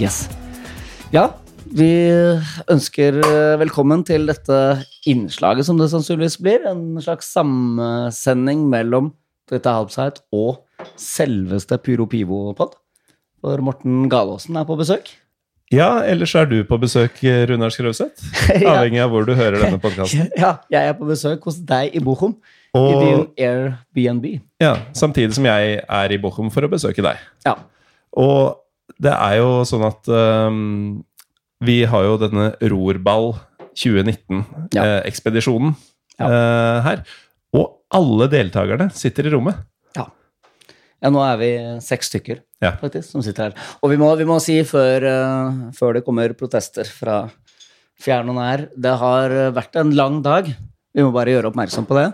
Yes. 0.00 0.24
Ja, 1.12 1.26
vi 1.76 1.90
ønsker 2.70 3.18
eh, 3.20 3.56
velkommen 3.60 4.02
til 4.08 4.24
dette 4.30 4.56
innslaget, 5.10 5.66
som 5.68 5.78
det 5.80 5.90
sannsynligvis 5.92 6.38
blir. 6.42 6.64
En 6.70 7.00
slags 7.04 7.28
sammensending 7.34 8.64
mellom 8.72 9.12
Twitter 9.50 9.76
Halbside 9.76 10.22
og 10.32 10.62
selveste 11.00 11.76
Pyro 11.84 12.06
Pivo-pod. 12.10 12.78
For 13.40 13.60
Morten 13.64 14.06
Galaasen 14.12 14.56
er 14.60 14.68
på 14.68 14.78
besøk. 14.80 15.10
Ja, 15.70 16.00
ellers 16.02 16.32
er 16.34 16.48
du 16.50 16.56
på 16.66 16.80
besøk, 16.82 17.20
Runar 17.50 17.70
Skrøvseth. 17.74 18.24
Ja. 18.60 18.72
Avhengig 18.80 19.02
av 19.04 19.12
hvor 19.12 19.28
du 19.28 19.36
hører 19.38 19.60
denne 19.62 19.78
podkasten. 19.82 20.32
Ja, 20.40 20.56
jeg 20.72 20.90
er 20.90 20.96
på 20.98 21.06
besøk 21.08 21.44
hos 21.46 21.60
deg 21.68 21.94
i 21.94 22.02
Bochum. 22.02 22.34
I 22.74 22.80
din 23.02 23.22
Airbnb. 23.42 24.26
ja, 24.62 24.76
samtidig 24.94 25.34
som 25.34 25.46
jeg 25.48 25.80
er 25.82 26.12
i 26.14 26.18
Bochum 26.22 26.50
for 26.54 26.62
å 26.62 26.70
besøke 26.70 27.02
deg. 27.02 27.18
Ja. 27.46 27.56
Og 28.18 28.59
det 28.98 29.12
er 29.14 29.36
jo 29.40 29.50
sånn 29.68 29.84
at 29.86 30.08
um, 30.10 31.04
vi 31.64 31.82
har 31.88 32.02
jo 32.06 32.16
denne 32.20 32.50
Rorball 32.72 33.34
2019-ekspedisjonen 33.76 35.74
Ja. 36.18 36.26
eh, 36.26 36.78
her. 36.84 37.02
Og 37.56 37.80
alle 37.92 38.28
deltakerne 38.28 38.90
sitter 38.92 39.26
i 39.26 39.30
rommet. 39.34 39.56
Ja, 41.00 41.08
nå 41.08 41.20
er 41.24 41.36
vi 41.40 41.80
seks 41.80 42.10
stykker 42.10 42.42
Ja. 42.60 42.72
faktisk, 42.76 43.08
som 43.10 43.22
sitter 43.22 43.42
her. 43.48 43.54
Og 43.82 43.88
vi 43.88 43.96
må, 43.96 44.14
vi 44.18 44.24
må 44.28 44.38
si 44.38 44.58
før, 44.68 45.00
uh, 45.08 45.70
før 45.72 45.94
det 45.96 46.04
kommer 46.04 46.34
protester 46.36 46.84
fra 46.84 47.30
fjern 47.98 48.28
og 48.28 48.36
nær 48.36 48.68
Det 48.76 48.98
har 48.98 49.30
vært 49.56 49.76
en 49.80 49.90
lang 49.96 50.20
dag. 50.22 50.44
Vi 50.94 51.02
må 51.02 51.10
bare 51.12 51.32
gjøre 51.32 51.48
oppmerksom 51.54 51.86
på 51.88 51.94
det. 51.96 52.12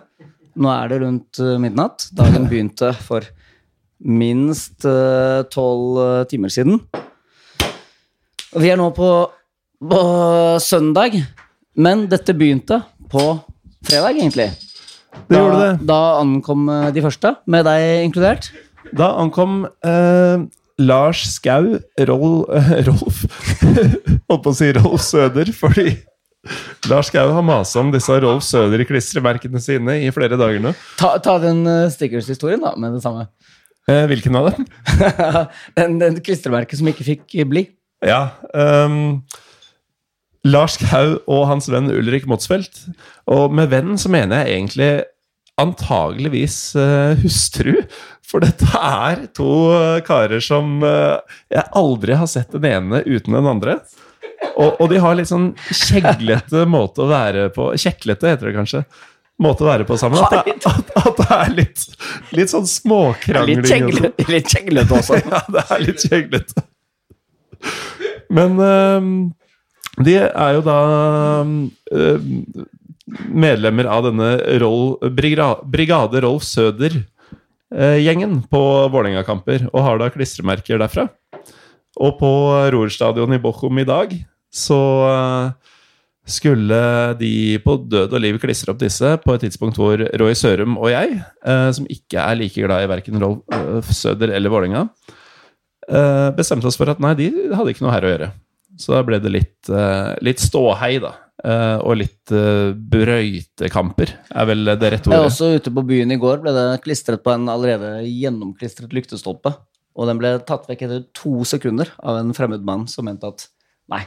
Nå 0.57 0.71
er 0.71 0.89
det 0.89 1.01
rundt 1.03 1.39
midnatt. 1.59 2.07
Dagen 2.15 2.47
begynte 2.49 2.95
for 2.95 3.21
minst 4.05 4.85
eh, 4.89 5.43
tolv 5.53 5.99
uh, 5.99 6.27
timer 6.29 6.53
siden. 6.53 6.81
Vi 8.57 8.71
er 8.73 8.79
nå 8.81 8.91
på, 8.97 9.11
på 9.81 10.03
søndag, 10.63 11.17
men 11.77 12.07
dette 12.11 12.37
begynte 12.37 12.81
på 13.13 13.25
fredag, 13.87 14.17
egentlig. 14.17 14.51
Det 15.27 15.35
da, 15.35 15.41
gjorde 15.41 15.63
det. 15.63 15.87
Da 15.89 16.01
ankom 16.21 16.69
eh, 16.73 16.89
de 16.95 17.05
første, 17.05 17.35
med 17.51 17.67
deg 17.69 18.07
inkludert. 18.07 18.51
Da 18.97 19.13
ankom 19.21 19.65
eh, 19.67 20.45
Lars 20.83 21.25
Skau 21.33 21.79
Rol, 22.09 22.37
Rolf 22.87 23.25
Holdt 24.29 24.45
på 24.45 24.53
å 24.53 24.57
si 24.57 24.69
Rolf 24.77 25.03
Søder, 25.07 25.51
fordi 25.57 25.89
Lars 26.91 27.11
Skau 27.11 27.33
har 27.35 27.45
masa 27.47 27.81
om 27.83 27.91
disse 27.95 28.21
Rolf 28.23 28.45
Søder-klistremerkene 28.47 29.63
sine 29.63 29.99
i 30.05 30.13
flere 30.15 30.39
dager 30.39 30.63
nå. 30.63 30.75
Ta, 31.01 31.17
ta 31.23 31.39
den 31.43 31.65
uh, 31.67 31.89
stickers-historien, 31.93 32.63
da, 32.63 32.77
med 32.79 32.99
det 32.99 33.03
samme. 33.05 33.27
Eh, 33.91 34.05
hvilken 34.11 34.37
av 34.39 34.51
dem? 34.51 34.67
den, 35.79 35.99
den 36.03 36.21
klistremerket 36.25 36.81
som 36.81 36.89
ikke 36.91 37.07
fikk 37.07 37.37
bli. 37.51 37.67
Ja. 38.05 38.29
Um, 38.53 39.23
Lars 40.47 40.77
Kau 40.79 41.19
og 41.27 41.47
hans 41.51 41.71
venn 41.71 41.91
Ulrik 41.91 42.27
Motsfeldt. 42.31 42.85
Og 43.31 43.55
med 43.55 43.71
venn 43.73 43.95
så 43.99 44.11
mener 44.13 44.43
jeg 44.43 44.59
egentlig 44.59 44.91
antageligvis 45.61 46.59
uh, 46.77 47.15
hustru. 47.23 47.79
For 48.27 48.43
dette 48.43 48.67
er 48.75 49.29
to 49.39 49.51
eh, 49.71 50.01
karer 50.05 50.43
som 50.43 50.81
uh, 50.83 51.23
jeg 51.53 51.63
aldri 51.79 52.17
har 52.19 52.27
sett 52.27 52.51
den 52.57 52.67
ene 52.67 53.01
uten 53.07 53.37
den 53.39 53.47
andre. 53.47 53.79
Og, 54.57 54.81
og 54.83 54.89
de 54.91 54.99
har 55.01 55.15
litt 55.17 55.31
sånn 55.31 55.53
kjeglete 55.71 56.65
måte 56.69 57.05
å 57.05 57.11
være 57.11 57.47
på 57.55 57.71
Kjeklete 57.79 58.33
heter 58.33 58.51
det 58.51 58.57
kanskje. 58.59 58.83
Måte 59.43 59.67
å 59.67 59.69
være 59.69 59.85
på 59.85 59.99
sammen. 60.01 60.23
At 60.25 60.47
det, 60.49 60.55
at, 60.65 60.93
at 60.97 61.19
det 61.21 61.27
er 61.37 61.51
litt, 61.53 61.83
litt 62.39 62.53
sånn 62.53 62.65
småkrangling. 62.71 63.61
Litt 63.61 63.69
kjeglete 63.69 64.29
litt 64.33 64.49
kjenglet 64.53 64.95
også. 64.97 65.19
Ja, 65.29 65.43
det 65.53 65.65
er 65.75 65.83
litt 65.85 66.05
kjeglete. 66.07 66.65
Men 68.33 68.57
øhm, 68.63 69.11
de 70.07 70.15
er 70.25 70.57
jo 70.57 70.63
da 70.67 70.79
øhm, 71.45 71.59
medlemmer 73.29 73.89
av 73.93 74.09
denne 74.09 74.31
Brigra- 75.17 75.61
Brigade 75.69 76.25
Rolf 76.25 76.45
Søder-gjengen 76.49 78.41
på 78.51 78.63
Vålerenga-kamper, 78.93 79.69
og 79.73 79.85
har 79.85 80.01
da 80.01 80.11
klistremerker 80.15 80.81
derfra. 80.81 81.07
Og 81.97 82.17
på 82.21 82.31
Roer-stadion 82.73 83.37
i 83.37 83.41
Bochum 83.41 83.79
i 83.81 83.87
dag 83.89 84.13
så 84.53 84.81
øh, 85.13 85.76
skulle 86.27 86.79
de 87.21 87.59
på 87.63 87.77
død 87.87 88.15
og 88.17 88.23
liv 88.23 88.39
klistre 88.43 88.73
opp 88.73 88.81
disse 88.81 89.13
på 89.23 89.37
et 89.37 89.45
tidspunkt 89.47 89.79
hvor 89.79 90.01
Roy 90.21 90.35
Sørum 90.39 90.75
og 90.81 90.91
jeg, 90.91 91.21
eh, 91.47 91.69
som 91.77 91.87
ikke 91.93 92.19
er 92.23 92.41
like 92.41 92.67
glad 92.67 92.87
i 92.87 92.91
verken 92.91 93.23
Rolf 93.23 93.93
Søder 93.95 94.35
eller 94.35 94.53
Vålerenga, 94.53 94.89
eh, 95.87 96.31
bestemte 96.37 96.67
oss 96.67 96.79
for 96.79 96.91
at 96.91 97.03
nei, 97.03 97.15
de 97.19 97.31
hadde 97.55 97.75
ikke 97.75 97.87
noe 97.87 97.95
her 97.95 98.09
å 98.09 98.11
gjøre. 98.11 98.33
Så 98.77 98.93
da 98.93 99.05
ble 99.07 99.21
det 99.23 99.33
litt, 99.33 99.71
eh, 99.71 100.17
litt 100.27 100.43
ståhei, 100.43 100.99
da. 101.01 101.15
Eh, 101.47 101.79
og 101.85 101.99
litt 102.01 102.33
brøytekamper, 102.33 104.13
er 104.35 104.47
vel 104.49 104.65
det 104.73 104.93
rette 104.93 105.11
ordet. 105.13 105.31
også 105.31 105.55
ute 105.61 105.71
på 105.71 105.87
byen 105.87 106.11
i 106.11 106.19
går 106.19 106.43
ble 106.43 106.53
det 106.57 106.83
klistret 106.83 107.23
på 107.23 107.33
en 107.35 107.47
allerede 107.53 108.03
gjennomklistret 108.09 108.91
lyktestolpe. 108.97 109.55
Og 109.97 110.09
den 110.11 110.19
ble 110.21 110.35
tatt 110.45 110.67
vekk 110.69 110.83
etter 110.89 111.05
to 111.17 111.45
sekunder 111.49 111.89
av 112.03 112.19
en 112.19 112.35
fremmed 112.37 112.65
mann 112.67 112.87
som 112.91 113.07
mente 113.09 113.29
at 113.29 113.47
nei. 113.93 114.03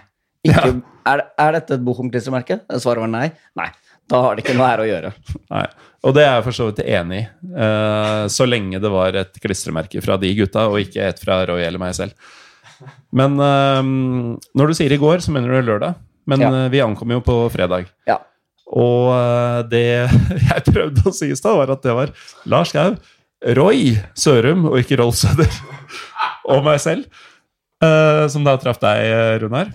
Ikke, 0.47 0.72
er, 1.09 1.22
er 1.41 1.55
dette 1.57 1.75
et 1.75 1.83
Bochum-klistremerke? 1.83 2.61
Svaret 2.79 3.03
var 3.03 3.11
nei. 3.11 3.27
Nei, 3.59 3.67
da 4.09 4.22
har 4.23 4.38
det 4.38 4.45
ikke 4.45 4.55
noe 4.57 4.69
her 4.72 4.83
å 4.83 4.88
gjøre. 4.88 5.11
Nei. 5.51 5.66
Og 6.07 6.13
det 6.16 6.23
er 6.23 6.38
jeg 6.38 6.45
for 6.45 6.55
så 6.55 6.67
vidt 6.69 6.79
enig 6.85 7.17
i. 7.19 7.25
Uh, 7.51 8.23
så 8.31 8.47
lenge 8.47 8.79
det 8.79 8.91
var 8.94 9.17
et 9.19 9.39
klistremerke 9.44 10.00
fra 10.03 10.16
de 10.22 10.31
gutta, 10.38 10.69
og 10.72 10.79
ikke 10.79 11.09
et 11.09 11.19
fra 11.19 11.41
Roy 11.50 11.66
eller 11.66 11.81
meg 11.81 11.97
selv. 11.97 12.16
Men 13.11 13.35
uh, 13.35 13.81
når 14.55 14.72
du 14.72 14.77
sier 14.79 14.95
i 14.95 15.01
går, 15.01 15.19
så 15.25 15.33
mener 15.35 15.51
du 15.51 15.67
lørdag. 15.67 16.00
Men 16.29 16.45
Ja. 16.45 16.51
uh, 16.56 16.66
vi 16.71 16.79
ankom 16.85 17.11
jo 17.17 17.19
på 17.25 17.35
fredag. 17.51 17.89
Ja. 18.07 18.21
Og 18.69 19.09
det 19.71 19.83
jeg 20.51 20.66
prøvde 20.69 21.03
å 21.09 21.13
si 21.16 21.31
i 21.33 21.35
stad, 21.38 21.57
var 21.57 21.73
at 21.73 21.83
det 21.83 21.95
var 21.97 22.13
Lars 22.47 22.71
Gau, 22.71 22.94
Roy 23.57 23.95
Sørum, 24.19 24.67
og 24.69 24.79
ikke 24.79 25.01
Rolf 25.01 25.17
Søder. 25.19 25.51
og 26.53 26.63
meg 26.67 26.79
selv. 26.83 27.09
som 28.29 28.44
da 28.44 28.57
traff 28.59 28.77
deg, 28.83 29.39
Runar. 29.41 29.69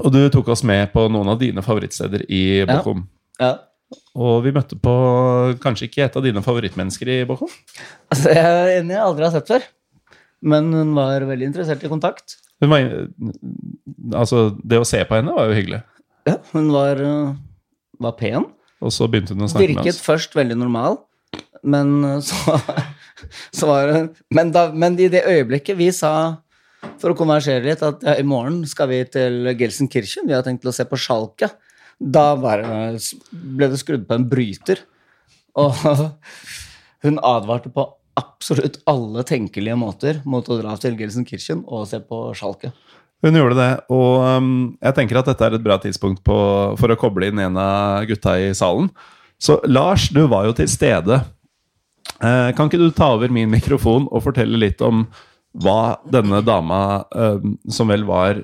Og 0.00 0.08
du 0.14 0.22
tok 0.32 0.48
oss 0.54 0.64
med 0.64 0.88
på 0.94 1.04
noen 1.12 1.28
av 1.34 1.40
dine 1.40 1.64
favorittsteder 1.64 2.24
i 2.32 2.62
Bochum. 2.68 3.04
Ja. 3.40 3.56
Og 4.16 4.42
vi 4.46 4.52
møtte 4.56 4.76
på 4.80 4.94
kanskje 5.62 5.88
ikke 5.88 6.06
et 6.06 6.16
av 6.16 6.24
dine 6.24 6.42
favorittmennesker 6.44 7.10
i 7.12 7.18
Bochum. 7.28 7.50
Altså, 8.12 8.32
jeg 8.32 8.42
er 8.42 8.72
enig, 8.78 8.96
jeg 8.96 9.04
aldri 9.04 9.26
har 9.26 9.34
sett 9.34 9.52
før. 9.52 9.66
Men 10.42 10.72
hun 10.74 10.96
var 10.96 11.24
veldig 11.28 11.50
interessert 11.52 11.84
i 11.84 11.90
kontakt. 11.92 12.38
Hun 12.62 12.72
var, 12.72 12.88
altså, 14.22 14.48
det 14.62 14.80
å 14.80 14.88
se 14.88 15.02
på 15.06 15.18
henne 15.18 15.34
var 15.36 15.50
jo 15.50 15.56
hyggelig. 15.58 15.82
Ja, 16.28 16.36
hun 16.52 16.68
var, 16.74 17.00
øh, 17.02 17.32
var 18.02 18.16
pen. 18.18 18.46
Og 18.82 18.94
så 18.94 19.08
begynte 19.10 19.36
hun 19.36 19.46
å 19.46 19.50
snakke 19.50 19.68
med 19.68 19.82
oss. 19.82 19.86
Virket 19.86 20.02
først 20.02 20.36
veldig 20.38 20.58
normal, 20.58 20.98
men 21.62 21.94
øh, 22.06 22.18
så, 22.26 22.58
så 23.58 23.70
var 23.70 23.92
hun 23.96 24.08
men, 24.34 24.52
da, 24.54 24.68
men 24.74 24.98
i 24.98 25.10
det 25.12 25.24
øyeblikket 25.30 25.78
vi 25.78 25.90
sa, 25.94 26.12
for 27.00 27.12
å 27.12 27.18
konversere 27.18 27.64
litt, 27.64 27.82
at 27.84 28.04
ja, 28.06 28.16
i 28.18 28.26
morgen 28.26 28.62
skal 28.68 28.90
vi 28.90 29.00
til 29.10 29.50
Gelsenkirchen, 29.58 30.28
vi 30.28 30.36
har 30.36 30.44
tenkt 30.46 30.64
til 30.64 30.72
å 30.72 30.76
se 30.76 30.86
på 30.88 30.98
Schalke, 31.00 31.50
da 32.02 32.32
ble 32.38 33.68
det 33.68 33.80
skrudd 33.80 34.06
på 34.08 34.18
en 34.18 34.28
bryter. 34.30 34.82
Og 35.60 35.76
hun 37.04 37.20
advarte 37.22 37.70
på 37.74 37.86
absolutt 38.18 38.80
alle 38.90 39.24
tenkelige 39.28 39.76
måter 39.78 40.20
mot 40.28 40.46
å 40.50 40.58
dra 40.60 40.74
til 40.80 40.98
Gelsenkirchen 40.98 41.62
og 41.66 41.86
se 41.90 42.02
på 42.02 42.24
Schalke. 42.38 42.72
Hun 43.22 43.38
gjorde 43.38 43.54
det, 43.54 43.72
og 43.94 44.24
um, 44.26 44.54
jeg 44.82 44.96
tenker 44.96 45.20
at 45.20 45.28
dette 45.30 45.46
er 45.46 45.54
et 45.54 45.62
bra 45.62 45.76
tidspunkt 45.78 46.24
på, 46.26 46.38
for 46.80 46.90
å 46.90 46.98
koble 46.98 47.28
inn 47.30 47.38
en 47.38 47.60
av 47.60 48.08
gutta 48.10 48.34
i 48.42 48.50
salen. 48.58 48.90
Så 49.42 49.60
Lars, 49.70 50.08
du 50.10 50.24
var 50.30 50.48
jo 50.48 50.56
til 50.58 50.70
stede 50.70 51.20
Eh, 52.22 52.48
kan 52.54 52.68
ikke 52.68 52.78
du 52.78 52.90
ta 52.94 53.12
over 53.16 53.32
min 53.34 53.50
mikrofon 53.50 54.06
og 54.10 54.22
fortelle 54.22 54.60
litt 54.60 54.82
om 54.84 55.06
hva 55.54 55.98
denne 56.10 56.42
dama, 56.44 57.04
eh, 57.14 57.38
som 57.68 57.88
vel 57.88 58.04
var 58.04 58.42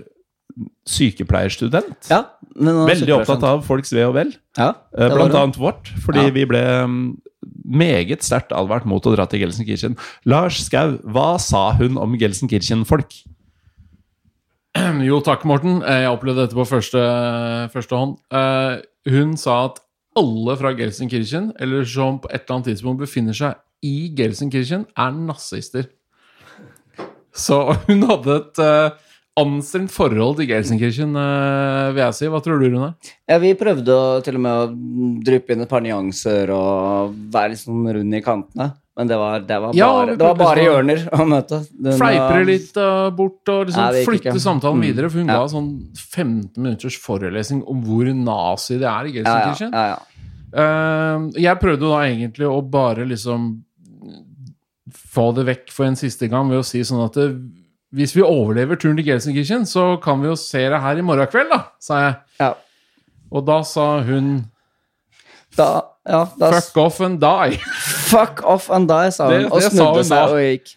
sykepleierstudent 0.89 2.09
Ja, 2.11 2.25
Veldig 2.59 3.13
opptatt 3.21 3.45
av 3.47 3.61
folks 3.65 3.93
ve 3.95 4.03
og 4.09 4.15
vel. 4.17 4.33
ja, 4.59 4.73
Eh, 4.97 5.09
Blant 5.15 5.31
det. 5.33 5.39
annet 5.41 5.57
vårt, 5.57 5.89
fordi 6.05 6.25
Ja. 6.27 6.31
vi 6.31 6.45
ble 6.45 6.59
mm, 6.87 7.17
meget 7.65 8.23
sterkt 8.23 8.51
advart 8.53 8.85
mot 8.85 9.03
å 9.07 9.15
dra 9.15 9.25
til 9.27 9.41
Gelsenkirchen. 9.41 9.97
Lars 10.27 10.59
Skau, 10.65 10.99
hva 11.05 11.39
sa 11.39 11.73
hun 11.73 11.97
om 11.97 12.17
Gelsenkirchen-folk? 12.19 13.13
Jo, 15.03 15.21
takk, 15.21 15.45
Morten. 15.45 15.83
Eh, 15.83 16.03
Jeg 16.05 16.11
opplevde 16.13 16.45
dette 16.47 16.55
på 16.55 16.67
første, 16.67 17.01
første 17.73 17.97
hånd. 17.97 18.17
Eh, 18.31 18.81
Hun 19.11 19.37
sa 19.37 19.65
at 19.67 19.79
alle 20.17 20.57
fra 20.57 20.73
Gelsenkirchen, 20.75 21.53
eller 21.61 21.85
som 21.85 22.19
på 22.21 22.29
et 22.31 22.43
eller 22.45 22.57
annet 22.59 22.67
tidspunkt 22.75 23.01
befinner 23.01 23.33
seg 23.35 23.55
i 23.83 24.11
Gelsenkirchen, 24.15 24.85
er 24.97 25.13
nazister. 25.13 25.87
Så 27.39 27.61
hun 27.87 28.03
hadde 28.09 28.35
et 28.41 28.59
uh, 28.65 28.91
anstrengt 29.39 29.93
forhold 29.95 30.37
til 30.41 30.49
Gelsenkirchen, 30.51 31.13
uh, 31.15 31.93
vil 31.95 32.03
jeg 32.03 32.17
si. 32.19 32.27
Hva 32.33 32.41
tror 32.43 32.59
du, 32.59 32.67
Rune? 32.73 32.89
Ja, 33.31 33.39
vi 33.39 33.53
prøvde 33.59 33.95
å, 33.95 34.19
til 34.27 34.35
og 34.41 34.43
med 34.43 34.65
å 34.65 35.23
dryppe 35.29 35.55
inn 35.55 35.63
et 35.63 35.71
par 35.71 35.85
nyanser 35.85 36.51
og 36.51 37.15
være 37.35 37.53
litt 37.55 37.63
sånn 37.63 37.87
rund 37.95 38.19
i 38.19 38.23
kantene. 38.27 38.73
Men 38.99 39.07
det 39.07 39.15
var, 39.21 39.45
det 39.47 39.57
var 39.63 39.77
Ja, 39.79 39.89
bare, 39.95 40.17
det 40.19 40.27
var 40.27 40.35
bare 40.41 40.59
sånn- 40.59 40.67
hjørner 40.67 41.03
å 41.15 41.27
møte. 41.31 41.61
Den, 41.71 41.95
Fleiper 42.01 42.41
uh, 42.43 42.49
litt 42.49 42.81
eh, 42.83 43.11
bort 43.15 43.53
og 43.55 43.61
liksom 43.69 43.85
Nei, 43.95 44.01
flytte 44.09 44.33
ikke. 44.33 44.43
samtalen 44.43 44.81
Mm. 44.81 44.87
videre. 44.89 45.11
For 45.13 45.19
hun 45.23 45.29
Ja. 45.31 45.37
ga 45.39 45.53
sånn 45.53 45.69
15 45.95 46.59
minutters 46.65 46.97
forelesning 46.99 47.63
om 47.71 47.85
hvor 47.87 48.11
nazi 48.11 48.75
det 48.83 48.89
er 48.91 49.07
i 49.07 49.13
Ja, 49.13 49.23
ja, 49.23 49.23
Gelsenkirchen. 49.23 49.71
ja, 49.71 49.87
ja. 49.95 49.99
Uh, 50.49 51.29
jeg 51.39 51.61
prøvde 51.63 51.87
da 51.93 52.01
egentlig 52.09 52.49
å 52.51 52.59
bare 52.69 53.05
liksom 53.07 53.63
få 55.09 55.31
det 55.37 55.47
vekk 55.49 55.73
for 55.73 55.89
en 55.89 55.97
siste 55.99 56.29
gang 56.31 56.51
ved 56.51 56.61
å 56.61 56.67
si 56.67 56.83
sånn 56.85 57.01
at 57.07 57.15
det, 57.17 57.29
hvis 57.97 58.13
vi 58.17 58.23
overlever 58.27 58.77
turen 58.77 58.99
til 58.99 59.07
Gelsenkirchen, 59.09 59.65
så 59.69 59.95
kan 60.05 60.21
vi 60.21 60.29
jo 60.29 60.37
se 60.37 60.61
det 60.69 60.81
her 60.85 60.99
i 61.01 61.05
morgen 61.05 61.31
kveld, 61.33 61.49
da, 61.55 61.63
sa 61.81 62.01
jeg. 62.05 62.17
ja. 62.43 62.51
Og 63.33 63.43
da 63.45 63.59
sa 63.69 64.01
hun 64.01 64.29
Da, 65.57 65.83
ja, 66.09 66.23
da 66.41 66.49
fuck 66.55 66.77
off 66.81 67.01
and 67.05 67.19
die. 67.21 67.59
Fuck 68.09 68.41
off 68.47 68.71
and 68.73 68.89
die, 68.89 69.11
sa 69.13 69.27
hun, 69.29 69.43
Det- 69.43 69.51
og 69.53 69.61
det 69.61 69.71
snudde 69.73 69.99
hun 69.99 70.05
seg 70.09 70.17
da. 70.17 70.29
og 70.33 70.45
gikk. 70.45 70.71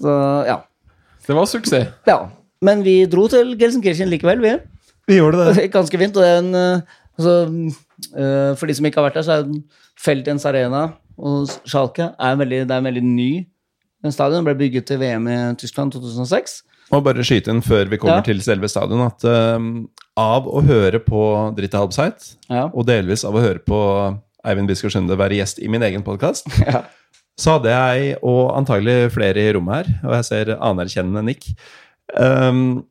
Så 0.00 0.14
ja. 0.48 0.56
Det 1.26 1.34
var 1.36 1.46
suksess. 1.50 1.92
ja. 2.06 2.18
Men 2.64 2.82
vi 2.86 3.04
dro 3.06 3.26
til 3.28 3.52
Gelsenkirchen 3.60 4.08
likevel, 4.10 4.40
vi. 4.42 4.54
Vi 5.06 5.18
gjorde 5.20 5.52
Det 5.54 5.66
Ganske 5.76 5.98
fint. 6.00 6.16
Og 6.16 6.22
det 6.24 6.30
er 6.32 6.38
en, 6.40 6.54
eh, 6.54 6.80
altså, 7.18 7.34
eh, 8.16 8.54
for 8.56 8.66
de 8.66 8.74
som 8.78 8.86
ikke 8.88 8.98
har 9.02 9.06
vært 9.10 9.18
der, 9.20 9.26
så 9.28 9.36
er 9.36 9.42
den 9.46 9.60
Feldens 10.00 10.46
Arena 10.48 10.86
og 11.18 11.46
Schalke 11.68 12.10
er 12.18 12.36
veldig, 12.40 12.62
det 12.66 12.74
er 12.74 12.80
en 12.82 12.88
veldig 12.90 13.02
ny 13.06 13.30
stadion. 14.12 14.44
Ble 14.46 14.54
bygget 14.58 14.86
til 14.88 14.98
VM 15.02 15.26
i 15.28 15.36
Tyskland 15.60 15.92
2006. 15.92 16.62
Må 16.92 17.00
bare 17.02 17.24
skyte 17.26 17.50
inn 17.50 17.62
før 17.66 17.88
vi 17.90 17.98
kommer 17.98 18.20
Ja. 18.20 18.22
til 18.22 18.38
selve 18.44 18.68
stadion, 18.70 19.00
at 19.08 19.24
uh, 19.26 19.58
av 20.16 20.46
å 20.46 20.62
høre 20.62 21.00
på 21.02 21.22
Dritte 21.56 21.80
Halbseit, 21.80 22.36
Ja. 22.48 22.68
og 22.72 22.86
delvis 22.86 23.24
av 23.26 23.34
å 23.34 23.42
høre 23.42 23.58
på 23.58 23.80
Eivind 24.46 24.68
Biskår 24.70 24.92
Sunde 24.94 25.16
være 25.18 25.34
gjest 25.40 25.58
i 25.58 25.66
min 25.68 25.82
egen 25.82 26.04
podkast, 26.06 26.46
Ja. 26.66 26.84
så 27.36 27.56
hadde 27.58 27.72
jeg, 27.74 28.18
og 28.22 28.52
antagelig 28.56 29.10
flere 29.16 29.42
i 29.42 29.52
rommet 29.52 29.74
her, 29.82 30.00
og 30.06 30.14
jeg 30.14 30.24
ser 30.30 30.54
anerkjennende 30.60 31.24
nikk, 31.26 31.48
um, 32.20 32.84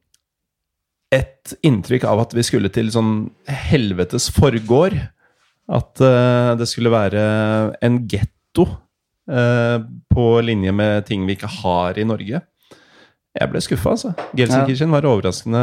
et 1.15 1.53
inntrykk 1.63 2.03
av 2.09 2.19
at 2.25 2.33
vi 2.35 2.43
skulle 2.43 2.67
til 2.73 2.89
sånn 2.91 3.29
helvetes 3.47 4.27
forgård. 4.35 4.97
At 5.71 6.01
uh, 6.03 6.53
det 6.59 6.67
skulle 6.69 6.91
være 6.93 7.21
en 7.81 8.01
getto 8.11 8.67
på 9.27 10.25
linje 10.45 10.71
med 10.75 11.05
ting 11.07 11.25
vi 11.25 11.33
ikke 11.37 11.49
har 11.61 11.97
i 11.97 12.03
Norge. 12.07 12.41
Jeg 13.35 13.51
ble 13.51 13.59
skuffa, 13.59 13.91
altså. 13.97 14.13
Gelsenkirchen 14.37 14.93
var 14.93 15.03
overraskende 15.09 15.61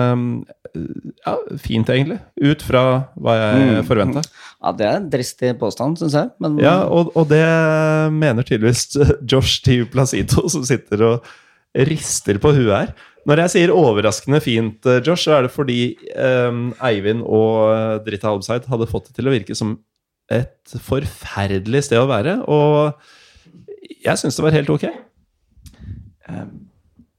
eh, 0.74 0.82
ja, 1.24 1.36
fint, 1.62 1.88
egentlig. 1.88 2.18
Ut 2.44 2.60
fra 2.68 2.82
hva 3.16 3.36
jeg 3.38 3.62
Mm. 3.78 3.86
forventa. 3.88 4.20
ja, 4.62 4.72
det 4.76 4.86
er 4.86 4.96
en 4.98 5.06
dristig 5.08 5.52
påstand, 5.58 5.96
syns 5.98 6.12
jeg. 6.18 6.30
Men 6.38 6.58
Ja, 6.60 6.82
og, 6.84 7.12
og 7.16 7.28
det 7.30 7.40
mener 8.12 8.42
tydeligvis 8.44 8.90
Josh 9.30 9.62
T. 9.64 9.78
Placido, 9.88 10.44
som 10.52 10.66
sitter 10.68 11.02
og 11.06 11.24
rister 11.88 12.36
på 12.42 12.52
huet 12.52 12.74
her. 12.76 12.92
Når 13.24 13.38
jeg 13.44 13.50
sier 13.54 13.72
overraskende 13.72 14.42
fint, 14.42 14.84
eh, 14.84 15.00
Josh, 15.06 15.24
så 15.24 15.38
er 15.38 15.46
det 15.46 15.54
fordi 15.54 15.94
um, 16.18 16.74
Eivind 16.82 17.22
og 17.24 18.04
Drita 18.04 18.28
Halbseit 18.28 18.66
hadde 18.68 18.90
fått 18.90 19.08
det 19.08 19.16
til 19.16 19.30
å 19.30 19.32
virke 19.32 19.56
som 19.56 19.78
et 20.28 20.76
forferdelig 20.90 21.84
sted 21.88 22.02
å 22.02 22.08
være. 22.10 22.36
Og 22.50 22.92
jeg 24.04 24.18
syns 24.18 24.36
det 24.36 24.44
var 24.44 24.54
helt 24.56 24.70
ok. 24.70 24.84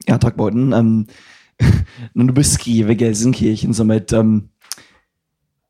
Ja, 0.10 0.18
takk, 0.18 0.38
Morten. 0.38 0.74
Um, 0.74 1.08
når 2.16 2.26
du 2.26 2.34
beskriver 2.34 2.94
Gelsenkirchen 2.94 3.74
som 3.74 3.92
et 3.92 4.14
um, 4.14 4.44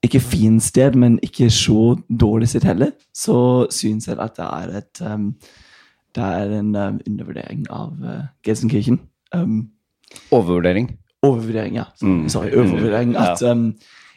ikke 0.03 0.19
fint 0.19 0.63
sted, 0.63 0.93
men 0.93 1.19
ikke 1.23 1.49
så 1.49 1.95
dårlig 2.19 2.49
sitt 2.49 2.63
heller, 2.63 2.91
så 3.15 3.67
syns 3.71 4.07
jeg 4.07 4.17
at 4.19 4.37
det 4.37 4.45
er 4.45 4.77
et 4.77 5.13
um, 5.13 5.33
Det 6.15 6.23
er 6.23 6.59
en 6.59 6.75
um, 6.75 6.99
undervurdering 7.07 7.65
av 7.69 7.93
uh, 8.03 8.25
Gelsenkirchen. 8.43 8.99
Um, 9.35 9.69
Overvurdering. 10.31 10.97
overvurdering, 11.21 11.75
ja. 11.75 11.83
Mm. 12.01 12.29
Sorry, 12.29 12.51
overvurdering. 12.53 13.15
At 13.25 13.41
um, 13.41 13.73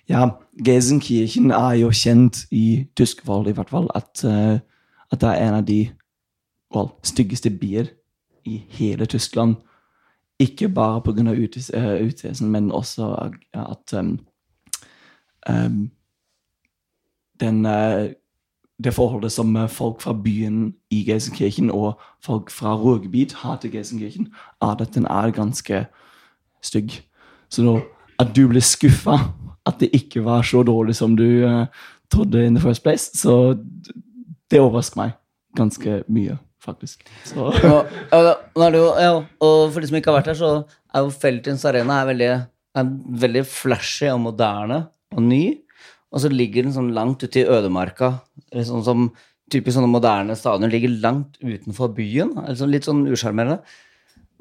ja, 0.08 0.28
Gelsenkirchen 0.64 1.50
er 1.50 1.72
jo 1.72 1.90
kjent 1.90 2.44
i 2.50 2.86
tysk 2.96 3.26
vold, 3.26 3.48
i 3.48 3.52
hvert 3.52 3.70
fall, 3.70 3.88
at, 3.94 4.24
uh, 4.24 4.58
at 5.12 5.20
det 5.20 5.28
er 5.28 5.48
en 5.48 5.54
av 5.54 5.64
de 5.64 5.90
well, 6.76 6.92
styggeste 7.02 7.50
byer 7.50 7.86
i 8.44 8.56
hele 8.68 9.06
Tyskland. 9.06 9.56
Ikke 10.38 10.68
bare 10.68 11.00
pga. 11.00 11.32
utseelsen, 12.04 12.50
men 12.50 12.72
også 12.72 13.30
at 13.54 13.98
um, 13.98 14.18
um, 15.50 15.90
den, 17.40 17.66
uh, 17.66 18.10
det 18.84 18.94
forholdet 18.94 19.32
som 19.32 19.56
uh, 19.56 19.68
folk 19.68 20.00
fra 20.00 20.12
byen 20.12 20.74
i 20.90 21.04
Geisenkirchen 21.10 21.70
og 21.70 22.00
folk 22.22 22.50
fra 22.50 22.76
Ruhrgebiet 22.76 23.32
har 23.32 23.56
til 23.56 23.72
Geisenkirchen, 23.72 24.28
er 24.62 24.80
at 24.80 24.94
den 24.94 25.04
er 25.04 25.30
ganske 25.30 25.86
stygg. 26.62 26.90
Så 27.48 27.62
nå, 27.62 27.80
at 28.18 28.36
du 28.36 28.48
ble 28.48 28.60
skuffa 28.60 29.18
at 29.66 29.80
det 29.80 29.90
ikke 29.92 30.24
var 30.24 30.42
så 30.42 30.62
dårlig 30.62 30.96
som 30.96 31.16
du 31.16 31.46
uh, 31.46 31.66
trodde 32.10 32.46
in 32.46 32.54
the 32.54 32.62
first 32.62 32.82
place, 32.82 33.10
så 33.18 33.56
det 34.50 34.60
overrasker 34.60 35.00
meg 35.00 35.16
ganske 35.56 36.02
mye, 36.08 36.36
faktisk. 36.64 37.04
Så, 37.28 37.50
og, 37.50 38.72
jo, 38.74 38.84
ja, 39.00 39.12
og 39.44 39.60
for 39.72 39.80
de 39.80 39.90
som 39.90 39.98
ikke 39.98 40.12
har 40.12 40.20
vært 40.20 40.32
her, 40.32 40.40
så 40.40 40.50
er 40.94 41.04
jo 41.04 41.14
Feltins 41.14 41.64
Arena 41.68 42.00
er 42.00 42.10
veldig, 42.10 42.32
er 42.80 42.90
veldig 43.26 43.44
flashy 43.50 44.10
og 44.12 44.22
moderne 44.28 44.82
og 45.14 45.24
ny. 45.26 45.44
Og 46.14 46.22
så 46.22 46.30
ligger 46.32 46.66
den 46.66 46.74
sånn 46.76 46.94
langt 46.96 47.24
ute 47.24 47.42
i 47.42 47.48
ødemarka. 47.50 48.12
Sånn 48.54 48.84
som 48.86 49.08
typisk 49.52 49.76
sånne 49.76 49.90
moderne 49.90 50.36
stadioner 50.38 50.72
ligger 50.72 50.94
langt 51.02 51.36
utenfor 51.42 51.92
byen. 51.96 52.32
Altså 52.46 52.68
litt 52.70 52.86
sånn 52.88 53.04
usjarmerende. 53.10 53.60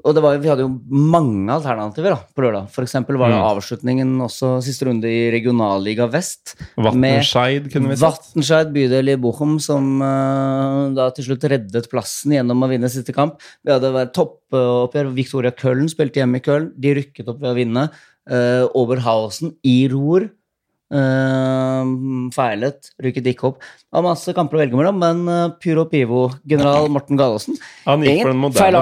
Og 0.04 0.14
det 0.14 0.22
var, 0.22 0.36
vi 0.38 0.50
hadde 0.50 0.62
jo 0.62 0.70
mange 0.92 1.48
alternativer 1.50 2.12
da, 2.14 2.18
på 2.36 2.44
lørdag. 2.44 2.68
For 2.70 2.84
eksempel 2.86 3.16
var 3.18 3.32
det 3.32 3.38
Mm. 3.40 3.46
avslutningen 3.48 4.10
også 4.22 4.62
siste 4.62 4.86
runde 4.86 5.08
i 5.08 5.30
Regionalliga 5.32 6.06
Vest. 6.12 6.54
Vatnscheid 6.76 7.70
kunne 7.72 7.88
vi 7.90 7.96
sagt. 7.96 8.28
Vatnscheid 8.36 8.72
bydel 8.72 9.08
i 9.08 9.16
Bochum 9.16 9.56
som 9.58 10.00
uh, 10.02 10.94
da 10.94 11.08
til 11.10 11.24
slutt 11.30 11.48
reddet 11.50 11.90
plassen 11.90 12.36
gjennom 12.36 12.62
å 12.62 12.68
vinne 12.70 12.90
siste 12.92 13.12
kamp. 13.16 13.40
Vi 13.64 13.72
hadde 13.72 13.90
vært 13.96 14.14
toppoppgjør. 14.14 15.10
Victoria 15.16 15.50
Köln 15.50 15.88
spilte 15.90 16.20
hjemme 16.22 16.38
i 16.38 16.44
Köln. 16.44 16.70
De 16.76 16.94
rykket 17.00 17.26
opp 17.32 17.40
ved 17.40 17.50
å 17.50 17.58
vinne. 17.58 17.88
Uh, 18.30 18.66
Oberhausen 18.78 19.56
i 19.66 19.88
Roer 19.90 20.28
eh, 20.94 21.88
feilet, 22.34 22.90
rykket 23.02 23.30
ikke 23.32 23.48
opp. 23.50 23.66
Var 23.94 24.04
masse 24.04 24.34
kamper 24.36 24.58
å 24.58 24.60
velge 24.60 24.78
mellom, 24.78 24.98
men 25.00 25.22
uh, 25.30 25.54
Pyro 25.62 25.86
Pivo-general 25.90 26.88
Morten 26.92 27.18
Galaasen 27.18 27.56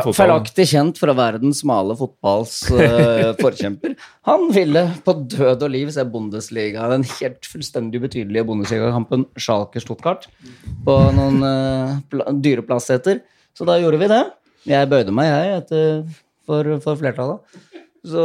fotballen. 0.03 0.17
Feilaktig 0.19 0.67
kjent 0.73 1.01
for 1.01 1.13
å 1.13 1.17
være 1.19 1.41
den 1.43 1.55
smale 1.57 1.97
fotballs 1.99 2.57
uh, 2.73 3.33
forkjemper. 3.43 3.97
Han 4.29 4.49
ville 4.55 4.87
på 5.07 5.17
død 5.37 5.67
og 5.67 5.75
liv 5.75 5.93
se 5.95 6.07
Bundesliga, 6.09 6.89
den 6.93 7.07
helt 7.17 7.49
fullstendig 7.49 8.03
ubetydelige 8.03 8.47
Bundesliga-kampen 8.49 9.29
Schalke-Stuttgart, 9.39 10.29
på 10.87 10.99
noen 11.17 11.41
uh, 11.45 12.33
dyre 12.35 12.67
plassseter. 12.67 13.23
Så 13.55 13.67
da 13.69 13.79
gjorde 13.79 14.01
vi 14.03 14.11
det. 14.11 14.25
Jeg 14.69 14.91
bøyde 14.91 15.13
meg, 15.15 15.31
jeg, 15.31 15.61
etter, 15.63 16.25
for, 16.49 16.75
for 16.83 16.99
flertallet. 16.99 17.61
Så 18.05 18.25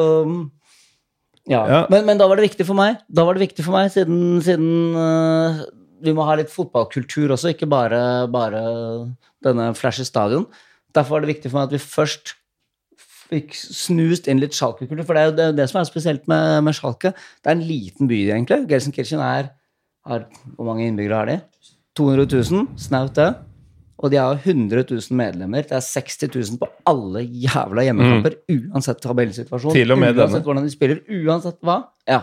ja. 1.49 1.61
Ja. 1.65 1.81
Men, 1.91 2.05
men 2.07 2.19
da 2.21 2.27
var 2.29 2.39
det 2.39 2.47
viktig 2.49 2.67
for 2.67 2.77
meg, 2.77 3.01
Da 3.09 3.25
var 3.27 3.37
det 3.37 3.47
viktig 3.47 3.65
for 3.65 3.75
meg 3.75 3.91
siden, 3.93 4.39
siden 4.45 4.95
uh, 4.95 5.63
vi 6.05 6.13
må 6.15 6.25
ha 6.27 6.37
litt 6.39 6.51
fotballkultur 6.53 7.33
også, 7.35 7.53
ikke 7.53 7.69
bare, 7.69 8.01
bare 8.31 8.61
denne 9.43 9.71
flashy 9.77 10.05
stadion. 10.07 10.45
Derfor 10.95 11.17
var 11.17 11.25
det 11.25 11.33
viktig 11.35 11.51
for 11.51 11.59
meg 11.59 11.69
at 11.69 11.75
vi 11.75 11.81
først 11.83 12.35
fikk 13.29 13.53
snust 13.57 14.29
inn 14.29 14.41
litt 14.41 14.55
Schalke-kultur. 14.57 15.05
For 15.05 15.17
det 15.17 15.21
er 15.21 15.29
jo 15.29 15.35
det, 15.37 15.47
det 15.59 15.67
som 15.69 15.81
er 15.81 15.89
spesielt 15.89 16.25
med, 16.31 16.63
med 16.65 16.77
Schalke. 16.77 17.11
Det 17.13 17.51
er 17.51 17.57
en 17.57 17.67
liten 17.67 18.09
by, 18.09 18.23
egentlig. 18.31 18.63
Gelsenkirchen 18.71 19.21
er 19.21 19.51
har, 20.07 20.25
Hvor 20.55 20.65
mange 20.65 20.87
innbyggere 20.87 21.19
har 21.19 21.29
de? 21.29 21.37
200 21.99 22.25
000, 22.31 22.67
snaut 22.79 23.15
det. 23.17 23.29
Og 23.99 24.11
de 24.13 24.15
har 24.21 24.37
100 24.39 24.85
000 24.87 25.15
medlemmer. 25.19 25.65
Det 25.67 25.75
er 25.75 25.83
60 25.83 26.29
000 26.31 26.59
på 26.61 26.67
alle 26.87 27.19
jævla 27.27 27.83
hjemmekamper, 27.83 28.37
uansett 28.55 29.01
tabellsituasjon. 29.03 29.73
Mm. 29.75 29.91
Og 29.91 29.99
med 29.99 30.13
uansett 30.15 30.37
denne. 30.37 30.45
hvordan 30.47 30.63
de 30.69 30.71
spiller, 30.71 31.01
uansett 31.27 31.57
hva. 31.67 31.75
Ja. 32.07 32.21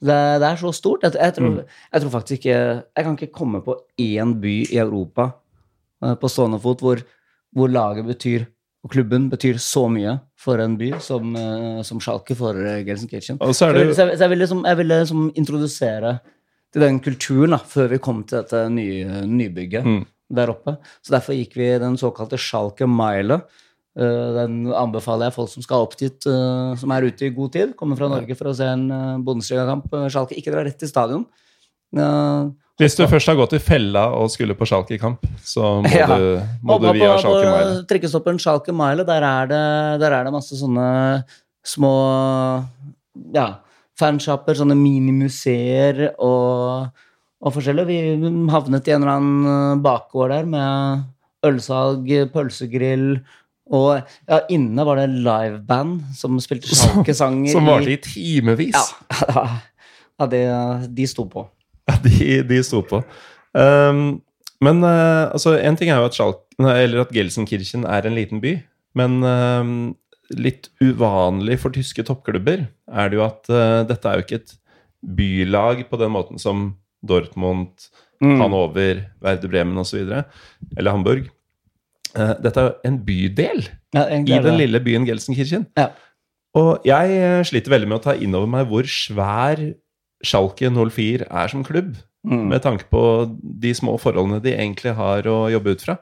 Det, 0.00 0.16
det 0.40 0.48
er 0.48 0.56
så 0.60 0.72
stort. 0.76 1.04
Jeg, 1.04 1.12
jeg, 1.16 1.34
tror, 1.36 1.50
Mm. 1.50 1.60
jeg 1.92 2.02
tror 2.02 2.10
faktisk 2.10 2.38
ikke 2.40 2.56
Jeg 2.96 3.04
kan 3.04 3.14
ikke 3.16 3.32
komme 3.32 3.60
på 3.64 3.76
én 4.00 4.34
by 4.40 4.54
i 4.72 4.76
Europa 4.78 5.30
eh, 6.04 6.14
på 6.20 6.28
stående 6.28 6.60
fot 6.60 6.80
hvor, 6.84 7.00
hvor 7.56 7.68
laget 7.72 8.06
betyr 8.06 8.46
og 8.84 8.92
klubben 8.92 9.28
betyr 9.32 9.56
så 9.58 9.88
mye 9.90 10.12
for 10.38 10.60
en 10.62 10.76
by 10.78 10.92
som, 11.02 11.32
eh, 11.36 11.82
som 11.82 11.98
Schalke 12.00 12.36
for 12.38 12.54
eh, 12.54 12.84
Gelsenkirchen. 12.86 13.38
Det 13.40 13.54
så, 13.56 13.72
jeg, 13.74 13.94
så 13.96 14.04
jeg 14.14 14.30
ville 14.30 14.44
liksom, 14.44 14.60
liksom 14.86 15.24
introdusere 15.34 16.18
til 16.72 16.82
den 16.84 17.00
kulturen 17.00 17.50
da, 17.56 17.58
før 17.58 17.88
vi 17.90 17.98
kom 17.98 18.22
til 18.24 18.38
dette 18.42 18.66
nye, 18.70 19.24
nybygget 19.26 19.84
Mm. 19.84 20.04
Der 20.32 20.50
oppe. 20.50 20.76
Så 21.04 21.14
derfor 21.14 21.36
gikk 21.36 21.54
vi 21.58 21.70
den 21.78 21.96
såkalte 22.00 22.38
Schalke 22.40 22.88
Mile. 22.90 23.40
Eh, 23.96 24.28
den 24.36 24.66
anbefaler 24.76 25.30
jeg 25.30 25.36
folk 25.38 25.48
som 25.52 25.64
skal 25.64 25.86
opp 25.86 25.96
dit, 25.96 26.26
eh, 26.28 26.74
som 26.76 26.92
er 26.92 27.06
ute 27.08 27.28
i 27.28 27.32
god 27.36 27.52
tid. 27.54 27.74
Kommer 27.78 27.96
fra 27.96 28.08
Norge 28.12 28.36
for 28.36 28.50
å 28.50 28.54
se 28.58 28.66
en 28.68 28.86
uh, 28.90 29.16
Bundesliga-kamp. 29.24 29.86
Eh, 29.94 30.08
Schalke, 30.12 30.36
ikke 30.36 30.52
dra 30.52 30.64
rett 30.66 30.78
til 30.82 30.90
stadion. 30.90 31.24
Eh, 31.96 32.50
Hvis 32.82 32.98
du 32.98 33.06
først 33.08 33.30
har 33.30 33.38
gått 33.38 33.54
i 33.56 33.62
fella 33.62 34.08
og 34.18 34.28
skulle 34.34 34.56
på 34.58 34.66
Schalke-kamp, 34.68 35.22
så 35.40 35.78
må 35.86 35.94
Ja. 35.94 36.06
du, 36.12 36.42
må 36.66 36.76
du 36.82 36.90
via 36.90 37.14
på, 37.14 37.22
Schalke 37.22 37.46
på 37.46 37.54
Mile. 37.54 37.84
trikkestoppen 37.88 38.38
Schalke 38.42 38.74
Mile, 38.76 39.06
der 39.08 39.24
er, 39.24 39.46
det, 39.48 39.64
der 40.02 40.12
er 40.18 40.24
det 40.28 40.34
masse 40.34 40.58
sånne 40.60 41.24
små 41.64 41.94
ja, 43.32 43.46
fanshopper, 43.98 44.58
sånne 44.58 44.76
minimuseer 44.76 46.10
og, 46.18 46.90
og 47.42 47.54
forskjellig. 47.56 47.86
Vi 47.88 47.98
havnet 48.52 48.88
i 48.88 48.94
en 48.94 49.02
eller 49.04 49.16
annen 49.16 49.82
bakgård 49.84 50.32
der 50.34 50.48
med 50.48 51.04
ølsalg, 51.46 52.08
pølsegrill 52.32 53.18
og 53.74 53.96
ja, 53.98 54.40
inne 54.52 54.84
var 54.86 55.00
det 55.00 55.08
liveband 55.10 55.98
som 56.14 56.38
spilte 56.42 56.70
Schalke-sanger. 56.70 57.50
Som 57.50 57.66
varte 57.66 57.90
i 57.90 57.96
i 57.96 58.02
timevis. 58.02 58.76
Ja, 59.10 59.46
ja 60.20 60.28
de, 60.30 60.42
de 60.94 61.08
sto 61.10 61.26
på. 61.30 61.42
Ja, 61.90 61.96
de, 62.04 62.40
de 62.46 62.60
sto 62.66 62.84
på. 62.86 63.02
Um, 63.56 64.20
men 64.62 64.82
uh, 64.86 65.32
altså, 65.34 65.56
en 65.58 65.78
ting 65.78 65.90
er 65.90 65.98
jo 65.98 66.10
at, 66.10 66.16
Schalk, 66.16 66.44
eller 66.62 67.02
at 67.02 67.14
Gelsenkirchen 67.14 67.86
er 67.90 68.06
en 68.06 68.16
liten 68.16 68.42
by. 68.42 68.54
Men 68.96 69.18
um, 69.26 69.74
litt 70.30 70.70
uvanlig 70.82 71.58
for 71.62 71.74
tyske 71.74 72.06
toppklubber 72.06 72.68
er 72.70 73.10
det 73.10 73.18
jo 73.18 73.26
at 73.26 73.50
uh, 73.50 73.82
dette 73.88 74.08
er 74.08 74.20
jo 74.20 74.26
ikke 74.26 74.40
et 74.44 74.56
bylag 75.16 75.84
på 75.90 75.98
den 76.00 76.14
måten 76.14 76.40
som 76.42 76.70
Dortmund, 77.04 77.88
Mm. 78.22 78.38
Hanover, 78.40 79.02
Werder 79.20 79.48
Bremen 79.48 79.76
osv. 79.76 80.06
Eller 80.76 80.90
Hamburg. 80.94 81.28
Eh, 82.16 82.34
dette 82.40 82.62
er 82.62 82.74
en 82.88 82.98
bydel 83.04 83.66
Ja, 83.92 84.06
i 84.08 84.22
den 84.24 84.56
lille 84.56 84.80
byen 84.80 85.04
Gelsenkirchen. 85.04 85.66
Ja. 85.76 85.90
Og 86.56 86.86
jeg 86.88 87.12
eh, 87.12 87.42
sliter 87.44 87.74
veldig 87.74 87.90
med 87.90 87.98
å 87.98 88.04
ta 88.06 88.14
inn 88.16 88.34
over 88.34 88.48
meg 88.48 88.70
hvor 88.70 88.88
svær 88.88 89.60
Schalke 90.24 90.70
04 90.72 91.28
er 91.28 91.52
som 91.52 91.64
klubb. 91.66 91.98
Mm. 92.26 92.48
Med 92.54 92.62
tanke 92.64 92.88
på 92.90 93.02
de 93.36 93.74
små 93.76 93.98
forholdene 94.00 94.40
de 94.42 94.54
egentlig 94.56 94.96
har 94.96 95.28
å 95.28 95.50
jobbe 95.52 95.76
ut 95.76 95.84
fra. 95.84 95.98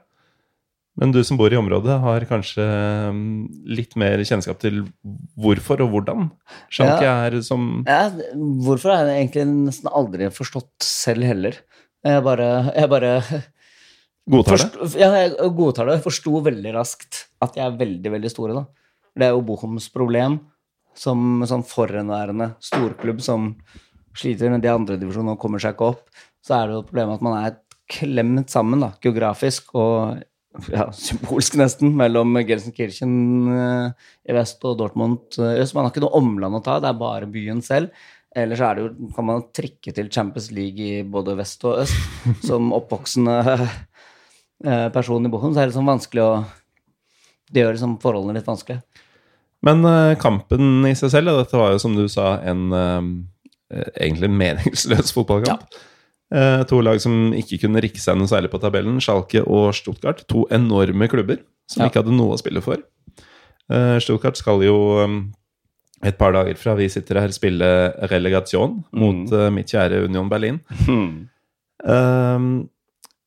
Men 0.97 1.11
du 1.11 1.19
som 1.27 1.35
bor 1.35 1.51
i 1.51 1.57
området, 1.59 1.97
har 1.99 2.23
kanskje 2.29 2.63
mm, 3.11 3.65
litt 3.75 3.97
mer 3.99 4.21
kjennskap 4.23 4.61
til 4.61 4.85
hvorfor 5.35 5.81
og 5.83 5.89
hvordan 5.91 6.29
Schalke 6.71 7.03
er 7.09 7.35
som 7.43 7.81
Ja, 7.87 8.05
hvorfor 8.63 8.93
har 8.95 9.09
jeg 9.11 9.25
egentlig 9.27 9.43
nesten 9.65 9.91
aldri 9.91 10.29
forstått 10.31 10.85
selv 10.87 11.27
heller. 11.27 11.57
Jeg 12.05 12.23
bare, 12.23 12.47
jeg 12.77 12.89
bare 12.93 13.11
godtar 14.29 14.57
det. 14.61 14.71
forst- 14.71 14.95
Ja, 14.99 15.09
jeg 15.19 15.35
godtar 15.57 15.85
det. 15.89 15.97
Jeg 15.99 16.05
forsto 16.05 16.41
veldig 16.45 16.73
raskt 16.77 17.25
at 17.41 17.53
de 17.57 17.61
er 17.65 17.75
veldig, 17.77 18.11
veldig 18.15 18.31
store, 18.31 18.53
da. 18.53 18.65
Det 19.15 19.27
er 19.27 19.33
jo 19.35 19.41
Bohoms 19.47 19.89
problem 19.91 20.39
som 20.95 21.41
sånn 21.47 21.63
forhenværende 21.67 22.53
storklubb 22.63 23.19
som 23.21 23.55
sliter 24.15 24.49
med 24.53 24.61
de 24.63 24.71
andre 24.71 24.95
divisjonene 24.99 25.35
og 25.35 25.39
kommer 25.43 25.59
seg 25.59 25.75
ikke 25.75 25.89
opp. 25.91 26.07
Så 26.45 26.55
er 26.55 26.67
det 26.71 26.77
jo 26.77 26.85
problemet 26.87 27.19
at 27.19 27.25
man 27.25 27.35
er 27.43 27.57
klemt 27.91 28.49
sammen, 28.49 28.79
da, 28.79 28.93
geografisk 29.03 29.75
og 29.75 30.23
ja, 30.71 30.89
symbolsk 30.95 31.57
nesten, 31.59 31.93
mellom 31.97 32.35
Gelsenkirchen 32.47 33.15
eh, 33.53 34.09
i 34.29 34.35
vest 34.35 34.63
og 34.67 34.77
Dortmund 34.79 35.39
eh, 35.39 35.55
i 35.57 35.63
øst. 35.63 35.75
Man 35.75 35.87
har 35.87 35.93
ikke 35.93 36.03
noe 36.05 36.19
omland 36.19 36.59
å 36.59 36.63
ta, 36.65 36.77
det 36.83 36.91
er 36.91 36.99
bare 36.99 37.29
byen 37.31 37.61
selv. 37.65 37.93
Ellers 38.35 38.63
er 38.63 38.75
det 38.75 38.83
jo, 38.83 39.09
kan 39.15 39.27
man 39.29 39.45
trikke 39.55 39.93
til 39.95 40.11
Champions 40.11 40.49
League 40.55 40.81
i 40.81 41.05
både 41.07 41.37
vest 41.39 41.63
og 41.67 41.83
øst. 41.85 41.97
Som 42.49 42.73
oppvoksende 42.75 43.37
eh, 43.55 44.87
person 44.95 45.25
i 45.25 45.31
Bochum, 45.31 45.55
så 45.55 45.61
er 45.61 45.67
det 45.67 45.73
liksom 45.73 45.93
vanskelig 45.93 46.25
å 46.25 46.31
Det 47.53 47.61
gjør 47.61 47.75
liksom 47.77 47.97
forholdene 48.01 48.39
litt 48.39 48.47
vanskelig. 48.49 48.81
Men 49.65 49.85
kampen 50.21 50.85
i 50.85 50.93
seg 50.97 51.09
selv, 51.13 51.37
dette 51.39 51.57
var 51.57 51.71
jo 51.73 51.79
som 51.81 51.93
du 51.97 52.03
sa 52.11 52.35
en 52.45 52.67
egentlig 53.97 54.29
meningsløs 54.29 55.13
fotballkamp. 55.15 55.65
Eh, 55.65 55.91
to 56.31 56.81
lag 56.81 56.99
som 56.99 57.31
ikke 57.37 57.59
kunne 57.61 57.81
rikke 57.83 57.99
seg 58.01 58.17
noe 58.17 58.27
særlig 58.27 58.49
på 58.51 58.59
tabellen, 58.59 58.97
Schalke 58.99 59.43
og 59.45 59.73
Stuttgart. 59.77 60.23
To 60.27 60.47
enorme 60.51 61.07
klubber 61.07 61.37
som 61.69 61.83
Ja. 61.83 61.89
ikke 61.89 62.01
hadde 62.03 62.15
noe 62.17 62.33
å 62.35 62.39
spille 62.41 62.61
for. 62.61 62.77
Eh, 63.69 63.99
Stuttgart 63.99 64.35
skal 64.37 64.61
jo 64.65 64.75
eh, 65.03 65.21
et 66.09 66.17
par 66.17 66.33
dager 66.33 66.55
fra 66.57 66.75
vi 66.75 66.87
sitter 66.89 67.19
her 67.21 67.29
spille 67.33 67.69
relegation 68.11 68.83
mot 68.93 69.31
eh, 69.33 69.49
mitt 69.49 69.67
kjære 69.73 70.03
Union 70.05 70.27
Berlin. 70.29 70.59
Eh, 71.85 72.39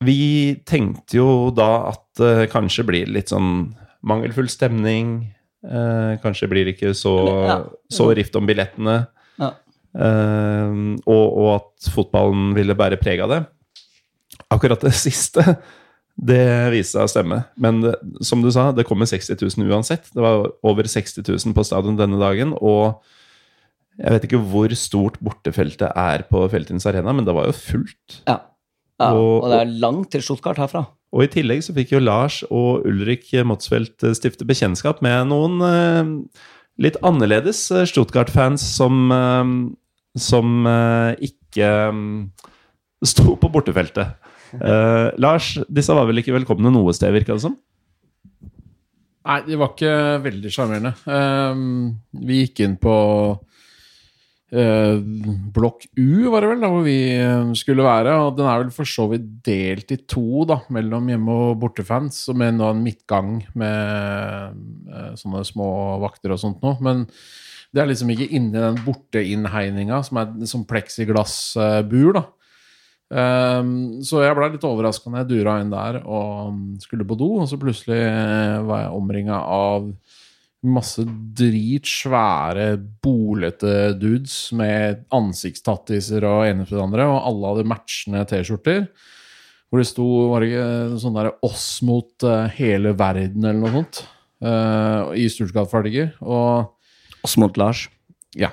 vi 0.05 0.55
tenkte 0.67 1.19
jo 1.19 1.51
da 1.55 1.89
at 1.93 2.05
det 2.21 2.51
kanskje 2.53 2.85
blir 2.87 3.11
litt 3.11 3.31
sånn 3.33 3.75
mangelfull 4.07 4.49
stemning. 4.51 5.35
Eh, 5.67 6.13
kanskje 6.23 6.49
blir 6.51 6.65
det 6.69 6.77
ikke 6.77 6.95
så, 6.95 7.15
Ja. 7.47 7.59
så 7.91 8.11
rift 8.15 8.37
om 8.37 8.47
billettene. 8.47 9.09
Ja. 9.39 9.53
Eh, 9.99 10.79
og, 11.09 11.27
og 11.43 11.49
at 11.57 11.91
fotballen 11.95 12.53
ville 12.57 12.77
bære 12.79 13.01
preg 13.03 13.23
av 13.25 13.33
det. 13.35 13.41
Akkurat 14.55 14.81
det 14.87 14.95
siste, 15.07 15.45
det 16.19 16.43
viste 16.75 16.97
seg 16.99 17.07
å 17.07 17.13
stemme. 17.13 17.41
Men 17.61 17.81
det, 17.85 17.95
som 18.27 18.43
du 18.45 18.51
sa, 18.55 18.71
det 18.75 18.87
kommer 18.89 19.09
60 19.11 19.39
000 19.59 19.71
uansett. 19.71 20.09
Det 20.15 20.23
var 20.25 20.49
over 20.67 20.89
60 20.91 21.23
000 21.27 21.57
på 21.57 21.67
stadion 21.67 21.99
denne 21.99 22.19
dagen. 22.21 22.55
Og 22.59 23.01
jeg 23.99 24.15
vet 24.15 24.29
ikke 24.29 24.43
hvor 24.53 24.71
stort 24.79 25.19
bortefeltet 25.25 25.91
er 25.99 26.23
på 26.31 26.45
Feltins 26.53 26.87
Arena, 26.87 27.11
men 27.15 27.27
det 27.27 27.35
var 27.35 27.49
jo 27.51 27.57
fullt. 27.59 28.21
Ja. 28.31 28.39
ja. 29.03 29.11
Og- 29.13 29.43
Og 29.43 29.51
det 29.51 29.61
er 29.65 29.75
langt 29.83 30.11
til 30.15 30.23
Stuttgart 30.23 30.59
herfra. 30.63 30.85
Og 31.09 31.25
i 31.25 31.31
tillegg 31.33 31.63
så 31.65 31.73
fikk 31.73 31.95
jo 31.97 32.03
Lars 32.05 32.43
og 32.53 32.85
Ulrik 32.87 33.31
Motsfeldt 33.49 34.05
eh, 34.05 34.13
stifte 34.15 34.45
bekjentskap 34.45 34.99
med 35.03 35.31
noen 35.31 35.55
eh, 35.65 36.11
litt 36.85 36.99
annerledes 37.03 37.63
eh, 37.73 37.87
Stuttgart-fans 37.89 38.61
som, 38.77 39.07
eh, 39.11 39.53
som 40.23 40.67
eh, 40.69 41.29
ikke 41.31 41.71
eh, 41.89 42.03
sto 43.07 43.37
på 43.39 43.51
bortefeltet. 43.53 44.19
Eh, 44.57 45.09
Lars, 45.21 45.57
disse 45.69 45.95
var 45.95 46.09
vel 46.09 46.23
ikke 46.23 46.37
velkomne 46.37 46.73
noe 46.73 46.95
sted, 46.97 47.13
virka 47.15 47.37
det 47.37 47.45
som? 47.47 47.59
Nei, 49.29 49.43
de 49.45 49.59
var 49.61 49.75
ikke 49.75 49.93
veldig 50.25 50.51
sjarmerende. 50.53 50.95
Ehm, 51.13 51.67
vi 52.25 52.41
gikk 52.45 52.63
inn 52.65 52.79
på 52.81 52.95
uh, 54.57 54.95
blokk 55.53 55.85
U, 56.01 56.31
var 56.33 56.41
det 56.41 56.49
vel, 56.55 56.63
da 56.63 56.71
hvor 56.73 56.87
vi 56.87 56.97
eh, 57.13 57.51
skulle 57.59 57.85
være. 57.85 58.15
Og 58.25 58.39
den 58.39 58.49
er 58.49 58.63
vel 58.63 58.73
for 58.73 58.89
så 58.89 59.05
vidt 59.11 59.27
delt 59.45 59.93
i 59.93 60.01
to, 60.09 60.47
da, 60.49 60.63
mellom 60.73 61.11
hjemme- 61.13 61.37
og 61.51 61.59
bortefans. 61.61 62.23
og 62.33 62.41
Med 62.41 62.57
en 62.57 62.81
midtgang 62.81 63.43
med 63.53 64.57
uh, 64.89 65.13
sånne 65.21 65.45
små 65.45 65.69
vakter 66.07 66.33
og 66.33 66.41
sånt 66.41 66.65
noe. 66.65 66.79
Men 66.81 67.05
det 67.75 67.83
er 67.83 67.91
liksom 67.91 68.11
ikke 68.15 68.31
inni 68.33 68.57
den 68.57 68.79
borteinnhegninga, 68.85 70.01
som 70.07 70.21
er 70.23 70.49
som 70.49 70.67
pleksiglassbur, 70.69 72.17
da. 72.17 72.25
Um, 73.09 74.03
så 74.05 74.21
jeg 74.21 74.37
ble 74.37 74.51
litt 74.53 74.65
overraska 74.69 75.09
når 75.09 75.23
jeg 75.23 75.29
dura 75.31 75.55
inn 75.63 75.71
der 75.73 76.03
og 76.03 76.81
skulle 76.83 77.07
på 77.09 77.17
do, 77.17 77.31
og 77.41 77.47
så 77.49 77.57
plutselig 77.61 78.03
eh, 78.05 78.59
var 78.69 78.83
jeg 78.83 78.99
omringa 78.99 79.39
av 79.49 79.87
masse 80.69 81.05
dritsvære, 81.39 82.67
bolete 83.05 83.95
dudes 83.97 84.37
med 84.59 85.07
ansiktstattiser 85.15 86.27
og 86.29 86.49
ene 86.49 86.67
til 86.67 86.77
det 86.77 86.85
andre, 86.85 87.07
og 87.09 87.31
alle 87.31 87.53
hadde 87.53 87.71
matchende 87.71 88.25
T-skjorter. 88.29 88.89
Hvor 89.69 89.81
det 89.81 89.89
sto 89.89 90.07
var 90.33 90.43
det 90.43 90.51
ikke 90.51 91.01
sånn 91.01 91.17
derre 91.17 91.37
'oss 91.45 91.67
mot 91.85 92.25
eh, 92.25 92.49
hele 92.57 92.95
verden' 92.97 93.45
eller 93.45 93.61
noe 93.61 93.75
sånt. 93.77 94.03
Uh, 94.39 95.13
I 95.19 95.29
Stuttgart-farger. 95.29 96.15
Og 96.25 96.78
Mot 97.39 97.57
Lars. 97.61 97.89
ja. 98.37 98.53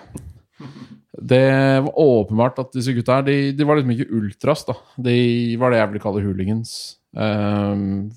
Det 1.16 1.80
var 1.80 2.00
åpenbart 2.00 2.58
at 2.60 2.74
disse 2.76 2.92
gutta 2.92 3.16
her, 3.16 3.24
de, 3.24 3.52
de 3.56 3.66
var 3.68 3.78
liksom 3.78 3.94
ikke 3.94 4.18
ultras, 4.18 4.66
da. 4.68 4.76
De 5.00 5.16
var 5.62 5.72
det 5.72 5.80
jeg 5.80 5.92
vil 5.94 6.02
kalle 6.04 6.24
hooligans. 6.26 6.74
Um, 7.16 8.10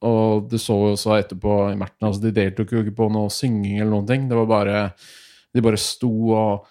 og 0.00 0.46
det 0.48 0.62
så 0.62 0.78
jo 0.80 0.94
også 0.94 1.18
etterpå 1.18 1.56
i 1.74 1.78
Merten, 1.78 2.06
altså 2.08 2.24
de 2.24 2.32
deltok 2.32 2.72
jo 2.72 2.84
ikke 2.84 2.96
på 3.02 3.10
noe 3.12 3.28
synging 3.32 3.76
eller 3.76 3.92
noen 3.92 4.08
ting. 4.08 4.28
Det 4.30 4.38
var 4.38 4.48
bare 4.48 4.84
De 5.52 5.62
bare 5.64 5.80
sto 5.80 6.12
og 6.30 6.68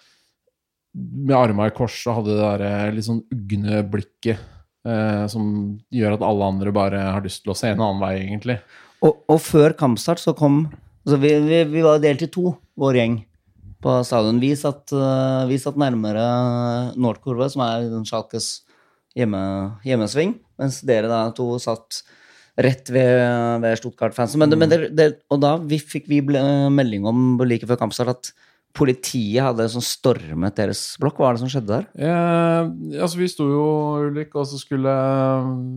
med 0.96 1.36
arma 1.36 1.68
i 1.68 1.74
kors 1.74 2.00
og 2.08 2.16
hadde 2.18 2.34
det 2.34 2.48
der 2.64 2.94
litt 2.96 3.06
sånn 3.06 3.20
ugne 3.30 3.82
blikket 3.86 4.40
eh, 4.88 5.26
som 5.30 5.44
gjør 5.92 6.16
at 6.16 6.24
alle 6.26 6.48
andre 6.54 6.72
bare 6.74 7.02
har 7.14 7.22
lyst 7.22 7.44
til 7.44 7.52
å 7.52 7.58
se 7.58 7.70
en 7.70 7.82
annen 7.84 8.00
vei, 8.02 8.14
egentlig. 8.24 8.56
Og, 9.06 9.20
og 9.30 9.38
før 9.44 9.76
kampstart 9.78 10.22
så 10.22 10.34
kom 10.34 10.64
altså 11.04 11.20
vi, 11.22 11.30
vi, 11.44 11.60
vi 11.70 11.84
var 11.84 12.02
delt 12.02 12.24
i 12.26 12.30
to, 12.32 12.56
vår 12.80 13.00
gjeng, 13.00 13.18
på 13.80 13.96
stadion. 14.04 14.40
Vi 14.42 14.52
satt, 14.58 14.92
eh, 14.92 15.46
vi 15.48 15.58
satt 15.60 15.78
nærmere 15.80 16.24
Nordkurve, 17.00 17.48
som 17.52 17.64
er 17.64 17.88
Schalkes 18.04 18.60
hjemme, 19.16 19.40
hjemmesving, 19.84 20.36
mens 20.60 20.80
dere 20.86 21.08
da 21.10 21.22
to 21.36 21.54
satt 21.62 22.02
rett 22.60 22.90
ved, 22.92 23.62
ved 23.62 23.80
Stuttgart-fansen. 23.80 24.40
Men, 24.40 24.52
mm. 24.52 24.58
men 24.60 24.70
det, 24.70 24.78
det, 24.96 25.08
og 25.32 25.40
da 25.42 25.56
vi 25.56 25.80
fikk 25.80 26.10
vi 26.10 26.20
ble, 26.24 26.42
melding 26.72 27.06
om 27.08 27.40
like 27.46 27.68
før 27.68 27.80
kampstart 27.80 28.12
at 28.12 28.32
politiet 28.76 29.42
hadde 29.42 29.66
sånn 29.72 29.82
stormet 29.82 30.58
deres 30.60 30.82
blokk. 31.02 31.18
Hva 31.18 31.30
er 31.30 31.38
det 31.38 31.42
som 31.42 31.50
skjedde 31.50 31.80
der? 31.80 31.86
Eh, 31.98 33.00
altså, 33.00 33.18
vi 33.18 33.30
sto 33.32 33.48
jo, 33.50 33.64
Ulrik, 34.06 34.34
og 34.38 34.46
så 34.46 34.60
skulle 34.60 34.92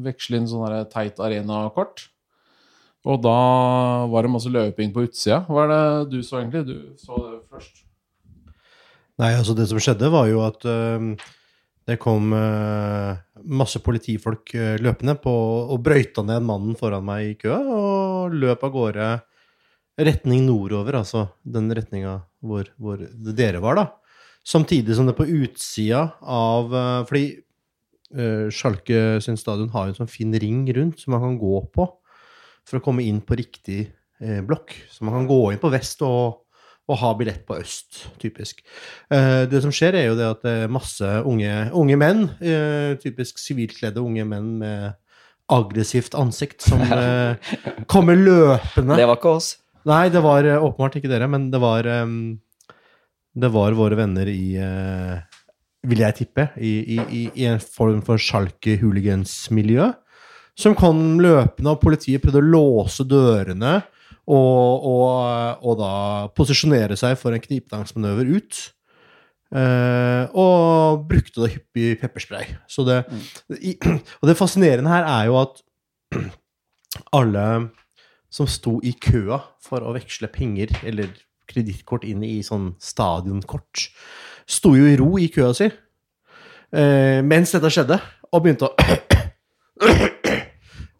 veksle 0.06 0.42
inn 0.42 0.50
sånne 0.50 0.84
teit 0.92 1.22
arena-kort. 1.24 2.10
Og 3.04 3.20
da 3.20 3.38
var 4.08 4.24
det 4.24 4.32
masse 4.32 4.52
løping 4.52 4.94
på 4.96 5.04
utsida. 5.08 5.42
Hva 5.50 5.66
er 5.66 5.72
det 5.74 6.14
du 6.14 6.20
så 6.24 6.40
egentlig? 6.40 6.64
Du 6.70 6.76
så 7.00 7.18
det 7.20 7.40
først. 7.52 7.84
Nei, 9.20 9.34
altså 9.36 9.54
det 9.58 9.68
som 9.70 9.82
skjedde 9.82 10.10
var 10.14 10.30
jo 10.30 10.40
at 10.46 10.64
uh, 10.66 11.28
det 11.86 12.00
kom 12.02 12.32
uh, 12.34 13.20
masse 13.44 13.82
politifolk 13.84 14.56
uh, 14.56 14.80
løpende 14.82 15.18
på, 15.22 15.34
og 15.70 15.84
brøyta 15.86 16.24
ned 16.26 16.48
mannen 16.48 16.78
foran 16.80 17.06
meg 17.06 17.28
i 17.28 17.36
køa, 17.44 17.60
og 17.60 18.38
løp 18.40 18.64
av 18.66 18.74
gårde 18.74 19.10
retning 20.02 20.48
nordover, 20.48 20.98
altså 21.04 21.28
den 21.46 21.68
retninga 21.76 22.22
hvor, 22.42 22.72
hvor 22.82 23.04
dere 23.14 23.62
var, 23.62 23.78
da. 23.78 23.90
Samtidig 24.44 24.96
som 24.98 25.06
det 25.08 25.14
på 25.16 25.24
utsida 25.24 26.02
av 26.20 26.74
øh, 26.76 27.06
Fordi 27.08 27.28
Schalke 28.52 29.22
sin 29.24 29.38
stadion 29.40 29.72
har 29.72 29.88
jo 29.88 29.94
en 29.94 30.00
sånn 30.02 30.10
fin 30.12 30.36
ring 30.38 30.66
rundt 30.76 31.00
som 31.00 31.16
man 31.16 31.24
kan 31.24 31.38
gå 31.40 31.62
på 31.74 31.86
for 32.68 32.80
å 32.80 32.86
komme 32.86 33.06
inn 33.06 33.20
på 33.26 33.38
riktig 33.40 33.82
eh, 34.22 34.42
blokk. 34.46 34.76
Så 34.92 35.06
man 35.06 35.18
kan 35.20 35.30
gå 35.30 35.42
inn 35.52 35.62
på 35.62 35.72
vest 35.74 36.02
og, 36.06 36.44
og 36.90 37.00
ha 37.02 37.14
billett 37.20 37.46
på 37.48 37.60
øst, 37.60 38.06
typisk. 38.22 38.64
Eh, 39.14 39.44
det 39.52 39.64
som 39.66 39.74
skjer, 39.74 40.00
er 40.00 40.10
jo 40.10 40.18
det 40.20 40.30
at 40.30 40.44
det 40.46 40.58
er 40.64 40.74
masse 40.74 41.14
unge, 41.28 41.54
unge 41.76 42.00
menn, 42.00 42.28
eh, 42.44 42.94
typisk 43.04 43.42
sivilkledde 43.42 44.04
unge 44.04 44.28
menn 44.28 44.58
med 44.64 44.92
aggressivt 45.52 46.16
ansikt, 46.18 46.64
som 46.66 46.82
eh, 46.98 47.54
kommer 47.92 48.18
løpende. 48.20 48.98
Det 48.98 49.10
var 49.10 49.20
ikke 49.20 49.36
oss. 49.38 49.54
Nei, 49.90 50.08
det 50.14 50.24
var 50.24 50.48
eh, 50.48 50.64
åpenbart 50.64 50.98
ikke 51.00 51.12
dere, 51.12 51.28
men 51.32 51.50
det 51.52 51.60
var 51.64 51.88
um, 52.04 52.40
Det 53.34 53.50
var 53.52 53.76
våre 53.76 53.98
venner 53.98 54.30
i 54.30 54.56
uh, 54.62 55.18
Vil 55.90 56.04
jeg 56.06 56.16
tippe, 56.22 56.48
i, 56.58 56.96
i, 56.96 57.24
i, 57.34 57.46
en 57.50 57.60
form 57.60 58.02
for 58.06 58.22
Schalke 58.22 58.78
hooligans-miljø. 58.80 59.92
Som 60.60 60.76
kom 60.78 61.20
løpende, 61.24 61.74
og 61.74 61.82
politiet 61.82 62.22
prøvde 62.22 62.42
å 62.44 62.52
låse 62.54 63.06
dørene 63.10 63.80
og, 64.24 64.86
og, 64.88 65.66
og 65.66 65.80
da 65.82 65.94
posisjonere 66.38 66.96
seg 67.00 67.18
for 67.20 67.36
en 67.36 67.44
knipetangsmanøver 67.44 68.30
ut. 68.38 68.62
Uh, 69.54 70.26
og 70.34 71.04
brukte 71.10 71.44
da 71.44 71.50
hyppig 71.52 72.00
pepperspray. 72.02 72.56
Så 72.66 72.86
det, 72.88 73.04
mm. 73.06 74.00
og 74.22 74.30
det 74.30 74.38
fascinerende 74.40 74.90
her 74.90 75.06
er 75.06 75.28
jo 75.30 75.38
at 75.44 75.62
alle 77.20 77.46
som 78.34 78.50
sto 78.50 78.80
i 78.82 78.96
køa 78.98 79.38
for 79.62 79.86
å 79.86 79.94
veksle 79.94 80.32
penger 80.34 80.74
eller 80.82 81.12
kredittkort 81.50 82.06
inn 82.08 82.24
i 82.26 82.40
sånn 82.46 82.72
stadionkort, 82.82 83.90
sto 84.50 84.74
jo 84.78 84.88
i 84.90 84.98
ro 84.98 85.12
i 85.22 85.30
køa 85.34 85.52
si 85.58 85.68
uh, 85.70 87.20
mens 87.22 87.54
dette 87.54 87.70
skjedde, 87.74 88.00
og 88.34 88.42
begynte 88.42 88.72
å 88.72 88.74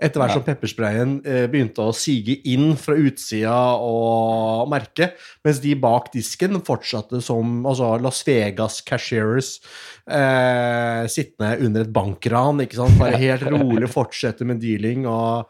Etter 0.04 0.20
hvert 0.20 0.36
som 0.36 0.44
peppersprayen 0.46 1.14
eh, 1.24 1.46
begynte 1.52 1.86
å 1.86 1.94
sige 1.96 2.36
inn 2.52 2.74
fra 2.80 2.96
utsida 3.00 3.56
og 3.80 4.68
merke, 4.72 5.14
mens 5.46 5.62
de 5.64 5.76
bak 5.80 6.10
disken 6.14 6.60
fortsatte 6.66 7.22
som 7.24 7.62
altså 7.70 7.94
Las 8.04 8.20
Vegas 8.28 8.82
cashiers 8.86 9.56
eh, 10.04 11.06
sittende 11.12 11.56
under 11.64 11.86
et 11.86 11.94
bankran. 11.96 12.60
ikke 12.66 12.82
sant? 12.82 13.00
Bare 13.00 13.22
helt 13.22 13.48
rolig 13.48 13.92
fortsette 13.92 14.48
med 14.48 14.60
dealing. 14.64 15.08
og 15.08 15.48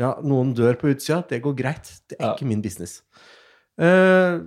ja, 0.00 0.14
noen 0.24 0.54
dør 0.56 0.78
på 0.80 0.94
utsida, 0.94 1.20
det 1.28 1.42
går 1.44 1.58
greit. 1.58 1.92
Det 2.08 2.16
er 2.16 2.32
ikke 2.32 2.48
min 2.48 2.64
business. 2.64 3.02
Eh, 3.80 4.40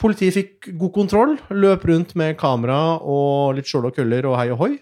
politiet 0.00 0.36
fikk 0.36 0.70
god 0.76 0.92
kontroll, 0.92 1.36
løp 1.56 1.86
rundt 1.88 2.14
med 2.20 2.36
kamera 2.40 2.98
og 3.00 3.56
litt 3.56 3.68
skjold 3.70 3.88
og 3.90 3.96
køller 3.96 4.28
og 4.28 4.36
hei 4.40 4.50
og 4.52 4.60
hoi. 4.60 4.72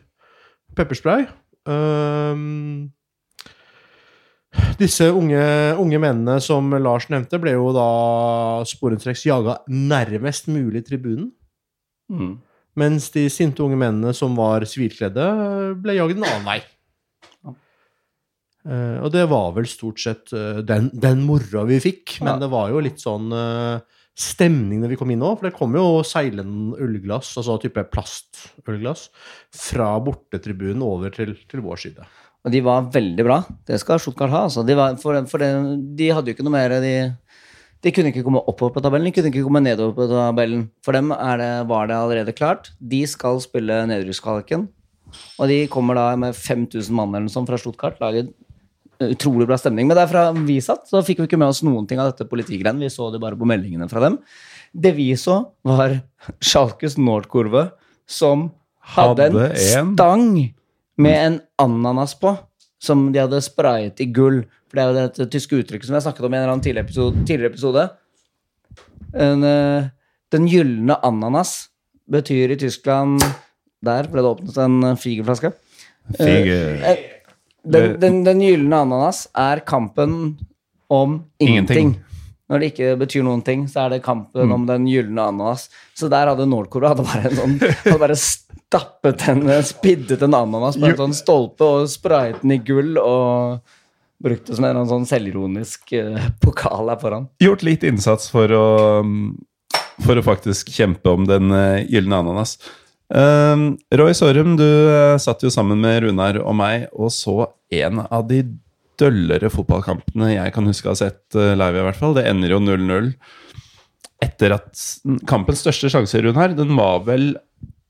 Pepperspray. 0.77 1.29
Um, 1.67 2.91
disse 4.81 5.09
unge, 5.13 5.43
unge 5.81 6.01
mennene 6.03 6.39
som 6.45 6.71
Lars 6.83 7.09
nevnte, 7.13 7.41
ble 7.43 7.57
jo 7.57 7.71
da 7.77 7.89
sporenstreks 8.69 9.27
jaga 9.29 9.61
nærmest 9.69 10.51
mulig 10.53 10.85
tribunen. 10.87 11.31
Mm. 12.13 12.37
Mens 12.77 13.09
de 13.15 13.25
sinte 13.33 13.65
unge 13.65 13.79
mennene 13.81 14.13
som 14.17 14.37
var 14.37 14.67
sivilkledde, 14.69 15.27
ble 15.81 15.97
jaget 15.97 16.21
en 16.21 16.29
annen 16.29 16.49
vei. 16.49 16.61
Uh, 18.67 18.99
og 19.07 19.13
det 19.15 19.23
var 19.31 19.53
vel 19.55 19.69
stort 19.71 20.01
sett 20.03 20.33
uh, 20.35 20.59
den, 20.67 20.89
den 20.91 21.21
moroa 21.23 21.63
vi 21.69 21.79
fikk, 21.85 22.17
men 22.19 22.35
Ja. 22.35 22.41
det 22.43 22.49
var 22.51 22.73
jo 22.73 22.81
litt 22.83 22.99
sånn 22.99 23.31
uh, 23.31 23.79
stemning 24.17 24.81
når 24.83 24.91
vi 24.91 24.99
kom 24.99 25.13
inn 25.15 25.23
òg, 25.23 25.37
for 25.39 25.47
det 25.47 25.55
kom 25.55 25.77
jo 25.79 26.03
seilende 26.07 26.75
ullglass, 26.83 27.31
altså 27.39 27.61
type 27.63 27.85
plastullglass, 27.93 29.07
fra 29.55 29.93
bortetribunen 30.03 30.83
over 30.83 31.15
til, 31.15 31.37
til 31.47 31.63
vår 31.63 31.83
side. 31.85 32.09
Og 32.47 32.53
de 32.55 32.61
var 32.63 32.87
veldig 32.95 33.25
bra. 33.27 33.41
Det 33.67 33.79
skal 33.83 33.99
Stuttgart 33.99 34.31
ha. 34.31 34.45
Altså. 34.47 34.63
De, 34.67 34.77
var, 34.79 34.95
for, 35.03 35.19
for 35.31 35.43
det, 35.43 35.51
de 35.99 36.13
hadde 36.15 36.31
jo 36.31 36.37
ikke 36.37 36.47
noe 36.47 36.55
mer 36.55 36.77
de, 36.85 36.93
de 37.83 37.93
kunne 37.95 38.13
ikke 38.13 38.23
komme 38.27 38.43
oppover 38.47 38.77
på 38.77 38.83
tabellen, 38.85 39.09
de 39.11 39.15
kunne 39.17 39.33
ikke 39.33 39.43
komme 39.49 39.63
nedover 39.65 39.97
på 39.99 40.07
tabellen. 40.13 40.69
For 40.87 40.95
dem 40.95 41.11
er 41.17 41.43
det, 41.43 41.51
var 41.71 41.91
det 41.91 41.99
allerede 41.99 42.35
klart. 42.39 42.71
De 42.79 43.03
skal 43.11 43.41
spille 43.43 43.81
nedrykkskvaliken. 43.91 44.69
Og 45.41 45.51
de 45.51 45.59
kommer 45.73 45.99
da 45.99 46.07
med 46.19 46.35
5000 46.39 46.95
mann 46.95 47.15
eller 47.15 47.27
noe 47.27 47.35
sånt 47.35 47.51
fra 47.51 47.59
Stuttgart. 47.61 47.99
Lager 48.03 48.31
utrolig 49.03 49.47
bra 49.49 49.59
stemning. 49.61 49.89
Men 49.91 49.99
derfra 49.99 50.29
vi 50.47 50.57
satt, 50.65 50.87
så 50.89 51.03
fikk 51.05 51.21
vi 51.21 51.27
ikke 51.29 51.39
med 51.41 51.51
oss 51.53 51.63
noen 51.67 51.87
ting 51.89 51.99
av 52.01 52.13
dette 52.13 52.29
politigreiene. 52.31 52.81
Vi 52.87 52.93
så 52.93 53.11
det 53.13 53.21
bare 53.23 53.37
på 53.39 53.49
meldingene 53.49 53.89
fra 53.91 54.01
dem. 54.07 54.21
Det 54.73 54.95
vi 54.97 55.11
så, 55.19 55.41
var 55.67 55.99
Schalkes 56.45 56.97
Nordkurve 57.01 57.69
som 58.09 58.49
hadde, 58.95 59.27
Hadde 59.35 59.47
en 59.51 59.83
en- 59.83 59.93
stang 59.97 60.27
med 60.99 61.17
en 61.27 61.41
ananas 61.61 62.15
på, 62.19 62.33
som 62.83 63.09
de 63.13 63.21
hadde 63.21 63.41
sprayet 63.45 64.01
i 64.01 64.09
gull. 64.13 64.43
For 64.67 64.79
det 64.79 64.83
er 64.83 64.89
jo 64.89 64.97
dette 64.99 65.29
tyske 65.33 65.61
uttrykket 65.61 65.89
som 65.89 65.97
jeg 65.99 66.07
snakket 66.07 66.27
om 66.27 66.35
i 66.35 66.39
en 66.39 66.43
eller 66.43 66.55
annen 66.55 66.65
tidligere 66.65 66.89
episode. 66.89 67.25
Tidligere 67.29 67.53
episode. 67.53 67.85
En, 69.17 69.45
eh, 69.45 69.89
den 70.35 70.49
gylne 70.51 70.97
ananas 71.07 71.69
betyr 72.11 72.53
i 72.53 72.59
Tyskland 72.61 73.23
Der 73.85 74.07
ble 74.11 74.23
det 74.23 74.31
åpnet 74.31 74.57
en 74.61 74.77
eh, 74.85 74.97
figerflaske. 74.99 75.53
Figer. 76.19 76.83
Eh, 76.83 77.05
Den, 77.67 77.97
den, 77.99 78.21
den 78.23 78.41
gylne 78.45 78.77
ananas 78.79 79.25
er 79.35 79.59
kampen 79.67 80.37
om 80.89 81.25
ingenting. 81.43 81.97
Ingenting. 81.97 81.97
Når 82.47 82.63
det 82.63 82.69
ikke 82.71 82.91
betyr 83.01 83.25
noen 83.27 83.41
ting, 83.47 83.65
så 83.71 83.85
er 83.85 83.97
det 83.97 84.05
kampen 84.05 84.53
om 84.55 84.67
den 84.69 84.85
gylne 84.87 85.25
ananas. 85.33 85.67
Så 85.99 86.11
der 86.13 86.31
hadde 86.31 86.47
Nord-Korea 86.47 86.95
bare, 86.99 87.33
sånn, 87.35 87.57
hadde 87.59 87.99
bare 87.99 88.19
stappet 88.19 89.25
en, 89.33 89.43
spiddet 89.67 90.23
en 90.23 90.37
ananas 90.39 90.79
på 90.79 90.87
en 90.87 91.01
sånn 91.01 91.17
stolpe 91.17 91.67
og 91.67 91.91
sprayet 91.91 92.45
den 92.45 92.55
i 92.55 92.61
gull 92.63 93.01
og 93.03 93.59
brukt 94.23 94.47
det 94.49 94.57
som 94.57 94.67
en 94.69 94.89
sånn 94.89 95.09
selvironisk 95.09 95.93
eh, 95.99 96.31
pokal 96.43 96.91
her 96.93 97.01
foran. 97.03 97.29
Gjort 97.43 97.67
litt 97.67 97.85
innsats 97.87 98.31
for 98.33 98.53
å, 98.55 98.67
for 100.07 100.17
å 100.17 100.25
faktisk 100.25 100.71
kjempe 100.73 101.13
om 101.13 101.27
den 101.29 101.53
uh, 101.53 101.83
gylne 101.85 102.23
ananas. 102.23 102.57
Um, 103.07 103.77
Roy 103.95 104.17
Sorum, 104.19 104.57
du 104.59 104.67
eh, 104.67 105.19
satt 105.23 105.45
jo 105.45 105.51
sammen 105.53 105.79
med 105.83 106.01
Runar 106.03 106.41
og 106.43 106.57
meg 106.59 106.89
og 106.91 107.13
så 107.15 107.53
en 107.71 108.03
av 108.03 108.25
de 108.27 108.41
døllere 109.01 109.51
fotballkampene 109.53 110.33
jeg 110.35 110.55
kan 110.55 110.69
huske 110.69 110.89
å 110.89 110.95
ha 110.95 111.01
sett 111.01 111.37
eh, 111.39 111.55
live, 111.59 111.81
i 111.81 111.87
hvert 111.89 112.01
fall. 112.01 112.17
Det 112.17 112.27
ender 112.31 112.55
jo 112.55 112.61
0-0. 112.63 113.11
Etter 114.25 114.57
at 114.57 114.85
kampens 115.29 115.65
største 115.65 115.91
sjanse, 115.93 116.23
Runar, 116.25 116.55
den 116.57 116.73
var 116.79 117.03
vel 117.09 117.35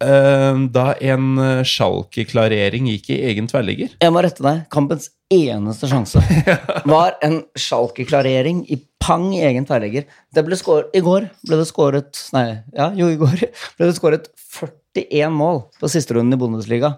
eh, 0.02 0.62
da 0.74 0.86
en 0.98 1.28
uh, 1.38 1.66
Schalke-klarering 1.66 2.90
gikk 2.90 3.12
i 3.14 3.20
egen 3.30 3.46
tverrligger. 3.50 3.94
Jeg 4.02 4.14
må 4.14 4.24
rette 4.26 4.42
deg. 4.44 4.64
Kampens 4.74 5.12
eneste 5.32 5.88
sjanse 5.90 6.22
var 6.92 7.16
en 7.26 7.40
Schalke-klarering 7.58 8.64
i 8.70 8.80
pang 9.02 9.28
i 9.34 9.42
egen 9.46 9.66
skåret 9.66 10.94
I 10.94 11.02
går 11.02 11.28
ble 11.46 11.58
det 11.58 11.66
skåret 11.68 12.20
Nei, 12.34 12.46
ja, 12.74 12.90
jo, 12.94 13.10
i 13.10 13.18
går 13.18 13.42
ble 13.78 13.88
det 13.88 13.96
skåret 13.98 14.30
41 14.36 15.34
mål 15.34 15.66
på 15.80 15.90
siste 15.92 16.16
runden 16.16 16.34
i 16.34 16.40
Bundesliga. 16.40 16.96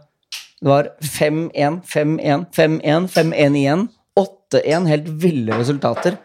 Det 0.61 0.69
var 0.69 0.91
5-1, 1.03 1.83
5-1, 1.87 2.47
5-1, 2.55 3.09
5-1 3.15 3.59
igjen. 3.59 3.89
8-1. 4.53 4.89
Helt 4.93 5.13
ville 5.23 5.59
resultater. 5.59 6.19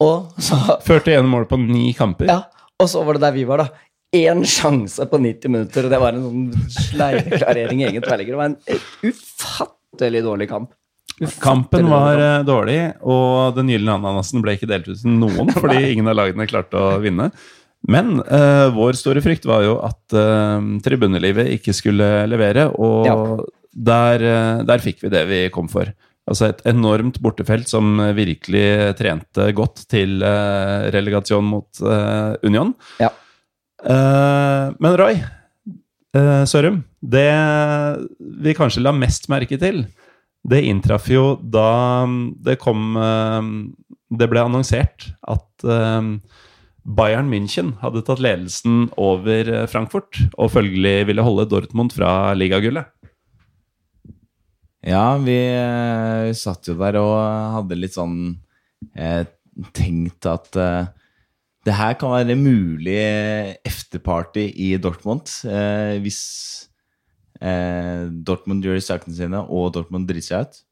Og 0.00 0.32
så 0.40 0.56
41 0.80 1.28
mål 1.28 1.46
på 1.50 1.58
ni 1.60 1.92
kamper. 1.96 2.30
Ja, 2.30 2.40
og 2.80 2.88
så 2.88 3.04
var 3.04 3.18
det 3.18 3.26
der 3.26 3.36
vi 3.36 3.46
var, 3.48 3.64
da. 3.64 3.86
Én 4.16 4.42
sjanse 4.48 5.04
på 5.06 5.20
90 5.22 5.52
minutter, 5.52 5.86
og 5.86 5.92
det 5.92 5.98
var 6.02 6.16
en 6.16 6.24
sånn 6.24 6.70
sleiveklarering 6.90 7.82
i 7.82 7.88
egen 7.92 8.02
tverrligger. 8.02 8.34
Det 8.34 8.40
var 8.40 8.48
en 8.50 9.12
ufattelig 9.12 10.22
dårlig 10.26 10.48
kamp. 10.50 10.72
Kampen 11.42 11.86
var 11.92 12.16
dårlig, 12.16 12.46
dårlig, 12.48 12.78
og 13.04 13.54
den 13.58 13.70
gylne 13.74 13.98
ananasen 14.00 14.40
ble 14.42 14.56
ikke 14.56 14.70
delt 14.70 14.88
ut 14.88 15.02
til 15.02 15.18
noen 15.20 15.52
fordi 15.60 15.92
ingen 15.92 16.08
av 16.08 16.16
lagene 16.16 16.48
klarte 16.48 16.80
å 16.80 16.96
vinne. 17.02 17.28
Men 17.88 18.18
uh, 18.24 18.68
vår 18.74 18.96
store 18.98 19.22
frykt 19.24 19.46
var 19.48 19.64
jo 19.64 19.76
at 19.84 20.16
uh, 20.16 20.58
tribunelivet 20.84 21.52
ikke 21.58 21.76
skulle 21.76 22.08
levere, 22.28 22.66
og 22.72 23.06
Ja. 23.08 23.16
der, 23.92 24.24
uh, 24.24 24.64
der 24.68 24.82
fikk 24.84 25.04
vi 25.04 25.12
det 25.12 25.26
vi 25.28 25.42
kom 25.52 25.68
for. 25.72 25.92
Altså 26.30 26.46
et 26.46 26.60
enormt 26.70 27.18
bortefelt 27.22 27.66
som 27.70 27.98
virkelig 28.14 28.94
trente 29.00 29.48
godt 29.56 29.82
til 29.90 30.20
uh, 30.22 30.86
relegasjon 30.94 31.46
mot 31.46 31.82
uh, 31.82 32.38
Union. 32.46 32.70
Ja. 33.02 33.10
Uh, 33.82 34.70
men 34.78 34.98
Roy 35.00 35.16
uh, 35.18 36.44
Sørum, 36.46 36.84
det 37.00 37.30
vi 38.44 38.54
kanskje 38.54 38.84
la 38.84 38.94
mest 38.94 39.26
merke 39.32 39.58
til, 39.58 39.82
det 40.46 40.62
inntraff 40.68 41.10
jo 41.10 41.34
da 41.42 42.06
det 42.40 42.54
kom 42.62 42.94
Det 44.08 44.28
ble 44.30 44.40
annonsert 44.40 45.10
at 45.28 45.66
Bayern 46.96 47.28
München 47.28 47.74
hadde 47.82 48.00
tatt 48.06 48.22
ledelsen 48.24 48.86
over 48.96 49.66
Frankfurt, 49.68 50.16
og 50.40 50.54
følgelig 50.54 51.10
ville 51.10 51.26
holde 51.26 51.44
Dortmund 51.50 51.92
fra 51.92 52.32
ligagullet. 52.32 52.88
Ja, 54.86 55.18
vi 55.20 55.36
vi 56.30 56.36
satt 56.38 56.68
jo 56.70 56.76
der 56.80 56.96
og 57.00 57.12
hadde 57.56 57.76
litt 57.78 57.96
sånn 57.96 58.16
eh, 58.96 59.26
tenkt 59.76 60.24
at 60.28 60.56
eh, 60.56 60.88
det 61.68 61.76
her 61.76 61.96
kan 62.00 62.14
være 62.14 62.38
mulig 62.40 62.96
efterparty 63.68 64.46
i 64.56 64.70
Dortmund 64.80 65.28
eh, 65.44 65.98
hvis 66.00 66.20
eh, 67.42 68.08
Dortmund 68.08 68.64
gjør 68.64 68.80
sakene 68.84 69.16
sine 69.16 69.42
og 69.44 69.74
Dortmund 69.76 70.08
driter 70.08 70.28
seg 70.30 70.48
ut. 70.48 70.62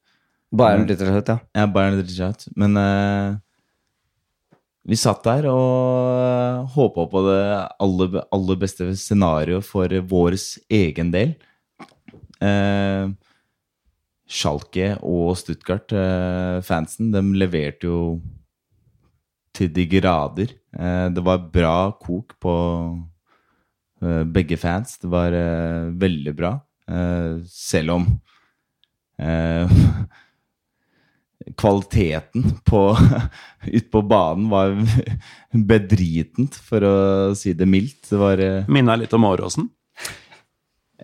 Bayern 0.57 0.89
driter 0.89 1.11
seg 1.11 1.21
ut, 1.21 1.35
ja. 1.35 1.39
Ja, 1.61 1.69
Bayern 1.69 1.99
driter 1.99 2.17
seg 2.17 2.33
ut. 2.33 2.49
Men 2.57 2.81
eh, 2.81 3.37
vi 4.89 4.97
satt 4.97 5.21
der 5.29 5.51
og 5.53 6.73
håpa 6.73 7.05
på 7.13 7.25
det 7.27 7.43
aller, 7.85 8.21
aller 8.33 8.61
beste 8.61 8.89
scenario 8.97 9.61
for 9.61 9.93
vår 10.09 10.39
egen 10.73 11.13
del. 11.13 11.35
Eh, 12.41 13.11
Schalke 14.29 14.93
og 15.09 15.33
Stuttgart, 15.41 15.93
eh, 15.93 16.61
de 16.99 17.23
leverte 17.41 17.89
jo 17.89 18.21
til 19.57 19.73
de 19.73 19.87
grader. 19.89 20.53
Eh, 20.77 21.09
det 21.09 21.25
var 21.25 21.49
bra 21.51 21.93
kok 21.97 22.37
på 22.39 22.55
eh, 24.03 24.25
begge 24.25 24.57
fans. 24.61 24.99
Det 24.99 25.09
var 25.09 25.33
veldig 25.97 26.37
bra. 26.37 26.61
Selv 27.45 27.91
om 27.93 28.07
kvaliteten 31.59 32.45
på 32.65 32.97
ute 33.77 33.91
på 33.93 34.03
banen 34.03 34.49
var 34.49 34.73
bedritent, 35.73 36.55
for 36.55 36.81
å 36.81 37.35
si 37.37 37.53
det 37.53 37.69
mildt. 37.69 38.09
Det 38.09 38.17
var 38.17 38.41
Minna 38.69 38.97
litt 38.97 39.13
om 39.13 39.25
Åråsen. 39.29 39.69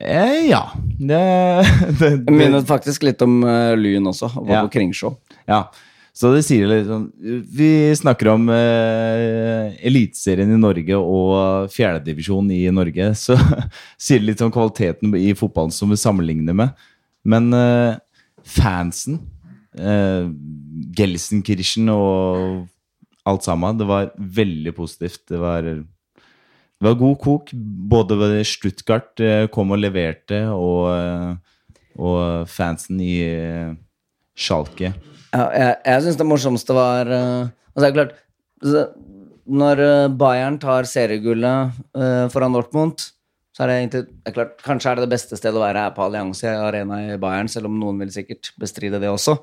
Eh, 0.01 0.47
Ja. 0.51 0.71
Det, 0.99 1.19
det, 1.99 2.11
Det 2.27 2.33
minnet 2.35 2.67
faktisk 2.69 3.03
litt 3.07 3.23
om 3.23 3.43
uh, 3.45 3.75
Lyn 3.77 4.07
også. 4.11 4.31
og 4.37 4.47
Var 4.49 4.55
Ja. 4.61 4.63
på 4.67 4.73
Kringsjå. 4.79 5.11
Ja, 5.51 5.67
så 6.15 6.31
det 6.31 6.45
sier 6.47 6.69
litt 6.71 6.87
sånn 6.87 7.09
Vi 7.59 7.69
snakker 7.99 8.29
om 8.37 8.45
eh, 8.55 9.75
Eliteserien 9.85 10.53
i 10.55 10.61
Norge 10.61 10.95
og 11.01 11.67
fjerdedivisjon 11.75 12.51
i 12.55 12.63
Norge. 12.71 13.11
Så 13.19 13.35
sier 13.99 14.23
det 14.23 14.29
litt 14.31 14.45
om 14.47 14.53
kvaliteten 14.55 15.15
i 15.19 15.33
fotballen 15.35 15.75
som 15.75 15.91
vi 15.91 15.99
sammenligner 15.99 16.55
med. 16.55 16.71
Men 17.27 17.51
eh, 17.59 17.97
fansen, 18.47 19.19
eh, 19.75 20.31
Gelsenkirchen 20.95 21.91
og 21.91 22.69
alt 23.27 23.43
sammen, 23.47 23.79
det 23.81 23.87
var 23.89 24.13
veldig 24.19 24.75
positivt. 24.77 25.23
Det 25.33 25.39
var, 25.41 25.67
det 26.85 26.91
var 26.93 27.01
god 27.01 27.17
kok. 27.23 27.51
Både 27.89 28.45
Stuttgart 28.45 29.21
eh, 29.25 29.47
kom 29.53 29.73
og 29.73 29.81
leverte, 29.81 30.43
og, 30.53 30.91
eh, 30.93 31.79
og 31.97 32.51
fansen 32.53 33.01
i 33.01 33.15
eh, 33.25 33.73
Schalke. 34.37 34.93
Ja, 35.33 35.47
jeg 35.57 35.71
jeg 35.89 36.03
syns 36.05 36.19
det 36.21 36.27
morsomste 36.29 36.77
var 36.77 37.09
Altså, 37.11 37.81
det 37.81 37.89
er 37.89 37.95
klart 37.97 38.13
Når 39.51 39.81
Bayern 40.15 40.61
tar 40.63 40.87
seriegullet 40.87 41.75
foran 42.31 42.55
Dortmund, 42.55 43.03
så 43.51 43.65
er 43.65 43.71
det 43.71 43.77
egentlig 43.81 44.03
det 44.07 44.31
er 44.31 44.37
klart, 44.37 44.55
Kanskje 44.63 44.91
er 44.91 44.99
det 45.01 45.07
det 45.09 45.15
beste 45.17 45.39
stedet 45.41 45.59
å 45.59 45.65
være 45.65 45.83
her 45.83 45.95
på 45.97 46.05
Allianse 46.05 46.53
Arena 46.55 47.01
i 47.03 47.19
Bayern, 47.19 47.51
selv 47.51 47.67
om 47.67 47.81
noen 47.81 47.99
vil 48.05 48.13
sikkert 48.15 48.53
bestride 48.63 49.01
det 49.03 49.11
også. 49.11 49.41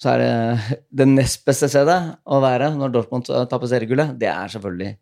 Så 0.00 0.14
er 0.14 0.22
det 0.22 0.78
det 1.02 1.08
nest 1.12 1.44
beste 1.44 1.68
stedet 1.68 1.98
å 2.24 2.40
være 2.44 2.72
når 2.78 2.94
Dortmund 2.94 3.28
taper 3.28 3.70
seriegullet, 3.74 4.16
det 4.20 4.32
er 4.32 4.54
selvfølgelig 4.56 4.94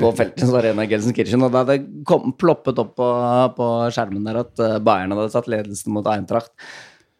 på 0.00 0.10
Feltens 0.18 0.52
Arena 0.56 0.84
i 0.84 0.90
Gelsenkirchen. 0.90 1.42
Og 1.46 1.52
da 1.54 1.62
det 1.68 1.80
kom, 2.08 2.32
ploppet 2.38 2.80
opp 2.82 2.94
på, 2.98 3.10
på 3.58 3.68
skjermen 3.94 4.24
der 4.26 4.40
at 4.42 4.62
eh, 4.62 4.78
Bayern 4.84 5.14
hadde 5.14 5.30
tatt 5.34 5.50
ledelsen 5.50 5.94
mot 5.94 6.08
Eintracht, 6.10 6.50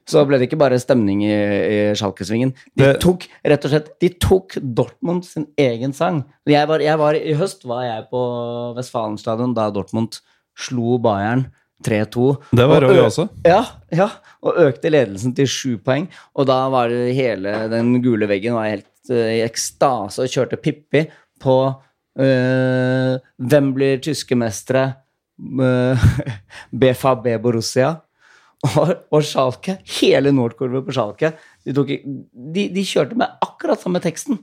så 0.08 0.24
ble 0.26 0.40
det 0.40 0.48
ikke 0.48 0.58
bare 0.58 0.80
stemning 0.82 1.20
i, 1.22 1.30
i 1.30 1.76
Schalke-svingen. 1.96 2.50
De 2.74 2.88
Det- 2.88 3.00
tok 3.04 3.28
rett 3.46 3.64
og 3.68 3.70
slett 3.70 3.92
De 4.02 4.08
tok 4.20 4.56
Dortmund 4.58 5.22
sin 5.28 5.46
egen 5.56 5.94
sang. 5.94 6.24
Jeg 6.50 6.66
var, 6.68 6.82
jeg 6.82 6.98
var, 6.98 7.14
I 7.14 7.36
høst 7.38 7.62
var 7.70 7.84
jeg 7.86 8.08
på 8.10 8.22
Westfalenstadion 8.76 9.54
da 9.54 9.68
Dortmund 9.70 10.18
slo 10.58 10.98
Bayern 11.00 11.46
3-2. 11.86 12.26
Det 12.54 12.66
var 12.70 12.82
Roy 12.84 12.98
også. 13.02 13.28
Ja, 13.46 13.62
ja, 13.94 14.08
og 14.42 14.58
økte 14.66 14.90
ledelsen 14.92 15.32
til 15.38 15.48
sju 15.50 15.78
poeng. 15.82 16.08
Og 16.38 16.46
da 16.50 16.58
var 16.70 16.90
hele 16.90 17.54
den 17.72 17.96
gule 18.04 18.26
veggen 18.30 18.54
var 18.58 18.68
helt 18.70 18.86
uh, 19.10 19.16
i 19.38 19.40
ekstase 19.46 20.22
og 20.26 20.30
kjørte 20.34 20.58
Pippi 20.62 21.06
på 21.42 21.56
eh, 22.18 23.16
Hvem 23.38 23.72
blir 23.76 24.02
tyske 24.04 24.36
mestere? 24.38 24.86
Uh, 25.42 25.98
BFAB 26.70 27.28
Borussia. 27.44 27.96
Og, 28.62 28.92
og 29.10 29.24
Schalke, 29.26 29.80
hele 29.98 30.30
Nordkurvet 30.30 30.84
på 30.86 30.94
Schalke, 30.94 31.32
de, 31.66 31.72
tok, 31.74 31.88
de, 32.54 32.68
de 32.70 32.84
kjørte 32.86 33.16
med 33.18 33.32
akkurat 33.42 33.80
samme 33.82 33.98
teksten. 34.04 34.38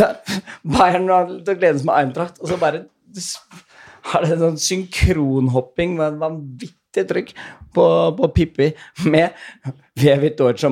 Bayern 0.76 1.08
tok 1.46 1.54
ledelsen 1.54 1.88
med 1.88 1.94
Eintracht, 1.96 2.36
og 2.42 2.50
så 2.50 2.58
bare 2.60 2.82
har 4.10 4.26
det 4.26 4.36
sånn 4.42 4.60
synkronhopping 4.60 5.96
med 5.96 6.06
en 6.10 6.20
vanvittig 6.20 6.76
trykk 6.94 7.34
på, 7.74 7.84
på 8.18 8.28
Pippi 8.34 8.72
med 9.06 9.30
Vevit 10.00 10.38
Deutsche 10.38 10.68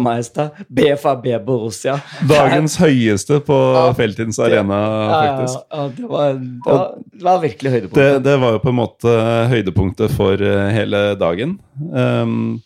BFAB 0.69 1.27
Borussia. 1.47 1.99
Dagens 2.29 2.77
høyeste 2.81 3.41
på 3.45 3.59
Ja, 3.77 3.93
Feltins 3.95 4.37
det- 4.37 4.47
arena, 4.49 4.79
Ja, 4.79 5.25
ja, 5.25 5.47
ja, 5.71 5.89
det, 5.97 6.07
var, 6.09 6.33
det, 6.35 6.61
var, 6.67 6.95
det 7.13 7.23
var 7.23 7.39
virkelig 7.41 7.71
høydepunktet. 7.71 8.23
det 8.25 8.37
var 8.41 8.53
jo 8.53 8.59
på 8.59 8.69
en 8.73 8.81
måte 8.81 9.15
høydepunktet 9.53 10.11
for 10.17 10.43
eh, 10.43 10.71
hele 10.75 11.15
dagen. 11.21 11.59
Um, 11.93 12.61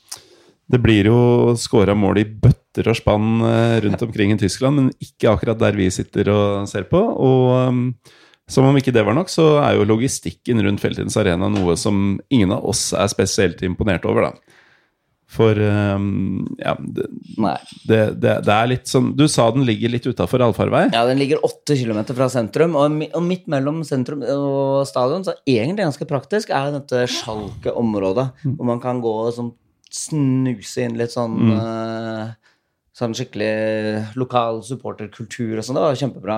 det 0.72 0.80
blir 0.80 1.04
jo 1.10 1.52
skåra 1.60 1.94
mål 1.98 2.22
i 2.22 2.24
bøtter 2.24 2.88
og 2.88 2.96
spann 2.96 3.42
eh, 3.44 3.80
rundt 3.84 4.02
omkring 4.02 4.32
i 4.32 4.38
Tyskland, 4.40 4.76
men 4.78 4.90
ikke 5.02 5.28
akkurat 5.34 5.58
der 5.60 5.76
vi 5.76 5.90
sitter 5.92 6.30
og 6.32 6.68
ser 6.70 6.86
på. 6.88 6.96
Og 7.02 7.68
um, 7.68 7.82
som 8.52 8.66
om 8.68 8.76
ikke 8.78 8.92
det 8.94 9.02
var 9.06 9.16
nok, 9.16 9.30
så 9.32 9.54
er 9.64 9.78
jo 9.78 9.86
logistikken 9.88 10.60
rundt 10.64 10.82
Feltins 10.82 11.16
arena 11.20 11.48
noe 11.52 11.76
som 11.80 12.18
ingen 12.32 12.52
av 12.52 12.66
oss 12.68 12.90
er 12.92 13.08
spesielt 13.12 13.62
imponert 13.66 14.04
over, 14.08 14.28
da. 14.28 14.58
For 15.32 15.56
um, 15.56 16.42
ja, 16.60 16.74
det, 16.76 17.06
det, 17.88 18.00
det, 18.20 18.32
det 18.44 18.52
er 18.52 18.66
litt 18.68 18.90
sånn 18.90 19.14
Du 19.16 19.22
sa 19.32 19.46
den 19.54 19.64
ligger 19.64 19.88
litt 19.94 20.04
utafor 20.04 20.42
allfarvei. 20.44 20.82
Ja, 20.92 21.06
den 21.08 21.16
ligger 21.22 21.40
åtte 21.48 21.72
kilometer 21.80 22.12
fra 22.18 22.26
sentrum, 22.28 22.76
og, 22.76 22.98
og 23.16 23.24
midt 23.24 23.48
mellom 23.48 23.80
sentrum 23.88 24.20
og 24.28 24.82
stadion, 24.90 25.24
så 25.24 25.32
egentlig 25.48 25.86
ganske 25.86 26.08
praktisk, 26.10 26.52
er 26.52 26.74
dette 26.76 27.06
sjalke 27.08 27.72
området. 27.80 28.28
hvor 28.44 28.68
man 28.74 28.82
kan 28.84 29.00
gå 29.00 29.14
og 29.22 29.32
sånn 29.38 29.54
snuse 29.92 30.84
inn 30.84 31.00
litt 31.00 31.16
sånn 31.16 31.40
Mm. 31.40 31.56
uh, 31.56 32.38
Sånn 32.92 33.14
skikkelig 33.16 34.18
lokal 34.20 34.58
supporterkultur 34.68 35.56
og 35.56 35.64
sånn. 35.64 35.78
Det 35.78 35.84
var 35.86 35.94
kjempebra. 35.96 36.34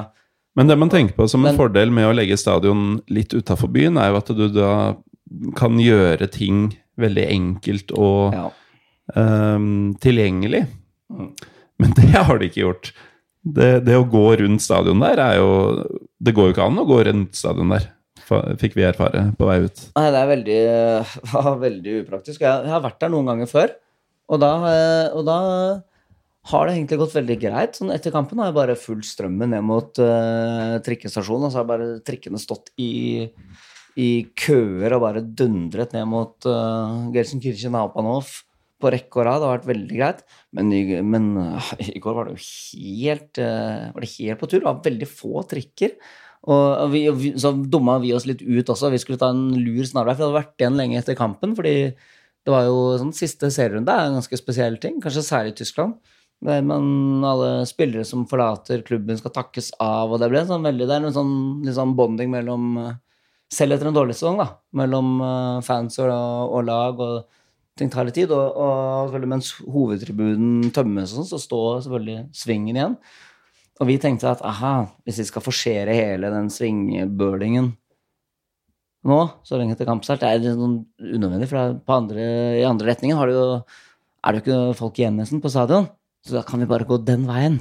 Men 0.57 0.69
det 0.71 0.77
man 0.79 0.91
tenker 0.93 1.17
på 1.19 1.27
som 1.29 1.43
en 1.45 1.51
Men- 1.53 1.59
fordel 1.59 1.91
med 1.91 2.07
å 2.07 2.15
legge 2.15 2.37
stadion 2.39 3.01
litt 3.11 3.35
utafor 3.35 3.71
byen, 3.75 3.97
er 3.99 4.11
jo 4.13 4.17
at 4.21 4.27
du 4.37 4.49
da 4.55 4.71
kan 5.59 5.79
gjøre 5.83 6.29
ting 6.31 6.69
veldig 7.01 7.25
enkelt 7.33 7.91
og 7.99 8.35
Ja. 8.37 8.51
um, 9.17 9.95
tilgjengelig. 10.01 10.67
Mm. 11.11 11.33
Men 11.79 11.91
det 11.99 12.11
har 12.15 12.39
de 12.39 12.47
ikke 12.49 12.63
gjort. 12.63 12.93
Det, 13.45 13.85
det 13.85 13.97
å 13.99 14.07
gå 14.09 14.39
rundt 14.41 14.63
stadion 14.63 15.01
der 15.03 15.19
er 15.21 15.35
jo 15.37 15.51
Det 16.23 16.33
går 16.33 16.47
jo 16.49 16.53
ikke 16.55 16.65
an 16.65 16.79
å 16.81 16.87
gå 16.89 17.05
rundt 17.05 17.35
stadion 17.37 17.69
der, 17.75 17.91
fikk 18.57 18.73
vi 18.79 18.87
erfare 18.89 19.35
på 19.37 19.45
vei 19.51 19.59
ut. 19.67 19.83
Nei, 19.99 20.07
det 20.15 20.21
er 20.23 20.31
veldig, 20.31 20.61
veldig 21.67 21.97
upraktisk. 22.07 22.41
Jeg, 22.41 22.63
jeg 22.65 22.73
har 22.73 22.81
vært 22.87 23.01
der 23.03 23.13
noen 23.13 23.27
ganger 23.29 23.51
før, 23.51 23.75
og 24.33 24.41
da, 24.41 24.53
eh, 24.71 25.09
og 25.19 25.27
da 25.29 25.37
har 26.51 26.67
det 26.67 26.75
egentlig 26.77 26.99
gått 27.01 27.15
veldig 27.17 27.37
greit. 27.41 27.79
Sånn 27.79 27.93
etter 27.95 28.13
kampen 28.13 28.41
har 28.41 28.51
jeg 28.51 28.59
bare 28.59 28.79
fulgt 28.79 29.09
strømmen 29.09 29.55
ned 29.55 29.65
mot 29.65 30.01
uh, 30.03 30.77
trikkestasjonen, 30.85 31.49
og 31.49 31.53
så 31.55 31.63
har 31.63 31.69
bare 31.71 31.87
trikkene 32.05 32.41
stått 32.41 32.69
i, 32.81 33.25
i 34.01 34.09
køer 34.37 34.97
og 34.97 35.07
bare 35.07 35.25
dundret 35.25 35.95
ned 35.97 36.05
mot 36.11 36.49
uh, 36.51 37.07
Gelsenkirchen 37.15 37.79
Hauptbahnhof 37.79 38.43
på 38.83 38.93
rekke 38.93 39.23
og 39.23 39.25
rad. 39.25 39.41
Det 39.41 39.49
har 39.49 39.57
vært 39.57 39.71
veldig 39.71 39.97
greit. 39.97 40.21
Men 40.57 40.75
men, 41.15 41.31
uh, 41.41 41.71
i 41.97 42.03
går 42.03 42.19
var 42.19 42.29
det 42.29 42.37
jo 42.37 42.45
helt, 42.45 43.41
uh, 43.41 43.89
var 43.97 44.05
det 44.05 44.13
helt 44.19 44.43
på 44.43 44.51
tur. 44.51 44.61
Det 44.61 44.69
var 44.69 44.85
veldig 44.85 45.09
få 45.09 45.47
trikker. 45.49 45.97
Og 46.45 46.91
vi, 46.93 47.07
så 47.41 47.55
dumma 47.57 47.97
vi 48.03 48.13
oss 48.13 48.27
litt 48.29 48.43
ut 48.45 48.69
også. 48.69 48.91
Vi 48.93 49.01
skulle 49.01 49.17
ta 49.17 49.31
en 49.33 49.47
lur 49.57 49.87
snarvei, 49.89 50.13
for 50.13 50.21
vi 50.21 50.27
hadde 50.27 50.43
vært 50.43 50.61
igjen 50.61 50.77
lenge 50.77 50.99
etter 51.01 51.17
kampen. 51.17 51.57
fordi 51.57 51.95
det 52.45 52.53
var 52.53 52.67
jo 52.69 52.99
sånn 53.01 53.15
siste 53.17 53.49
serierunde 53.49 53.89
er 53.89 54.11
en 54.11 54.19
ganske 54.19 54.37
spesiell 54.37 54.77
ting, 54.83 54.99
kanskje 55.01 55.25
særlig 55.25 55.55
i 55.55 55.63
Tyskland. 55.63 55.97
Der 56.45 56.65
man, 56.67 57.23
alle 57.25 57.65
spillere 57.69 58.05
som 58.05 58.27
forlater 58.29 58.83
klubben, 58.85 59.17
skal 59.17 59.33
takkes 59.33 59.71
av, 59.81 60.13
og 60.13 60.21
det 60.21 60.29
ble 60.33 60.43
en 60.43 60.51
sånn 60.51 60.67
veldig, 60.67 60.89
det 60.89 60.97
er 60.97 61.07
en 61.09 61.15
sånn, 61.15 61.37
sånn 61.73 61.95
bonding 61.97 62.33
mellom 62.33 62.77
øh, 62.83 62.93
Selv 63.55 63.77
etter 63.77 63.87
en 63.87 63.95
dårlig 63.95 64.17
sesong, 64.17 64.41
da. 64.41 64.47
Mellom 64.75 65.21
øh, 65.23 65.59
fans 65.63 66.01
og, 66.03 66.11
og 66.11 66.65
lag. 66.67 66.99
og 66.99 67.79
ting 67.79 67.91
tar 67.91 68.07
litt 68.07 68.17
tid, 68.19 68.33
og, 68.35 68.59
og 68.59 69.27
mens 69.31 69.53
hovedtribunen 69.61 70.73
tømmes, 70.75 71.13
og 71.13 71.23
sånn, 71.23 71.31
så 71.33 71.41
står 71.43 71.85
selvfølgelig 71.85 72.27
svingen 72.37 72.79
igjen. 72.79 72.99
Og 73.83 73.89
vi 73.91 73.97
tenkte 74.03 74.31
at 74.31 74.43
aha, 74.47 74.75
hvis 75.07 75.19
vi 75.23 75.27
skal 75.31 75.43
forsere 75.43 75.97
hele 75.97 76.31
den 76.31 76.51
svingbølingen 76.55 77.73
nå, 79.05 79.19
så 79.45 79.59
lenge 79.61 79.75
til 79.77 79.89
kampstart, 79.89 80.23
det 80.23 80.29
er 80.31 80.39
litt 80.41 80.55
sånn 80.57 80.79
unødvendig, 80.97 81.51
for 81.51 81.97
andre, 81.99 82.29
i 82.61 82.65
andre 82.65 82.93
retningen 82.93 83.19
det 83.21 83.35
jo, 83.35 83.43
er 84.25 84.33
det 84.33 84.41
jo 84.41 84.45
ikke 84.45 84.79
folk 84.79 85.01
igjen 85.01 85.19
nesten 85.21 85.43
på 85.45 85.53
stadion. 85.53 85.91
Så 86.25 86.39
da 86.39 86.43
kan 86.47 86.63
vi 86.63 86.69
bare 86.71 86.89
gå 86.89 86.99
den 87.05 87.27
veien. 87.29 87.59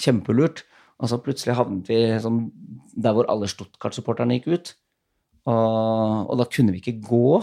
Kjempelurt. 0.00 0.64
Og 0.98 1.10
så 1.10 1.20
plutselig 1.22 1.56
havnet 1.58 1.90
vi 1.90 2.00
sånn, 2.22 2.48
der 2.98 3.14
hvor 3.14 3.28
alle 3.30 3.48
Stuttgart-supporterne 3.50 4.38
gikk 4.38 4.48
ut. 4.50 4.72
Og, 5.48 6.32
og 6.32 6.40
da 6.40 6.48
kunne 6.50 6.74
vi 6.74 6.82
ikke 6.82 6.98
gå 7.04 7.38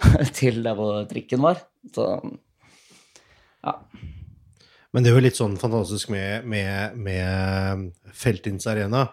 til 0.38 0.62
der 0.64 0.78
hvor 0.78 1.02
trikken 1.10 1.42
var. 1.44 1.60
Så 1.94 2.06
ja. 3.60 3.74
Men 4.90 5.04
det 5.04 5.10
er 5.10 5.18
jo 5.18 5.26
litt 5.26 5.38
sånn 5.38 5.58
fantastisk 5.60 6.10
med, 6.10 6.46
med, 6.50 6.96
med 6.98 8.14
Feltins 8.16 8.66
Arena. 8.70 9.04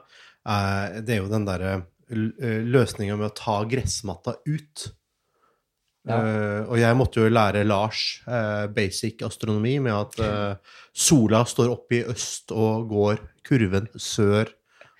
Eh, 0.47 1.01
det 1.03 1.17
er 1.17 1.21
jo 1.21 1.31
den 1.31 1.45
derre 1.47 1.75
løsninga 2.07 3.17
med 3.19 3.29
å 3.29 3.35
ta 3.35 3.59
gressmatta 3.67 4.37
ut. 4.47 4.87
Ja. 6.07 6.17
Eh, 6.17 6.61
og 6.71 6.77
jeg 6.79 6.95
måtte 6.95 7.19
jo 7.19 7.31
lære 7.31 7.65
Lars 7.67 8.21
uh, 8.29 8.67
basic 8.71 9.23
astronomi 9.27 9.75
med 9.83 9.91
at 9.91 10.21
uh, 10.23 10.77
sola 10.95 11.43
står 11.47 11.73
oppe 11.73 11.99
i 11.99 12.05
øst 12.07 12.53
og 12.55 12.87
går 12.91 13.19
kurven 13.47 13.89
sør 13.99 14.53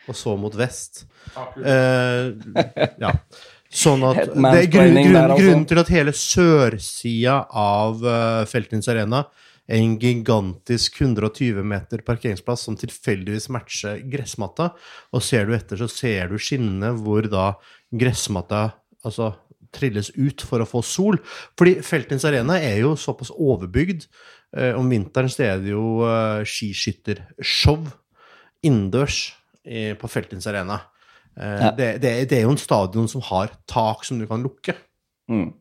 og 0.07 0.15
så 0.15 0.35
mot 0.39 0.53
vest. 0.55 1.05
Ja. 1.35 3.11
Sånn 3.67 4.03
at 4.07 4.29
det 4.35 4.61
er 4.61 4.69
grunn, 4.71 4.99
grunn, 5.01 5.17
altså. 5.23 5.41
Grunnen 5.41 5.65
til 5.67 5.81
at 5.81 5.91
hele 5.91 6.13
sørsida 6.15 7.41
av 7.51 8.03
uh, 8.05 8.43
Feltins 8.47 8.87
Arena 8.91 9.25
er 9.67 9.81
en 9.81 9.97
gigantisk 9.99 11.01
120 11.01 11.59
meter 11.67 12.03
parkeringsplass 12.07 12.63
som 12.69 12.77
tilfeldigvis 12.79 13.49
matcher 13.51 13.99
gressmatta. 14.07 14.71
Og 15.11 15.23
ser 15.23 15.47
du 15.47 15.55
etter, 15.57 15.79
så 15.81 15.89
ser 15.91 16.31
du 16.31 16.39
skinnene 16.39 16.93
hvor 17.01 17.27
da 17.31 17.49
gressmatta 17.91 18.69
altså, 19.03 19.33
trilles 19.77 20.09
ut 20.17 20.41
for 20.45 20.63
å 20.63 20.67
få 20.69 20.81
sol. 20.85 21.19
Fordi 21.57 21.77
Feltins 21.85 22.25
Arena 22.27 22.57
er 22.59 22.81
jo 22.83 22.95
såpass 22.99 23.31
overbygd. 23.33 24.07
Eh, 24.57 24.73
om 24.79 24.89
vinteren 24.91 25.29
så 25.31 25.43
er 25.47 25.63
det 25.63 25.73
jo 25.75 26.01
eh, 26.07 26.43
skiskyttershow 26.47 27.85
innendørs 28.65 29.17
eh, 29.67 29.93
på 29.99 30.09
Feltins 30.11 30.47
Arena. 30.49 30.79
Eh, 31.37 31.59
Ja. 31.61 31.71
det, 31.77 31.89
det, 32.01 32.13
det 32.31 32.39
er 32.39 32.45
jo 32.47 32.53
en 32.55 32.61
stadion 32.61 33.07
som 33.11 33.21
har 33.29 33.51
tak 33.69 34.05
som 34.07 34.19
du 34.19 34.25
kan 34.29 34.41
lukke. 34.43 34.73
Mm. 35.29 35.51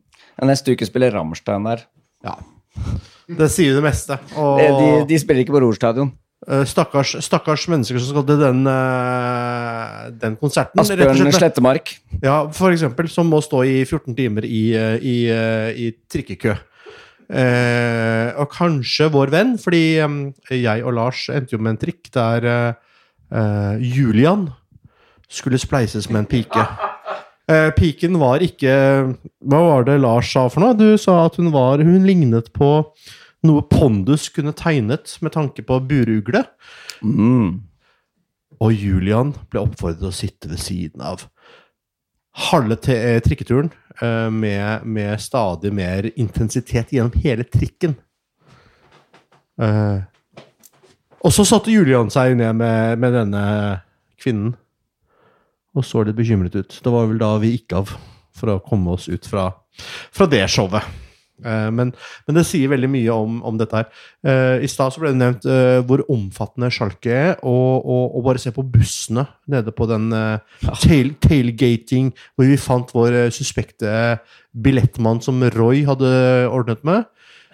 Neste 0.47 0.73
uke 0.73 0.85
spiller 0.87 1.11
Rammstein 1.13 1.65
der. 1.67 1.83
Ja. 2.25 2.37
Det 3.27 3.49
sier 3.51 3.71
jo 3.73 3.79
det 3.81 3.85
meste. 3.87 4.17
Og 4.37 4.59
De, 4.61 4.67
de, 4.77 4.89
de 5.09 5.19
spiller 5.19 5.43
ikke 5.43 5.55
på 5.57 5.61
Roer 5.63 5.77
stadion. 5.77 6.11
Eh, 6.45 6.63
stakkars, 6.69 7.15
stakkars 7.25 7.65
mennesker 7.71 7.99
som 8.01 8.13
skal 8.13 8.25
til 8.27 8.41
den, 8.41 8.63
eh, 8.69 10.07
den 10.21 10.37
konserten. 10.37 10.79
Asbjørn. 10.83 11.31
Slettemark. 11.33 11.95
Ja, 12.21 12.43
for 12.53 12.75
eksempel, 12.75 13.09
som 13.09 13.29
må 13.31 13.41
stå 13.41 13.63
i 13.65 13.77
14 13.85 14.15
timer 14.17 14.45
i, 14.45 14.63
eh, 14.77 14.97
i, 15.01 15.17
i 15.87 15.91
trikkekø. 16.11 16.57
Eh, 17.27 18.29
og 18.39 18.47
kanskje 18.53 19.09
vår 19.11 19.33
venn, 19.33 19.57
fordi 19.59 19.99
jeg 19.99 20.83
og 20.85 20.93
Lars 20.95 21.25
endte 21.33 21.57
jo 21.57 21.59
med 21.59 21.75
en 21.75 21.81
trikk 21.81 22.11
der 22.15 22.47
eh, 22.47 23.81
Julian 23.83 24.47
skulle 25.27 25.59
spleises 25.59 26.07
med 26.09 26.23
en 26.23 26.29
pike. 26.31 26.63
Eh, 27.47 27.69
piken 27.75 28.17
var 28.19 28.43
ikke 28.43 28.71
Hva 29.47 29.59
var 29.63 29.85
det 29.87 30.01
Lars 30.03 30.31
sa 30.33 30.49
for 30.51 30.63
noe? 30.63 30.75
Du 30.75 30.97
sa 30.99 31.21
at 31.29 31.37
hun 31.39 31.47
var 31.53 31.79
Hun 31.79 32.03
lignet 32.03 32.49
på 32.51 32.71
noe 33.45 33.63
Pondus 33.69 34.29
kunne 34.33 34.55
tegnet 34.57 35.13
med 35.21 35.35
tanke 35.35 35.63
på 35.65 35.79
burugle. 35.85 36.43
Mm. 37.03 37.67
Og 38.57 38.73
Julian 38.73 39.35
ble 39.51 39.61
oppfordret 39.67 40.01
til 40.01 40.09
å 40.09 40.15
sitte 40.15 40.49
ved 40.49 40.61
siden 40.63 41.03
av 41.05 41.27
halve 42.49 42.77
eh, 42.93 43.19
trikketuren 43.25 43.71
eh, 44.01 44.29
med, 44.33 44.85
med 44.85 45.21
stadig 45.21 45.73
mer 45.73 46.09
intensitet 46.15 46.93
gjennom 46.93 47.17
hele 47.21 47.45
trikken. 47.49 47.95
Eh, 49.61 49.99
og 51.25 51.33
så 51.33 51.45
satte 51.49 51.73
Julian 51.73 52.11
seg 52.13 52.37
ned 52.37 52.57
med, 52.59 53.01
med 53.01 53.15
denne 53.17 53.43
kvinnen 54.21 54.55
og 55.77 55.85
så 55.85 56.01
litt 56.05 56.17
bekymret 56.17 56.55
ut. 56.57 56.79
Det 56.83 56.93
var 56.93 57.09
vel 57.09 57.19
da 57.21 57.35
vi 57.41 57.53
gikk 57.53 57.75
av 57.77 57.91
for 58.37 58.53
å 58.53 58.61
komme 58.65 58.95
oss 58.97 59.07
ut 59.09 59.25
fra, 59.29 59.49
fra 60.13 60.29
det 60.29 60.45
showet. 60.49 60.85
Eh, 61.45 61.69
men, 61.73 61.91
men 62.25 62.37
det 62.37 62.43
sier 62.49 62.69
veldig 62.71 62.87
mye 62.89 63.13
om, 63.13 63.43
om 63.45 63.57
dette 63.59 63.75
her. 63.77 63.85
Uh, 64.25 64.57
I 64.63 64.67
stad 64.71 64.93
så 64.93 64.99
ble 65.01 65.09
det 65.13 65.21
nevnt 65.21 65.45
uh, 65.45 65.79
hvor 65.87 65.99
omfattende 66.13 66.69
sjalket 66.73 67.13
er, 67.13 67.35
og, 67.45 67.85
og, 67.85 68.15
og 68.17 68.21
bare 68.25 68.39
se 68.41 68.51
på 68.55 68.63
bussene 68.65 69.25
nede 69.51 69.71
på 69.75 69.83
den 69.89 70.05
uh, 70.15 70.37
tail, 70.81 71.07
tailgating 71.23 72.05
hvor 72.35 72.45
vi 72.49 72.57
fant 72.61 72.89
vår 72.95 73.11
suspekte 73.35 73.89
billettmann 74.57 75.21
som 75.21 75.43
Roy 75.53 75.85
hadde 75.87 76.09
ordnet 76.49 76.83
med. 76.87 77.03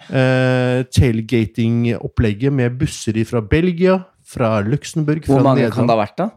Tailgating-opplegget 0.04 2.52
med 2.52 2.70
busser 2.76 3.24
fra 3.28 3.40
Belgia, 3.40 4.04
fra 4.24 4.60
Luxembourg, 4.64 5.26
Hvor 5.28 5.42
mange 5.44 5.70
kan 5.72 5.86
det 5.88 5.94
ha 5.94 5.98
vært, 6.02 6.18
da? 6.20 6.28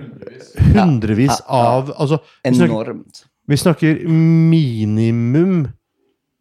Hundrevis 0.00 1.32
Ja, 1.32 1.44
ja. 1.48 1.56
av 1.56 1.90
altså, 1.96 2.16
Enormt. 2.46 3.30
Vi 3.50 3.56
snakker 3.58 4.04
minimum 4.06 5.64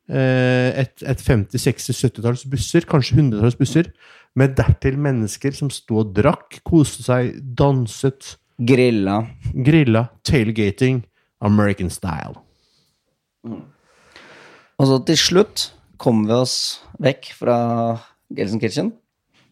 eh, 0.10 0.70
et, 0.84 0.94
et 1.06 1.22
50-60-70-talls 1.24 2.46
busser, 2.50 2.86
kanskje 2.90 3.20
100-talls 3.20 3.58
busser, 3.60 3.92
med 4.38 4.56
dertil 4.58 5.00
mennesker 5.02 5.56
som 5.58 5.72
sto 5.74 6.02
og 6.04 6.14
drakk, 6.18 6.60
koste 6.68 7.06
seg, 7.06 7.36
danset, 7.58 8.36
Grilla. 8.60 9.22
grilla, 9.56 10.10
tailgating, 10.28 11.04
American 11.40 11.90
style. 11.90 12.36
Og 14.80 14.88
så 14.88 14.98
til 15.08 15.20
slutt 15.20 15.70
kom 16.00 16.26
vi 16.28 16.36
oss 16.36 16.56
vekk 17.00 17.32
fra 17.40 17.60
Gelsen 18.36 18.60
Kitchen, 18.60 18.92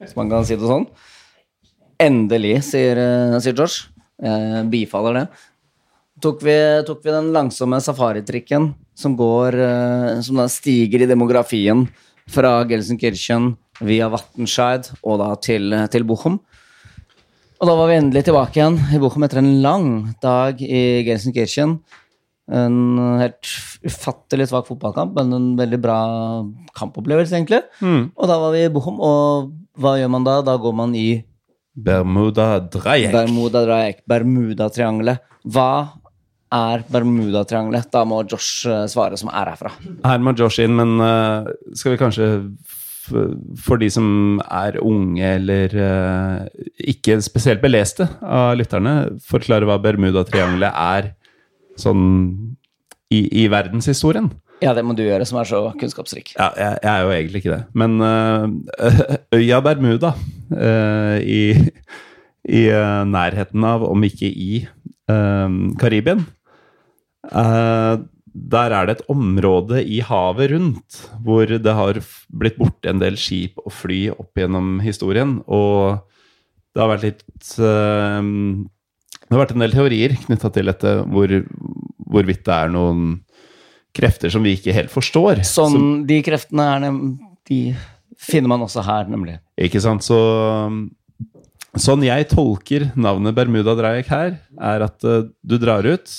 hvis 0.01 0.15
man 0.17 0.31
kan 0.31 0.43
si 0.47 0.57
det 0.59 0.67
sånn. 0.67 0.89
Endelig, 2.03 2.59
sier, 2.67 2.99
eh, 2.99 3.37
sier 3.41 3.55
George. 3.55 3.87
Eh, 4.17 4.63
bifaller 4.65 5.13
det. 5.13 5.25
Tok 6.21 6.41
vi, 6.41 6.57
tok 6.85 7.03
vi 7.05 7.13
den 7.13 7.31
langsomme 7.33 7.79
safaritrikken 7.81 8.71
som 8.97 9.13
går 9.17 9.57
eh, 9.61 10.21
Som 10.25 10.39
da 10.41 10.47
stiger 10.49 11.03
i 11.03 11.09
demografien 11.09 11.85
fra 12.27 12.59
Gelsenkirchen 12.67 13.53
via 13.85 14.09
Wattenscheid 14.11 14.89
og 15.05 15.19
da 15.21 15.29
til, 15.39 15.71
til 15.93 16.03
Bochum. 16.07 16.39
Og 17.57 17.69
da 17.69 17.75
var 17.77 17.87
vi 17.89 17.99
endelig 18.01 18.25
tilbake 18.27 18.59
igjen 18.59 18.75
i 18.93 18.99
Bochum 19.01 19.23
etter 19.25 19.39
en 19.39 19.53
lang 19.63 19.87
dag 20.21 20.59
i 20.61 21.05
Gelsenkirchen. 21.07 21.77
En 22.47 22.75
helt 23.19 23.49
ufattelig 23.87 24.49
svak 24.51 24.67
fotballkamp, 24.69 25.15
men 25.17 25.33
en 25.35 25.47
veldig 25.59 25.79
bra 25.83 25.97
kampopplevelse, 26.77 27.35
egentlig. 27.35 27.63
Og 28.15 28.29
da 28.29 28.37
var 28.43 28.53
vi 28.55 28.65
i 28.65 28.73
Bochum, 28.73 29.01
og 29.03 29.49
hva 29.79 29.95
gjør 29.99 30.11
man 30.13 30.27
da? 30.27 30.37
Da 30.45 30.57
går 30.61 30.75
man 30.77 30.93
i 30.95 31.07
Bermuda 31.77 32.57
Dreieck. 32.73 33.13
Bermuda 33.13 33.63
Dreieck, 33.65 34.03
Bermudatriangelet. 34.09 35.25
Hva 35.47 35.69
er 36.53 36.83
Bermudatriangelet? 36.91 37.89
Da 37.93 38.03
må 38.07 38.21
Josh 38.29 38.67
eh, 38.69 38.85
svare, 38.91 39.19
som 39.19 39.31
er 39.31 39.51
herfra. 39.51 39.73
Her 40.05 40.23
må 40.23 40.33
Josh 40.37 40.63
inn, 40.63 40.77
men 40.77 40.97
uh, 41.01 41.47
skal 41.77 41.95
vi 41.95 42.01
kanskje 42.01 42.31
for 43.63 43.79
de 43.79 43.87
som 43.87 44.41
er 44.51 44.75
unge 44.83 45.23
eller 45.23 45.71
uh, 45.79 46.65
ikke 46.91 47.21
spesielt 47.23 47.61
beleste 47.63 48.03
av 48.19 48.57
lytterne, 48.59 49.13
forklare 49.23 49.67
hva 49.67 49.77
Bermudatriangelet 49.79 50.75
er 50.75 51.13
sånn 51.79 52.03
i, 53.07 53.21
i 53.23 53.47
verdenshistorien? 53.51 54.27
Ja, 54.59 54.73
det 54.75 54.83
må 54.83 54.95
du 54.97 55.05
gjøre, 55.05 55.23
som 55.29 55.37
er 55.39 55.47
så 55.47 55.61
kunnskapsrik. 55.79 56.33
Ja, 56.35 56.49
jeg, 56.57 56.79
jeg 56.83 56.91
er 56.91 57.05
jo 57.05 57.13
egentlig 57.13 57.43
ikke 57.43 57.53
det. 57.53 57.63
Men 57.77 58.01
uh, 58.03 58.47
øya 59.39 59.61
Bermuda 59.63 60.15
i, 61.21 61.41
i 62.47 62.61
nærheten 63.07 63.63
av, 63.67 63.83
om 63.87 64.03
ikke 64.07 64.29
i, 64.31 64.61
Karibien 65.79 66.21
eh, 67.31 68.05
der 68.37 68.73
er 68.75 68.87
det 68.87 68.97
et 68.97 69.07
område 69.11 69.81
i 69.81 69.99
havet 70.05 70.51
rundt 70.53 70.97
hvor 71.25 71.49
det 71.49 71.73
har 71.79 71.99
blitt 72.29 72.57
borte 72.59 72.91
en 72.91 73.01
del 73.01 73.17
skip 73.19 73.57
og 73.63 73.73
fly 73.73 74.01
opp 74.13 74.37
gjennom 74.37 74.77
historien. 74.83 75.39
Og 75.47 75.97
det 76.75 76.83
har 76.83 76.91
vært 76.91 77.07
litt 77.07 77.53
uh, 77.57 78.21
Det 78.21 79.33
har 79.33 79.41
vært 79.41 79.55
en 79.55 79.65
del 79.65 79.73
teorier 79.73 80.17
knytta 80.27 80.51
til 80.53 80.69
dette, 80.69 80.93
hvor, 81.09 81.33
hvorvidt 82.05 82.45
det 82.45 82.57
er 82.59 82.73
noen 82.75 83.07
krefter 83.97 84.29
som 84.29 84.45
vi 84.45 84.53
ikke 84.53 84.75
helt 84.75 84.93
forstår. 84.93 85.41
Sånn, 85.47 85.73
Som- 85.73 86.05
de 86.05 86.21
kreftene 86.21 86.67
er 86.75 86.85
de 87.47 87.61
finner 88.21 88.51
man 88.51 88.61
også 88.65 88.83
her, 88.85 89.09
nemlig. 89.09 89.39
Ikke 89.57 89.81
sant? 89.81 90.05
Så 90.05 90.19
Sånn 91.77 92.01
jeg 92.01 92.25
tolker 92.31 92.87
navnet 92.97 93.35
Bermuda 93.37 93.75
Dreieck 93.77 94.07
her, 94.09 94.39
er 94.57 94.81
at 94.87 95.03
uh, 95.05 95.27
du 95.45 95.57
drar 95.61 95.85
ut 95.85 96.09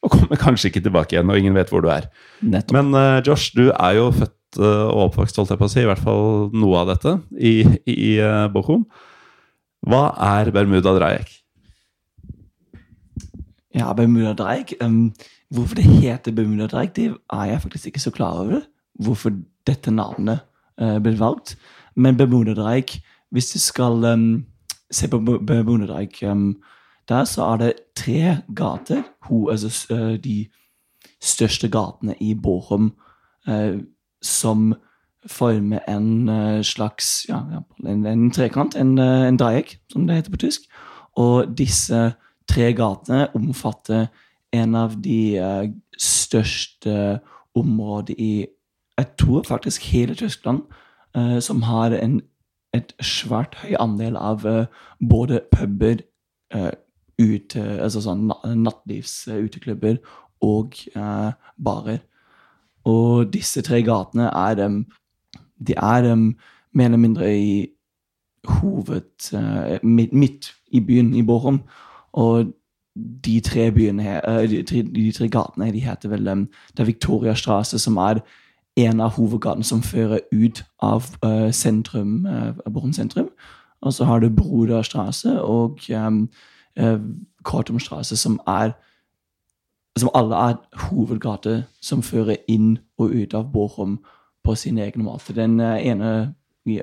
og 0.00 0.12
kommer 0.14 0.40
kanskje 0.40 0.70
ikke 0.70 0.82
tilbake 0.84 1.16
igjen, 1.16 1.30
og 1.30 1.38
ingen 1.40 1.56
vet 1.56 1.70
hvor 1.72 1.84
du 1.84 1.90
er. 1.92 2.08
Nettopp. 2.40 2.76
Men 2.76 2.94
uh, 2.96 3.20
Josh, 3.26 3.52
du 3.56 3.68
er 3.68 3.98
jo 3.98 4.06
født 4.16 4.60
uh, 4.60 4.88
og 4.88 5.10
oppvokst, 5.10 5.40
holdt 5.40 5.52
jeg 5.52 5.60
på 5.60 5.68
å 5.68 5.72
si, 5.72 5.82
i 5.84 5.90
hvert 5.90 6.04
fall 6.04 6.48
noe 6.56 6.80
av 6.80 6.92
dette, 6.94 7.16
i, 7.36 7.54
i 7.84 8.12
uh, 8.24 8.46
Bochum. 8.52 8.86
Hva 9.88 10.06
er 10.40 10.52
Bermuda 10.54 10.94
Dreieck? 10.96 11.34
Ja, 13.76 13.92
Bermuda 13.96 14.32
Dreieck. 14.38 14.74
Um, 14.80 15.12
hvorfor 15.52 15.80
det 15.80 15.86
heter 15.88 16.34
Bermuda 16.36 16.68
Dreieck, 16.72 16.96
det 16.96 17.10
er 17.12 17.52
jeg 17.52 17.64
faktisk 17.66 17.92
ikke 17.92 18.04
så 18.06 18.14
klar 18.14 18.40
over. 18.44 18.64
Hvorfor 19.00 19.36
dette 19.68 19.92
navnet 19.92 20.46
ble 21.04 21.12
valgt. 21.20 21.58
Men 22.00 22.16
Bermuda 22.16 22.54
Dreieck, 22.56 22.94
hvis 23.36 23.50
du 23.52 23.58
skal 23.60 24.00
um, 24.08 24.46
se 24.90 25.08
på 25.12 25.20
Bermuda 25.20 25.90
Dreieck 25.90 26.22
um, 26.24 26.54
der, 27.10 27.26
så 27.28 27.44
er 27.52 27.56
det 27.60 27.72
tre 27.96 28.38
gater. 28.56 29.02
Ho, 29.28 29.48
altså, 29.50 29.70
uh, 29.92 30.14
de 30.16 30.46
største 31.20 31.68
gatene 31.68 32.14
i 32.20 32.34
Bochum 32.34 32.92
uh, 33.48 33.80
som 34.22 34.72
former 35.26 35.84
en 35.88 36.28
uh, 36.28 36.62
slags 36.64 37.26
ja, 37.28 37.42
en, 37.84 38.06
en 38.06 38.30
trekant, 38.30 38.76
en, 38.76 38.98
en 38.98 39.36
dreieck, 39.36 39.78
som 39.92 40.06
det 40.06 40.16
heter 40.16 40.36
på 40.36 40.44
tysk. 40.46 40.70
Og 41.20 41.58
disse 41.58 42.12
tre 42.48 42.72
gatene 42.72 43.28
omfatter 43.34 44.08
en 44.52 44.74
av 44.74 44.96
de 45.02 45.36
eh, 45.38 45.70
største 45.98 47.20
områdene 47.56 48.18
i 48.18 48.32
jeg 49.00 49.08
tror 49.16 49.46
faktisk 49.48 49.86
hele 49.94 50.14
Tyskland, 50.14 50.60
eh, 51.16 51.38
som 51.40 51.62
har 51.62 51.94
en, 51.96 52.20
et 52.76 52.92
svært 53.00 53.54
høy 53.62 53.72
andel 53.80 54.18
av 54.20 54.44
eh, 54.46 54.66
både 55.00 55.40
puber, 55.54 56.02
uh, 57.20 57.34
ute, 57.34 57.64
altså 57.84 58.00
sånn 58.04 58.30
nattlivsuteklubber 58.64 60.00
og 60.40 60.74
eh, 60.96 61.32
barer. 61.64 61.98
Og 62.84 63.32
disse 63.32 63.62
tre 63.62 63.82
gatene 63.82 64.30
er 64.30 64.64
em, 64.64 64.84
De 65.60 65.74
er 65.76 66.12
em, 66.12 66.36
mer 66.72 66.84
eller 66.84 66.96
mindre 66.96 67.38
i 67.38 67.68
hoved 68.48 69.34
eh, 69.34 69.78
midt, 69.82 70.12
midt 70.12 70.54
i 70.72 70.80
byen 70.80 71.14
i 71.14 71.22
Bochum. 71.22 71.60
Og 72.12 72.52
de 73.24 73.40
tre 73.40 73.70
byene 73.72 74.20
eh, 74.26 74.50
de, 74.50 74.62
tre, 74.62 74.82
de 74.82 75.12
tre 75.12 75.28
gatene 75.28 75.72
de 75.72 75.80
heter 75.80 76.08
vel 76.08 76.28
um, 76.28 76.48
Det 76.76 76.80
er 76.80 76.84
Victoria 76.84 77.34
Strasse, 77.34 77.78
som 77.78 77.96
er 77.96 78.20
en 78.76 79.00
av 79.00 79.10
hovedgatene 79.10 79.64
som 79.64 79.82
fører 79.82 80.20
ut 80.32 80.64
av 80.80 81.04
eh, 81.24 81.52
sentrum, 81.52 82.26
uh, 82.26 82.72
Bochum 82.72 82.92
sentrum. 82.92 83.28
Og 83.82 83.92
så 83.92 84.04
har 84.04 84.20
du 84.20 84.30
Broderstrasse 84.30 85.42
og 85.42 85.80
um, 85.90 86.22
uh, 86.22 86.49
Kortumstrasse, 87.44 88.16
som 88.16 88.36
er 88.46 88.72
som 89.98 90.10
alle 90.14 90.36
er 90.36 90.58
hovedgater 90.88 91.64
som 91.82 92.02
fører 92.02 92.40
inn 92.48 92.78
og 93.00 93.14
ut 93.14 93.34
av 93.34 93.50
Bochum 93.52 93.98
på 94.46 94.54
sin 94.56 94.78
egen 94.78 95.04
måte. 95.04 95.34
Den 95.36 95.58
eh, 95.60 95.80
ene 95.90 96.34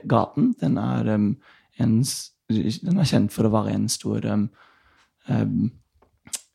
gaten 0.09 0.53
den 0.59 0.77
er, 0.81 1.13
um, 1.15 1.29
en, 1.79 1.99
den 2.49 2.99
er 2.99 3.07
kjent 3.07 3.33
for 3.33 3.47
å 3.47 3.53
være 3.53 3.75
en 3.77 3.87
stor 3.89 4.25
um, 4.27 5.69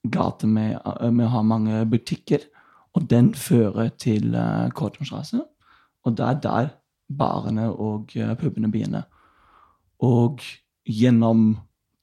gate 0.02 0.46
med, 0.50 0.78
med 1.10 1.26
å 1.26 1.32
ha 1.36 1.42
mange 1.46 1.84
butikker. 1.88 2.44
Og 2.92 3.08
den 3.08 3.32
fører 3.34 3.88
til 3.96 4.34
uh, 4.36 4.68
Kortumstrasse. 4.76 5.40
Og 6.04 6.16
det 6.18 6.26
er 6.26 6.40
der 6.44 6.72
barene 7.08 7.70
og 7.72 8.12
uh, 8.18 8.34
pubene 8.36 8.70
begynner. 8.70 9.08
Og 10.02 10.42
gjennom 10.84 11.54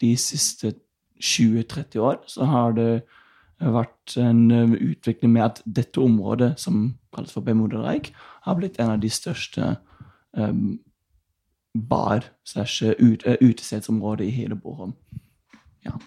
de 0.02 0.16
siste 0.18 0.74
20-30 1.20 2.00
år 2.00 2.20
så 2.28 2.48
har 2.48 2.76
det 2.78 2.92
vært 3.60 4.16
en 4.22 4.46
utvikling 4.72 5.34
med 5.34 5.44
at 5.44 5.62
dette 5.66 6.00
området, 6.00 6.54
som 6.62 6.94
kalles 7.16 7.34
for 7.36 7.44
Bermudareik, 7.44 8.14
har 8.46 8.56
blitt 8.60 8.80
en 8.80 8.94
av 8.94 9.02
de 9.04 9.10
største 9.12 9.74
um, 10.38 10.80
bar 11.76 12.24
slash 12.48 12.96
ut, 12.98 13.26
uh, 13.28 13.36
utestedsområder 13.42 14.30
i 14.30 14.32
hele 14.32 14.56
Bochum. 14.56 14.94
Ja, 15.84 16.00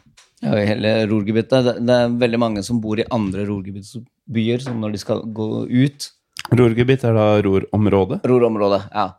i 0.42 0.64
hele 0.66 0.94
Ruhrgebiet. 1.06 1.52
Det, 1.52 1.76
det 1.86 1.98
er 1.98 2.18
veldig 2.24 2.40
mange 2.40 2.64
som 2.66 2.80
bor 2.82 3.00
i 3.00 3.08
andre 3.12 3.44
Ruhrgebietsbyer, 3.48 4.64
som 4.64 4.80
når 4.80 4.96
de 4.96 5.02
skal 5.04 5.22
gå 5.36 5.66
ut. 5.68 6.08
Ruhrgebiet 6.52 7.04
er 7.06 7.16
da 7.16 7.26
Rorområdet? 7.44 8.22
Rorområdet, 8.28 8.86
ja. 8.90 9.10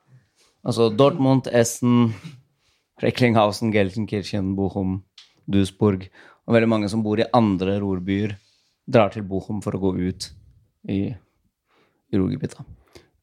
Altså 0.64 0.90
Dortmund, 0.96 1.48
Essen, 1.52 2.14
Recklinghausen, 3.04 3.72
Gelsenkirchen, 3.74 4.54
Bochum, 4.56 5.02
Duisburg. 5.50 6.08
Og 6.48 6.56
veldig 6.58 6.70
mange 6.70 6.92
som 6.92 7.04
bor 7.06 7.20
i 7.20 7.28
andre 7.36 7.78
rorbyer, 7.82 8.38
drar 8.84 9.14
til 9.14 9.26
Bochum 9.28 9.62
for 9.64 9.76
å 9.76 9.82
gå 9.82 9.94
ut 10.10 10.30
i, 10.92 11.14
i 11.14 12.20
Ruhrgebiet. 12.20 12.58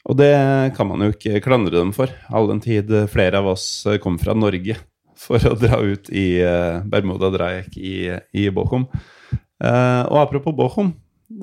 Og 0.09 0.17
det 0.17 0.33
kan 0.77 0.89
man 0.89 1.05
jo 1.05 1.13
ikke 1.13 1.43
klandre 1.45 1.77
dem 1.77 1.93
for, 1.93 2.13
all 2.33 2.49
den 2.49 2.63
tid 2.65 2.89
flere 3.13 3.43
av 3.43 3.51
oss 3.53 3.67
kom 4.01 4.17
fra 4.21 4.33
Norge 4.33 4.79
for 5.21 5.43
å 5.45 5.57
dra 5.59 5.81
ut 5.85 6.09
i 6.13 6.41
eh, 6.41 6.81
Bermuda 6.89 7.31
Dreieck 7.35 7.77
i, 7.77 8.09
i 8.33 8.49
Bochum. 8.55 8.87
Eh, 9.61 10.03
og 10.09 10.17
apropos 10.23 10.57
Bochum, 10.57 10.95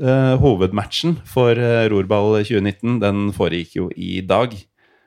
eh, 0.02 0.34
hovedmatchen 0.42 1.20
for 1.30 1.58
Rorball 1.92 2.40
2019 2.42 2.98
den 3.04 3.28
foregikk 3.38 3.78
jo 3.78 3.92
i 3.94 4.20
dag. 4.26 4.56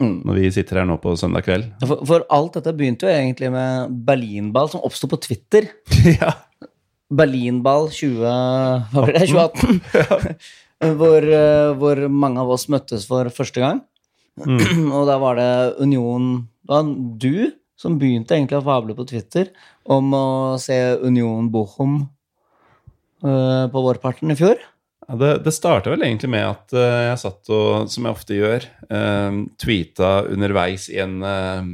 Når 0.01 0.39
vi 0.39 0.51
sitter 0.55 0.81
her 0.81 0.89
nå 0.89 0.97
på 1.03 1.13
søndag 1.21 1.45
kveld. 1.45 1.67
For, 1.85 2.01
for 2.09 2.25
alt 2.33 2.57
dette 2.57 2.73
begynte 2.77 3.07
jo 3.07 3.13
egentlig 3.13 3.51
med 3.53 3.93
Berlinball, 4.07 4.71
som 4.73 4.85
oppsto 4.87 5.11
på 5.11 5.21
Twitter. 5.21 5.69
ja. 6.21 6.33
Berlinball 7.11 7.91
20, 7.93 8.25
hva 8.93 9.05
ble 9.05 9.15
det, 9.19 9.29
2018. 9.29 9.81
hvor, 11.01 11.27
eh, 11.27 11.71
hvor 11.77 12.05
mange 12.09 12.41
av 12.41 12.53
oss 12.55 12.69
møttes 12.73 13.07
for 13.09 13.29
første 13.35 13.63
gang. 13.63 13.83
og 14.97 15.03
da 15.09 15.19
var 15.21 15.37
det 15.37 15.51
Union 15.83 16.47
Det 16.65 16.71
var 16.71 16.87
du 17.21 17.51
som 17.81 17.97
begynte 18.01 18.37
egentlig 18.37 18.61
å 18.61 18.65
fable 18.65 18.95
på 18.97 19.07
Twitter 19.09 19.51
om 19.91 20.13
å 20.15 20.27
se 20.61 20.77
Union 21.01 21.49
Bochum 21.53 22.03
uh, 23.25 23.67
på 23.73 23.83
vårparten 23.87 24.33
i 24.33 24.37
fjor. 24.37 24.61
Det 25.19 25.31
det 25.45 25.53
starta 25.55 25.91
vel 25.91 26.05
egentlig 26.07 26.31
med 26.31 26.45
at 26.47 26.73
eh, 26.77 27.05
jeg 27.09 27.21
satt 27.25 27.51
og, 27.51 27.89
som 27.91 28.07
jeg 28.07 28.15
ofte 28.15 28.37
gjør, 28.37 28.67
uh, 28.93 29.41
tweeta 29.59 30.11
underveis 30.31 30.89
i 30.93 31.01
en 31.03 31.17
eh, 31.27 31.71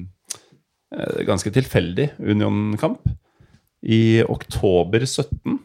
eh, 0.97 1.23
ganske 1.29 1.53
tilfeldig 1.53 2.13
Union-kamp 2.23 3.11
i 3.87 4.23
oktober 4.25 5.05
17. 5.05 5.59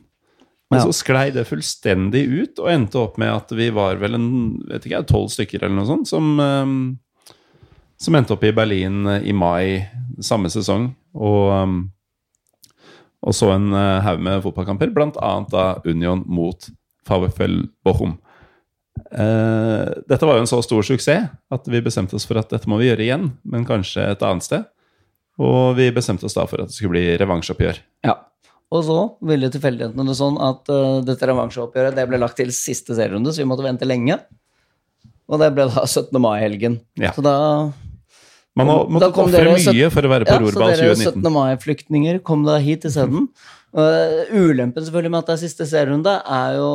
Men 0.72 0.80
Ja. 0.80 0.86
så 0.86 0.94
sklei 0.96 1.32
det 1.36 1.48
fullstendig 1.50 2.24
ut, 2.32 2.60
og 2.60 2.70
endte 2.72 3.00
opp 3.00 3.18
med 3.20 3.28
at 3.28 3.52
vi 3.52 3.70
var 3.76 3.98
vel 4.00 4.16
en 4.16 4.28
vet 4.70 4.86
ikke, 4.88 5.02
tolv 5.10 5.32
stykker 5.34 5.64
eller 5.64 5.76
noe 5.82 5.90
sånt, 5.90 6.08
som, 6.08 6.40
eh, 6.40 7.34
som 8.00 8.16
endte 8.16 8.36
opp 8.36 8.44
i 8.48 8.54
Berlin 8.56 9.06
eh, 9.08 9.26
i 9.28 9.34
mai 9.34 9.88
samme 10.24 10.52
sesong. 10.52 10.94
Og, 11.16 11.48
eh, 11.56 11.74
og 13.22 13.36
så 13.36 13.52
en 13.56 13.72
eh, 13.74 14.02
haug 14.02 14.24
med 14.24 14.44
fotballkamper, 14.44 14.96
annet 14.96 15.52
da 15.52 15.82
Union 15.86 16.24
mot 16.28 16.70
VfL 17.20 17.58
Bochum. 17.86 18.18
Eh, 19.12 19.90
dette 20.08 20.28
var 20.28 20.38
jo 20.38 20.44
en 20.44 20.50
så 20.50 20.60
stor 20.64 20.86
suksess 20.86 21.30
at 21.52 21.70
vi 21.72 21.84
bestemte 21.84 22.16
oss 22.16 22.28
for 22.28 22.40
at 22.42 22.52
dette 22.54 22.70
må 22.70 22.80
vi 22.80 22.90
gjøre 22.90 23.06
igjen, 23.06 23.30
men 23.44 23.68
kanskje 23.68 24.06
et 24.14 24.26
annet 24.26 24.48
sted. 24.48 24.68
Og 25.42 25.78
vi 25.78 25.90
bestemte 25.96 26.28
oss 26.28 26.36
da 26.38 26.46
for 26.50 26.64
at 26.64 26.72
det 26.72 26.78
skulle 26.78 26.96
bli 26.96 27.16
revansjeoppgjør. 27.22 27.82
Ja. 28.08 28.20
Og 28.72 28.86
så 28.88 28.98
ville 29.28 29.50
tilfeldighetene 29.52 30.06
det 30.08 30.16
sånn 30.16 30.38
at 30.40 30.70
uh, 30.72 31.02
dette 31.04 31.28
revansjeoppgjøret 31.28 31.98
det 31.98 32.06
ble 32.08 32.20
lagt 32.22 32.38
til 32.40 32.54
siste 32.56 32.96
serierunde, 32.96 33.34
så 33.34 33.44
vi 33.44 33.48
måtte 33.50 33.66
vente 33.66 33.88
lenge. 33.88 34.16
Og 35.32 35.40
det 35.42 35.50
ble 35.56 35.66
da 35.72 35.84
17. 35.84 36.16
mai-helgen. 36.24 36.78
Ja. 37.00 37.12
Så 37.16 37.24
da 37.26 37.36
Man 38.60 38.68
må, 38.68 38.78
måtte 38.92 39.12
kom 39.16 39.28
ofre 39.32 39.56
mye 39.56 39.90
for 39.92 40.08
å 40.08 40.12
være 40.12 40.28
på 40.28 40.36
ja, 40.36 40.44
Rorball 40.44 40.74
Så 40.76 40.84
dere 40.84 40.96
2019. 40.96 41.20
17. 41.24 41.36
mai-flyktninger 41.36 42.22
kom 42.28 42.46
da 42.48 42.58
hit 42.64 42.88
isteden. 42.88 43.30
Uh, 43.72 44.28
ulempen 44.36 44.84
selvfølgelig 44.84 45.14
med 45.14 45.22
at 45.24 45.30
det 45.30 45.36
er 45.38 45.44
siste 45.46 45.68
serierunde, 45.70 46.18
er 46.28 46.58
jo 46.60 46.72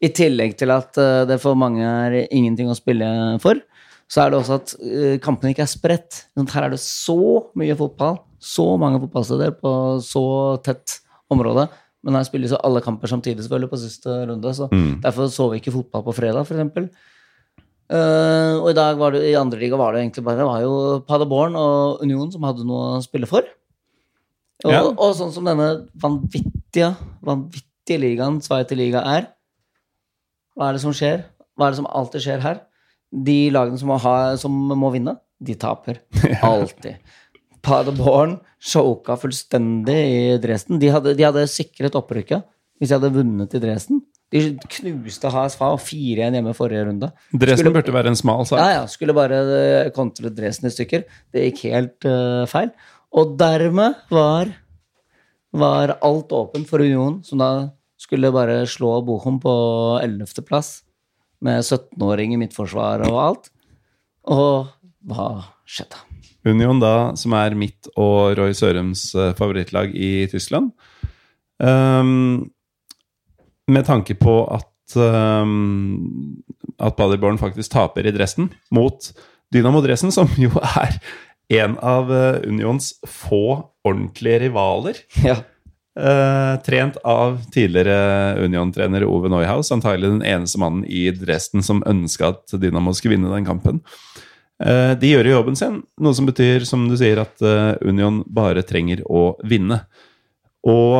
i 0.00 0.08
tillegg 0.16 0.54
til 0.56 0.72
at 0.72 0.96
eh, 0.96 1.26
det 1.28 1.36
for 1.42 1.58
mange 1.60 1.84
er 1.84 2.22
ingenting 2.32 2.70
å 2.72 2.76
spille 2.78 3.04
for, 3.42 3.58
så 4.10 4.22
er 4.22 4.32
det 4.32 4.38
også 4.38 4.56
at 4.56 4.72
eh, 4.80 5.18
kampene 5.20 5.52
ikke 5.52 5.66
er 5.66 5.70
spredt. 5.70 6.22
Sånn 6.32 6.48
Her 6.48 6.66
er 6.66 6.72
det 6.72 6.80
så 6.80 7.18
mye 7.58 7.76
fotball, 7.76 8.16
så 8.40 8.64
mange 8.80 9.02
fotballsteder 9.02 9.52
på 9.60 9.72
så 10.00 10.24
tett 10.64 11.02
område. 11.30 11.68
Men 12.00 12.16
her 12.16 12.24
spilles 12.24 12.54
jo 12.54 12.62
alle 12.64 12.80
kamper 12.80 13.12
samtidig 13.12 13.44
selvfølgelig 13.44 13.72
på 13.74 13.82
siste 13.82 14.16
runde, 14.30 14.54
så 14.56 14.70
Mm. 14.72 15.02
derfor 15.04 15.28
så 15.28 15.50
vi 15.52 15.60
ikke 15.60 15.76
fotball 15.76 16.02
på 16.08 16.16
fredag, 16.16 16.48
f.eks. 16.48 16.88
Uh, 17.90 18.62
og 18.62 18.70
i 18.70 18.78
dag 18.78 18.96
var 18.96 19.12
det, 19.12 19.24
i 19.28 19.34
andre 19.34 19.58
liga 19.58 19.76
var 19.76 19.92
det 19.92 20.00
egentlig 20.04 20.22
bare 20.22 20.38
Det 20.38 20.46
var 20.46 20.60
jo 20.62 20.74
Paderborn 21.08 21.56
og 21.58 22.00
Union 22.00 22.30
som 22.30 22.44
hadde 22.46 22.64
noe 22.64 22.96
å 22.96 23.02
spille 23.02 23.26
for. 23.26 23.42
Og, 24.64 24.72
Ja. 24.72 24.82
og 24.84 25.14
sånn 25.16 25.32
som 25.32 25.44
denne 25.48 25.86
vanvittige, 25.96 26.90
vanvittige 27.24 28.00
ligaen 28.02 28.40
Zweite 28.44 28.76
liga 28.76 29.00
er 29.06 29.28
Hva 30.56 30.68
er 30.68 30.76
det 30.76 30.82
som 30.82 30.92
skjer? 30.92 31.24
Hva 31.56 31.66
er 31.68 31.70
det 31.72 31.80
som 31.80 31.86
alltid 31.88 32.24
skjer 32.26 32.40
her? 32.44 32.60
De 33.10 33.38
lagene 33.50 33.78
som 33.80 33.88
må, 33.88 33.96
ha, 33.98 34.36
som 34.38 34.52
må 34.52 34.90
vinne, 34.92 35.16
de 35.42 35.54
taper. 35.58 35.98
Alltid. 36.46 36.98
Paderborn 37.64 38.36
choka 38.60 39.16
fullstendig 39.20 39.96
i 39.96 40.38
Dresden. 40.42 40.78
De 40.80 40.90
hadde, 40.92 41.16
de 41.18 41.24
hadde 41.26 41.42
sikret 41.50 41.96
opprykket 41.98 42.44
hvis 42.80 42.88
de 42.92 42.96
hadde 42.96 43.10
vunnet 43.12 43.56
i 43.56 43.60
Dresden. 43.60 44.02
De 44.30 44.44
knuste 44.76 45.26
HSV 45.32 45.64
4-1 45.88 46.36
hjemme 46.38 46.54
forrige 46.54 46.84
runde. 46.86 47.08
Dresden 47.34 47.64
Skulle- 47.66 47.80
burde 47.80 47.96
være 47.96 48.12
en 48.12 48.16
smal 48.20 48.46
sak. 48.46 48.60
Ja, 48.62 48.68
ja. 48.78 48.84
Skulle 48.86 49.16
bare 49.16 49.40
eh, 49.56 49.90
kontre 49.96 50.30
Dresden 50.30 50.70
i 50.70 50.74
stykker. 50.74 51.04
Det 51.34 51.48
gikk 51.48 51.64
helt 51.72 52.06
uh, 52.06 52.46
feil. 52.48 52.70
Og 53.16 53.34
dermed 53.38 53.98
var, 54.12 54.52
var 55.50 55.96
alt 55.98 56.34
åpent 56.36 56.68
for 56.70 56.82
Union, 56.82 57.20
som 57.26 57.40
da 57.42 57.50
skulle 58.00 58.32
bare 58.32 58.62
slå 58.70 59.00
Bochum 59.04 59.40
på 59.42 59.54
11.-plass 60.02 60.70
med 61.44 61.64
17-åring 61.64 62.34
i 62.34 62.40
midtforsvar 62.40 63.04
og 63.08 63.18
alt. 63.24 63.50
Og 64.30 64.70
hva 65.10 65.28
skjedde? 65.68 65.98
Union, 66.46 66.80
da, 66.80 67.12
som 67.20 67.34
er 67.36 67.56
mitt 67.58 67.90
og 68.00 68.36
Roy 68.38 68.54
Sørums 68.56 69.10
eh, 69.12 69.34
favorittlag 69.36 69.92
i 69.92 70.24
Tyskland. 70.32 70.70
Um, 71.60 72.48
med 73.68 73.84
tanke 73.84 74.16
på 74.16 74.38
at 74.48 74.96
um, 74.96 76.40
at 76.80 76.96
Paderborn 76.96 77.38
faktisk 77.40 77.74
taper 77.74 78.08
i 78.08 78.14
Dresden 78.14 78.48
mot 78.72 79.10
Dynamo 79.52 79.82
Dresden, 79.84 80.12
som 80.14 80.30
jo 80.40 80.52
er 80.62 80.96
en 81.50 81.78
av 81.78 82.12
eh, 82.14 82.48
Unions 82.48 82.94
få 83.06 83.64
ordentlige 83.84 84.46
rivaler. 84.46 85.02
Ja. 85.24 85.40
Uh, 86.00 86.54
trent 86.62 86.94
av 87.04 87.40
tidligere 87.52 88.38
Union-trener 88.44 89.02
Ove 89.04 89.28
Neuhaus, 89.28 89.72
antagelig 89.74 90.06
den 90.06 90.22
eneste 90.22 90.60
mannen 90.62 90.84
i 90.86 91.08
Dresden 91.10 91.64
som 91.66 91.82
ønska 91.82 92.28
at 92.30 92.54
Dynamo 92.62 92.94
skulle 92.94 93.16
vinne 93.16 93.32
den 93.34 93.44
kampen. 93.44 93.80
Uh, 94.62 94.94
de 94.96 95.10
gjør 95.10 95.26
jo 95.28 95.34
jobben 95.34 95.58
sin, 95.58 95.80
noe 96.00 96.14
som 96.16 96.30
betyr, 96.30 96.62
som 96.64 96.86
du 96.88 96.94
sier, 96.96 97.18
at 97.20 97.42
uh, 97.42 97.74
Union 97.82 98.22
bare 98.30 98.62
trenger 98.64 99.02
å 99.10 99.34
vinne. 99.42 99.82
Og 100.70 100.94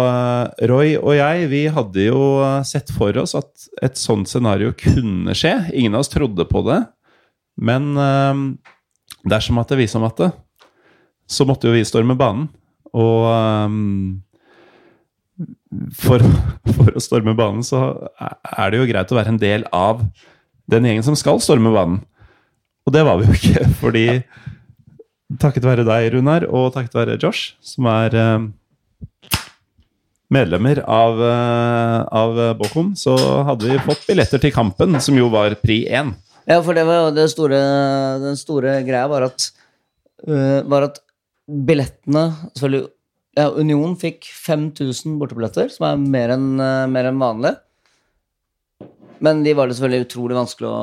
Roy 0.68 0.96
og 0.98 1.14
jeg, 1.14 1.46
vi 1.54 1.62
hadde 1.70 2.08
jo 2.10 2.20
sett 2.66 2.90
for 2.96 3.14
oss 3.22 3.36
at 3.38 3.70
et 3.86 3.96
sånt 4.00 4.28
scenario 4.28 4.74
kunne 4.74 5.36
skje. 5.38 5.54
Ingen 5.70 5.94
av 5.94 6.02
oss 6.02 6.12
trodde 6.12 6.48
på 6.50 6.64
det. 6.66 6.82
Men 7.60 7.92
dersom 9.28 9.60
at 9.60 9.70
det 9.70 9.80
viser 9.82 10.00
om 10.00 10.08
at 10.08 10.18
det, 10.20 10.30
så 11.30 11.46
måtte 11.46 11.68
jo 11.68 11.76
vi 11.76 11.86
storme 11.86 12.16
banen. 12.18 12.48
Og 12.96 13.26
um, 13.30 14.20
for, 15.96 16.22
for 16.76 16.94
å 16.96 17.02
storme 17.02 17.36
banen 17.38 17.64
så 17.66 17.84
er 18.18 18.72
det 18.72 18.80
jo 18.80 18.88
greit 18.90 19.12
å 19.12 19.18
være 19.18 19.34
en 19.34 19.42
del 19.42 19.66
av 19.74 20.02
den 20.70 20.86
gjengen 20.86 21.06
som 21.06 21.18
skal 21.18 21.42
storme 21.42 21.72
banen. 21.74 22.00
Og 22.86 22.94
det 22.94 23.04
var 23.06 23.20
vi 23.20 23.28
jo 23.28 23.36
ikke, 23.36 23.66
fordi 23.82 24.06
takket 25.40 25.66
være 25.66 25.86
deg, 25.86 26.08
Runar, 26.16 26.48
og 26.50 26.72
takket 26.74 26.96
være 26.98 27.20
Josh, 27.22 27.54
som 27.62 27.86
er 27.90 28.16
um, 28.18 28.48
medlemmer 30.30 30.82
av, 30.82 31.20
uh, 31.22 32.00
av 32.10 32.40
Bochum, 32.58 32.96
så 32.98 33.14
hadde 33.46 33.70
vi 33.70 33.78
fått 33.86 34.02
billetter 34.08 34.42
til 34.42 34.54
kampen, 34.54 34.98
som 35.02 35.18
jo 35.18 35.30
var 35.30 35.54
pri 35.62 35.84
1. 35.86 36.10
Ja, 36.50 36.58
for 36.66 36.74
det 36.74 36.82
var 36.88 37.12
det 37.14 37.28
store, 37.30 37.58
den 38.18 38.38
store 38.38 38.80
greia 38.82 39.06
var 39.10 39.28
at, 39.28 39.44
uh, 40.26 40.66
var 40.66 40.88
at 40.88 40.98
billettene 41.46 42.24
selvfølgelig, 42.56 42.88
ja, 43.38 43.46
Union 43.54 43.94
fikk 43.98 44.26
5000 44.34 45.14
bortebilletter, 45.20 45.70
som 45.70 45.86
er 45.86 46.00
mer 46.02 46.34
enn 46.34 46.48
uh, 46.58 47.02
en 47.04 47.22
vanlig. 47.22 47.54
Men 49.22 49.44
de 49.44 49.54
var 49.54 49.68
det 49.68 49.76
selvfølgelig 49.78 50.08
utrolig 50.08 50.38
vanskelig 50.40 50.68
å, 50.72 50.80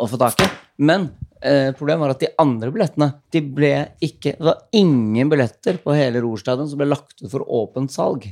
å 0.00 0.08
få 0.10 0.18
tak 0.18 0.42
i. 0.42 0.48
Men 0.80 1.10
eh, 1.44 1.74
problemet 1.76 2.00
var 2.00 2.14
at 2.14 2.22
de 2.22 2.30
andre 2.40 2.70
billettene 2.72 3.10
de 3.34 3.42
ble 3.44 3.72
ikke, 4.00 4.32
Det 4.38 4.46
var 4.48 4.62
ingen 4.72 5.28
billetter 5.28 5.76
på 5.82 5.92
hele 5.92 6.22
Rorstadion 6.24 6.70
som 6.70 6.80
ble 6.80 6.88
lagt 6.88 7.18
ut 7.20 7.28
for 7.28 7.44
åpent 7.44 7.92
salg. 7.92 8.30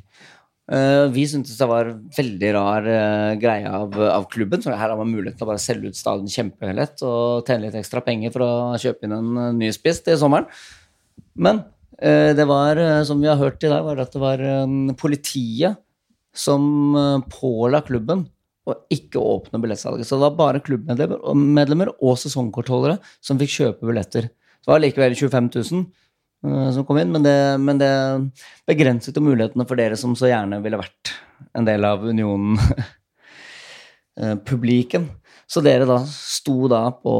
Eh, 0.69 1.07
vi 1.15 1.25
syntes 1.29 1.57
det 1.57 1.69
var 1.69 1.89
veldig 2.17 2.51
rar 2.53 2.85
uh, 2.85 3.33
greie 3.41 3.71
av, 3.73 3.95
av 4.05 4.29
klubben. 4.33 4.61
Så 4.61 4.75
her 4.75 4.93
har 4.93 4.99
man 5.01 5.11
mulighet 5.11 5.39
til 5.41 5.47
å 5.47 5.51
bare 5.53 5.63
selge 5.63 5.93
ut 5.93 5.99
stadion 5.99 6.29
kjempelett 6.29 7.05
og 7.09 7.49
tjene 7.49 7.67
litt 7.67 7.79
ekstra 7.81 8.03
penger 8.05 8.35
for 8.35 8.45
å 8.45 8.53
kjøpe 8.81 9.09
inn 9.09 9.17
en 9.17 9.31
uh, 9.39 9.51
ny 9.57 9.73
spiss 9.75 10.03
til 10.05 10.19
sommeren. 10.21 10.49
Men 11.39 11.65
det 11.99 12.45
var, 12.47 12.79
som 13.03 13.19
vi 13.19 13.27
har 13.27 13.41
hørt 13.41 13.65
i 13.67 13.71
dag, 13.73 13.83
var 13.83 13.99
at 13.99 14.13
det 14.15 14.21
var 14.23 14.39
politiet 15.01 15.81
som 16.31 16.95
påla 17.27 17.81
klubben 17.83 18.21
å 18.69 18.77
ikke 18.93 19.21
åpne 19.21 19.61
billettsalget. 19.63 20.07
Så 20.07 20.17
det 20.17 20.27
var 20.27 20.37
bare 20.39 20.63
klubbmedlemmer 20.65 21.93
og, 21.97 22.15
sesongkortholdere 22.21 22.99
som 23.25 23.41
fikk 23.41 23.55
kjøpe 23.55 23.89
billetter. 23.89 24.29
Det 24.31 24.71
var 24.71 24.83
likevel 24.83 25.17
25 25.17 25.51
000 25.57 25.81
eh, 25.81 25.89
som 26.45 26.85
kom 26.87 27.01
inn, 27.01 27.11
men 27.13 27.25
det, 27.25 27.39
men 27.59 27.81
det 27.81 27.91
begrenset 28.69 29.17
jo 29.17 29.25
mulighetene 29.25 29.67
for 29.67 29.81
dere 29.81 29.99
som 29.99 30.15
så 30.19 30.31
gjerne 30.31 30.61
ville 30.63 30.79
vært 30.79 31.13
en 31.59 31.67
del 31.67 31.87
av 31.89 32.05
unionen. 32.07 32.59
eh, 34.21 34.37
publiken. 34.47 35.09
Så 35.47 35.63
dere 35.65 35.89
da 35.89 35.99
sto 36.07 36.69
da 36.71 36.89
på 36.93 37.15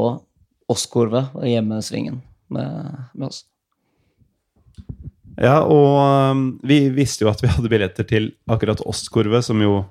Åskorve 0.69 1.25
og 1.33 1.47
hjemmesvingen 1.49 2.19
med, 2.53 2.91
med 3.13 3.31
oss. 3.31 3.43
Ja, 5.39 5.61
og 5.63 6.33
um, 6.35 6.43
vi 6.67 6.81
visste 6.91 7.23
jo 7.23 7.31
at 7.31 7.41
vi 7.41 7.49
hadde 7.49 7.71
billetter 7.71 8.05
til 8.07 8.33
akkurat 8.51 8.81
Ostkurve, 8.89 9.39
som 9.45 9.61
jo 9.63 9.85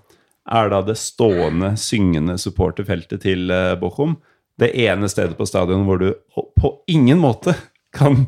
er 0.49 0.69
da 0.73 0.83
det 0.85 0.99
stående, 1.01 1.73
syngende 1.81 2.37
supporterfeltet 2.41 3.25
til 3.25 3.49
uh, 3.53 3.73
Bochum. 3.81 4.19
Det 4.61 4.71
ene 4.85 5.09
stedet 5.09 5.39
på 5.39 5.47
stadion 5.49 5.87
hvor 5.89 6.03
du 6.03 6.11
på 6.59 6.73
ingen 6.91 7.21
måte 7.23 7.55
kan 7.97 8.27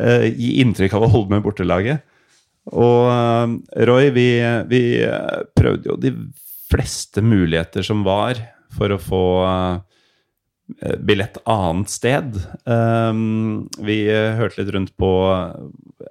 uh, 0.00 0.26
gi 0.28 0.56
inntrykk 0.62 0.96
av 0.98 1.06
å 1.06 1.12
holde 1.12 1.36
med 1.36 1.44
bortelaget. 1.44 2.04
Og 2.72 3.08
uh, 3.10 3.56
Roy, 3.88 4.10
vi, 4.14 4.28
vi 4.70 4.82
uh, 5.02 5.42
prøvde 5.58 5.92
jo 5.92 5.98
de 6.00 6.14
fleste 6.72 7.24
muligheter 7.24 7.84
som 7.84 8.04
var 8.06 8.38
for 8.72 8.94
å 8.94 9.00
få 9.02 9.24
billett 11.04 11.36
annet 11.44 11.90
sted. 11.90 12.36
Um, 12.64 13.68
vi 13.82 14.06
hørte 14.08 14.62
litt 14.62 14.70
rundt 14.72 14.92
på 14.96 15.10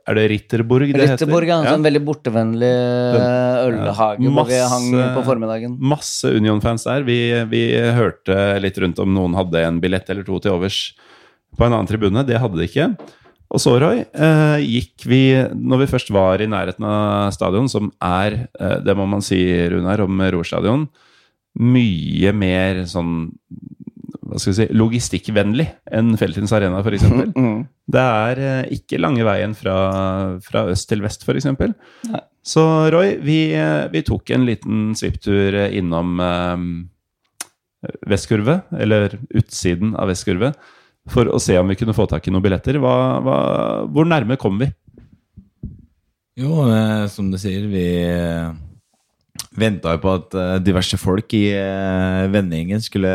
Er 0.06 0.18
det 0.18 0.26
Ritterburg 0.32 0.92
det 0.94 1.08
Ritterborg, 1.08 1.50
ja. 1.50 1.74
En 1.74 1.86
veldig 1.86 2.02
bortevennlig 2.06 2.70
eh, 2.70 3.80
masse, 3.82 4.36
hvor 4.36 4.50
vi 4.52 4.60
hang 4.74 5.16
på 5.16 5.24
formiddagen. 5.26 5.78
Masse 5.82 6.34
Union-fans 6.36 6.86
der. 6.88 7.08
Vi, 7.08 7.18
vi 7.52 7.64
hørte 7.96 8.38
litt 8.62 8.78
rundt 8.84 9.02
om 9.02 9.16
noen 9.16 9.40
hadde 9.40 9.66
en 9.66 9.82
billett 9.84 10.10
eller 10.14 10.28
to 10.28 10.38
til 10.44 10.54
overs 10.58 10.84
på 11.58 11.66
en 11.66 11.74
annen 11.74 11.90
tribune. 11.90 12.26
Det 12.28 12.40
hadde 12.40 12.62
de 12.62 12.70
ikke. 12.70 12.92
Og 13.52 13.60
så, 13.60 13.74
Roy, 13.84 14.06
eh, 14.16 14.62
gikk 14.64 15.06
vi 15.10 15.24
Når 15.52 15.84
vi 15.84 15.90
først 15.92 16.12
var 16.16 16.42
i 16.42 16.48
nærheten 16.50 16.86
av 16.88 17.34
stadion, 17.36 17.68
som 17.70 17.92
er, 18.00 18.48
eh, 18.60 18.78
det 18.80 18.96
må 18.96 19.08
man 19.10 19.22
si, 19.22 19.42
Runar, 19.72 20.02
om 20.06 20.22
Rorstadion, 20.22 20.88
mye 21.60 22.32
mer 22.32 22.86
sånn 22.88 23.32
hva 24.32 24.40
skal 24.40 24.54
vi 24.54 24.58
si, 24.62 24.68
logistikkvennlig 24.80 25.66
enn 25.92 26.14
Feltins 26.20 26.54
Arena, 26.56 26.80
f.eks. 26.80 27.04
Mm. 27.36 27.66
Det 27.92 28.02
er 28.02 28.40
eh, 28.40 28.72
ikke 28.78 29.00
lange 29.02 29.26
veien 29.28 29.54
fra, 29.58 29.76
fra 30.46 30.64
øst 30.72 30.88
til 30.88 31.04
vest, 31.04 31.26
f.eks. 31.28 31.50
Så 32.42 32.64
Roy, 32.94 33.18
vi, 33.22 33.52
vi 33.92 34.04
tok 34.08 34.32
en 34.32 34.48
liten 34.48 34.94
svipptur 34.96 35.58
innom 35.68 36.24
eh, 36.24 36.64
Vestkurve, 38.08 38.62
eller 38.80 39.18
utsiden 39.36 39.98
av 40.00 40.14
Vestkurve, 40.14 40.54
for 41.10 41.30
å 41.34 41.40
se 41.42 41.58
om 41.58 41.72
vi 41.72 41.78
kunne 41.80 41.96
få 41.98 42.06
tak 42.10 42.28
i 42.28 42.34
noen 42.34 42.44
billetter. 42.46 42.78
Hva, 42.82 42.96
hva, 43.26 43.38
hvor 43.90 44.08
nærme 44.08 44.38
kom 44.42 44.60
vi? 44.62 44.70
Jo, 46.40 46.66
eh, 46.70 47.08
som 47.12 47.32
du 47.32 47.38
sier, 47.42 47.66
vi 47.72 47.86
eh, 48.06 48.52
venta 49.58 49.96
jo 49.96 50.04
på 50.04 50.14
at 50.20 50.38
eh, 50.38 50.54
diverse 50.64 51.00
folk 51.02 51.34
i 51.38 51.48
eh, 51.58 52.28
vennegjengen 52.32 52.84
skulle 52.84 53.12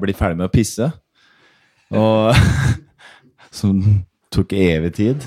bli 0.00 0.14
ferdig 0.16 0.40
med 0.40 0.50
å 0.50 0.52
pisse. 0.52 0.90
Og 1.94 2.34
Som 3.56 3.80
tok 4.34 4.50
evig 4.52 4.90
tid. 4.98 5.22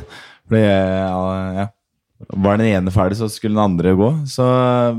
Fordi 0.46 0.62
ja, 0.62 1.22
ja, 1.56 1.64
var 2.38 2.60
den 2.60 2.70
ene 2.70 2.92
ferdig, 2.94 3.18
så 3.18 3.30
skulle 3.32 3.56
den 3.56 3.64
andre 3.64 3.96
gå. 3.98 4.10
Så 4.30 4.46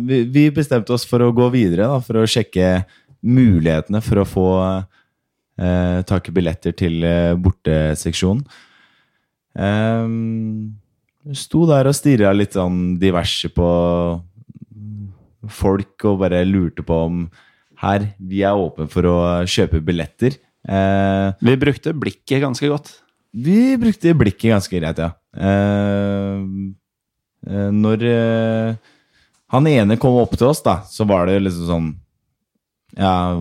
vi, 0.02 0.24
vi 0.26 0.48
bestemte 0.54 0.94
oss 0.96 1.04
for 1.06 1.22
å 1.22 1.30
gå 1.34 1.46
videre, 1.54 1.86
da, 1.86 2.00
for 2.02 2.18
å 2.18 2.26
sjekke 2.26 2.80
mulighetene 3.20 4.00
for 4.02 4.22
å 4.22 4.26
få 4.28 4.48
eh, 5.60 6.00
tak 6.08 6.24
ikke 6.24 6.36
billetter 6.40 6.72
til 6.76 7.02
eh, 7.04 7.34
borteseksjonen. 7.36 8.42
Eh, 9.60 11.34
sto 11.36 11.66
der 11.68 11.90
og 11.90 11.96
stirra 11.98 12.32
litt 12.34 12.56
sånn 12.56 12.96
diverse 13.02 13.50
på 13.52 13.68
folk 15.50 16.04
og 16.08 16.20
bare 16.24 16.42
lurte 16.48 16.84
på 16.86 16.96
om 17.06 17.22
her, 17.80 18.10
vi 18.20 18.42
er 18.44 18.58
åpne 18.60 18.84
for 18.92 19.06
å 19.08 19.16
kjøpe 19.48 19.80
billetter. 19.84 20.34
Eh, 20.68 21.28
Vi 21.40 21.54
brukte 21.56 21.94
blikket 21.96 22.42
ganske 22.42 22.68
godt. 22.68 22.90
vi 23.32 23.76
brukte 23.80 24.12
blikket 24.18 24.50
ganske 24.52 24.76
greit, 24.80 24.98
ja. 24.98 25.12
Eh, 25.32 26.42
eh, 27.48 27.70
når 27.72 28.02
eh, 28.04 28.74
han 29.54 29.66
ene 29.70 29.96
kom 29.96 30.18
opp 30.20 30.36
til 30.36 30.48
oss, 30.50 30.60
da, 30.62 30.80
så 30.84 31.06
var 31.08 31.26
det 31.30 31.38
liksom 31.42 31.66
sånn 31.70 31.88
Ja, 32.98 33.32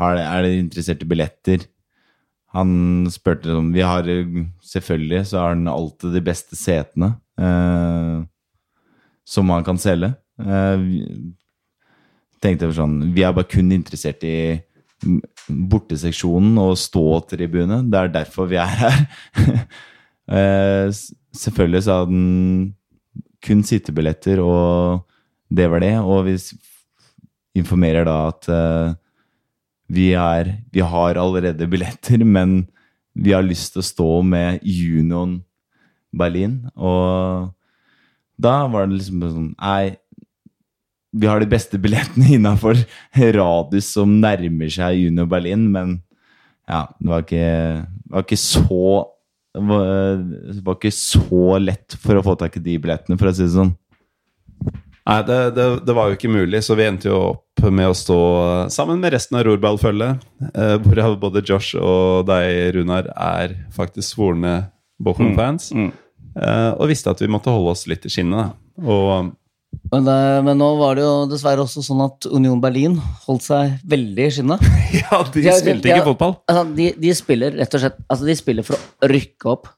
har, 0.00 0.18
er 0.18 0.46
dere 0.46 0.62
interessert 0.62 1.04
i 1.04 1.08
billetter? 1.10 1.66
Han 2.56 3.06
spurte 3.12 3.52
om 3.54 3.70
Vi 3.74 3.82
har 3.86 4.08
eh, 4.10 4.40
Selvfølgelig 4.66 5.26
så 5.30 5.42
har 5.42 5.54
han 5.54 5.68
alltid 5.70 6.16
de 6.16 6.22
beste 6.24 6.58
setene 6.58 7.12
eh, 7.38 8.16
som 9.30 9.52
han 9.54 9.62
kan 9.62 9.78
selge. 9.78 10.10
Eh, 10.42 10.88
tenkte 12.42 12.66
jeg 12.66 12.78
sånn 12.80 12.96
Vi 13.14 13.22
er 13.22 13.36
bare 13.36 13.50
kun 13.50 13.70
interessert 13.74 14.24
i 14.26 14.58
borteseksjonen 15.48 16.58
og 16.60 16.74
ståtribune. 16.78 17.80
Det 17.88 18.00
er 18.00 18.12
derfor 18.18 18.50
vi 18.50 18.60
er 18.60 18.76
her. 18.84 19.00
Eh, 20.30 20.86
selvfølgelig 21.34 21.80
så 21.82 21.94
hadde 21.96 22.12
han 22.14 22.66
kun 23.42 23.64
sittebilletter, 23.66 24.38
og 24.38 25.00
det 25.50 25.64
var 25.72 25.82
det. 25.82 25.96
Og 25.98 26.28
vi 26.28 26.36
informerer 27.58 28.06
da 28.06 28.14
at 28.28 28.46
eh, 28.54 28.92
vi, 29.90 30.10
er, 30.14 30.54
vi 30.70 30.82
har 30.86 31.18
allerede 31.18 31.66
billetter, 31.70 32.22
men 32.24 32.62
vi 33.14 33.34
har 33.34 33.42
lyst 33.44 33.74
til 33.74 33.82
å 33.82 33.88
stå 33.88 34.10
med 34.26 34.62
Union 34.62 35.40
Berlin. 36.14 36.62
Og 36.78 37.50
da 38.40 38.54
var 38.70 38.86
det 38.86 39.00
liksom 39.00 39.24
sånn 39.26 39.50
Nei, 39.58 39.96
vi 41.10 41.26
har 41.26 41.42
de 41.42 41.50
beste 41.50 41.80
billettene 41.82 42.30
innafor 42.36 42.78
radius 43.36 43.90
som 43.96 44.20
nærmer 44.22 44.70
seg 44.72 45.08
Union 45.10 45.30
Berlin, 45.30 45.66
men 45.74 45.98
ja, 46.70 46.84
det 47.00 47.10
var 47.10 47.24
ikke, 47.26 47.46
var 48.12 48.26
ikke 48.26 48.38
så 48.38 48.84
det 49.50 49.64
var, 49.66 49.88
det 50.54 50.60
var 50.62 50.76
ikke 50.76 50.94
så 50.94 51.58
lett 51.58 51.96
for 51.98 52.14
å 52.14 52.22
få 52.22 52.36
tak 52.38 52.60
i 52.60 52.62
de 52.62 52.76
billettene, 52.78 53.18
for 53.18 53.26
å 53.26 53.32
si 53.34 53.42
det 53.42 53.56
sånn. 53.56 53.72
Nei, 55.08 55.20
det, 55.26 55.38
det, 55.56 55.64
det 55.88 55.94
var 55.96 56.10
jo 56.10 56.18
ikke 56.18 56.30
mulig, 56.30 56.60
så 56.62 56.76
vi 56.78 56.84
endte 56.86 57.08
jo 57.08 57.16
opp 57.32 57.64
med 57.72 57.88
å 57.90 57.96
stå 57.96 58.18
sammen 58.72 59.00
med 59.02 59.14
resten 59.14 59.38
av 59.40 59.46
rorballfølget. 59.48 60.22
Eh, 60.52 60.76
hvorav 60.84 61.16
både 61.22 61.42
Josh 61.46 61.74
og 61.80 62.28
deg, 62.28 62.74
Runar, 62.76 63.08
er 63.16 63.56
faktisk 63.74 64.14
svorne 64.14 64.54
Bochum-fans. 65.00 65.70
Eh, 65.72 66.70
og 66.76 66.88
visste 66.92 67.10
at 67.12 67.20
vi 67.24 67.30
måtte 67.32 67.52
holde 67.52 67.72
oss 67.74 67.86
litt 67.90 68.04
i 68.06 68.12
skinnet. 68.12 68.52
Og 68.84 69.32
Men, 69.90 70.04
det, 70.06 70.18
men 70.46 70.58
nå 70.58 70.68
var 70.80 70.96
det 70.98 71.04
jo 71.04 71.26
dessverre 71.30 71.62
også 71.64 71.82
sånn 71.86 72.00
at 72.04 72.26
Union 72.30 72.60
Berlin 72.62 72.96
holdt 73.26 73.44
seg 73.48 73.76
veldig 73.90 74.24
i 74.28 74.32
skinnet. 74.36 74.64
ja, 75.00 75.20
de 75.32 75.44
De 75.46 75.56
spilte 75.58 75.90
ikke 75.90 76.08
fotball. 76.12 76.36
Altså, 76.50 76.64
de, 76.76 76.88
de 77.00 77.12
spiller 77.16 77.56
rett 77.60 77.76
og 77.76 77.84
slett 77.84 78.00
Altså, 78.06 78.26
de 78.28 78.36
spiller 78.38 78.66
for 78.66 78.76
å 78.76 79.10
rykke 79.10 79.52
opp. 79.56 79.70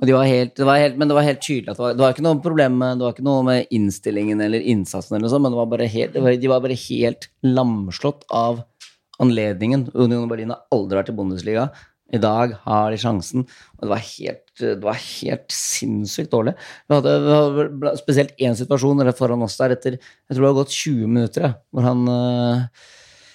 De 0.00 0.14
var 0.16 0.24
helt, 0.24 0.54
det 0.56 0.64
var 0.64 0.80
helt, 0.80 0.96
men 0.96 1.10
det 1.10 1.16
var 1.16 1.26
helt 1.26 1.42
tydelig 1.44 1.74
at 1.74 1.76
det 1.76 1.84
var, 1.84 1.96
det 1.96 2.04
var 2.04 2.14
ikke 2.14 2.24
noe 2.24 2.40
problem 2.40 2.78
med, 2.80 3.02
ikke 3.04 3.24
noe 3.26 3.44
med 3.44 3.74
innstillingen 3.74 4.40
eller 4.40 4.64
innsatsen, 4.72 5.18
eller 5.18 5.28
sånt, 5.28 5.44
men 5.44 5.56
var 5.58 5.84
helt, 5.92 6.16
de 6.16 6.50
var 6.50 6.62
bare 6.64 6.78
helt 6.88 7.28
lamslått 7.44 8.24
av 8.32 8.62
anledningen. 9.20 9.90
Union 9.92 10.28
Berlin 10.30 10.54
har 10.54 10.64
aldri 10.72 10.96
vært 10.96 11.12
i 11.12 11.16
Bundesliga. 11.18 11.68
I 12.10 12.18
dag 12.18 12.56
har 12.64 12.90
de 12.90 12.98
sjansen. 12.98 13.44
Og 13.76 13.84
det 13.84 13.90
var 13.92 14.00
helt, 14.06 14.46
det 14.58 14.78
var 14.82 14.96
helt 14.98 15.52
sinnssykt 15.54 16.32
dårlig. 16.32 16.56
Vi 16.88 16.96
hadde, 16.96 17.12
vi 17.22 17.36
hadde 17.36 17.92
spesielt 18.00 18.32
én 18.40 18.56
situasjon 18.58 19.04
foran 19.18 19.44
oss 19.46 19.58
der 19.60 19.76
etter 19.76 19.98
Jeg 20.00 20.32
tror 20.32 20.42
det 20.42 20.50
har 20.50 20.58
gått 20.62 20.74
20 20.74 21.12
minutter, 21.12 21.54
hvor 21.70 21.86
han 21.86 22.02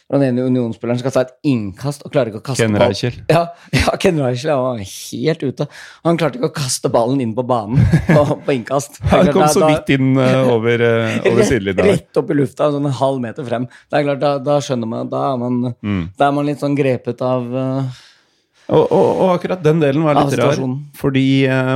hvor 0.06 0.22
den 0.22 0.28
ene 0.38 0.44
unionsspilleren 0.46 1.00
skal 1.02 1.14
ta 1.16 1.22
et 1.26 1.32
innkast 1.50 2.04
og 2.06 2.12
klarer 2.14 2.30
ikke 2.30 2.38
å 2.44 2.46
kaste 2.46 2.62
Ken 2.68 2.76
Reichel. 2.78 3.16
Ja, 3.32 3.40
ja, 3.74 3.96
Ken 3.98 4.20
Reichel 4.22 4.52
ja, 4.52 4.58
var 4.62 4.78
helt 4.86 5.42
ute. 5.48 5.66
Han 6.06 6.20
klarte 6.22 6.38
ikke 6.38 6.52
å 6.52 6.56
kaste 6.60 6.92
ballen 6.94 7.24
inn 7.26 7.34
på 7.34 7.42
banen 7.50 7.82
på, 8.12 8.26
på 8.46 8.54
innkast. 8.54 9.00
Han 9.12 9.32
kom 9.34 9.42
Da- 9.48 9.50
så 9.56 9.66
vidt 9.66 9.90
inn 9.98 10.12
uh, 10.20 10.52
over, 10.54 10.84
uh, 10.86 11.18
over 11.32 11.42
sidelinja. 11.50 11.88
rett 11.90 12.22
opp 12.22 12.30
i 12.30 12.38
lufta, 12.38 12.70
sånn 12.76 12.86
en 12.86 12.98
halv 13.02 13.24
meter 13.26 13.48
frem. 13.50 13.66
Det 13.90 13.98
er 14.02 14.06
klart, 14.12 14.22
Da, 14.22 14.36
da 14.46 14.60
skjønner 14.62 14.92
man 14.94 15.10
Da 15.10 15.24
er 15.34 15.40
man, 15.42 15.62
Mm. 15.82 16.04
da 16.18 16.28
er 16.30 16.36
man 16.38 16.46
litt 16.54 16.62
sånn 16.62 16.78
grepet 16.78 17.22
av 17.26 17.50
uh, 17.50 18.04
Og, 18.70 18.84
og, 18.86 19.10
og 19.26 19.32
akkurat 19.40 19.62
den 19.66 19.82
delen 19.82 20.06
var 20.06 20.18
litt 20.22 20.38
rar, 20.40 20.58
fordi 20.98 21.26
eh, 21.46 21.74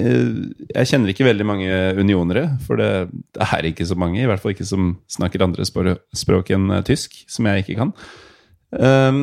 jeg 0.00 0.88
kjenner 0.90 1.12
ikke 1.12 1.26
veldig 1.26 1.46
mange 1.46 1.76
unionere, 1.98 2.46
for 2.66 2.80
det, 2.80 3.10
det 3.36 3.46
er 3.46 3.68
ikke 3.70 3.86
så 3.88 3.98
mange, 3.98 4.20
i 4.22 4.26
hvert 4.28 4.42
fall 4.42 4.54
ikke 4.54 4.68
som 4.68 4.94
snakker 5.10 5.44
andre 5.44 5.66
språk 5.66 6.52
enn 6.54 6.68
eh, 6.76 6.84
tysk, 6.86 7.22
som 7.30 7.48
jeg 7.50 7.64
ikke 7.64 7.78
kan. 7.82 7.94
Ehm, 8.78 9.22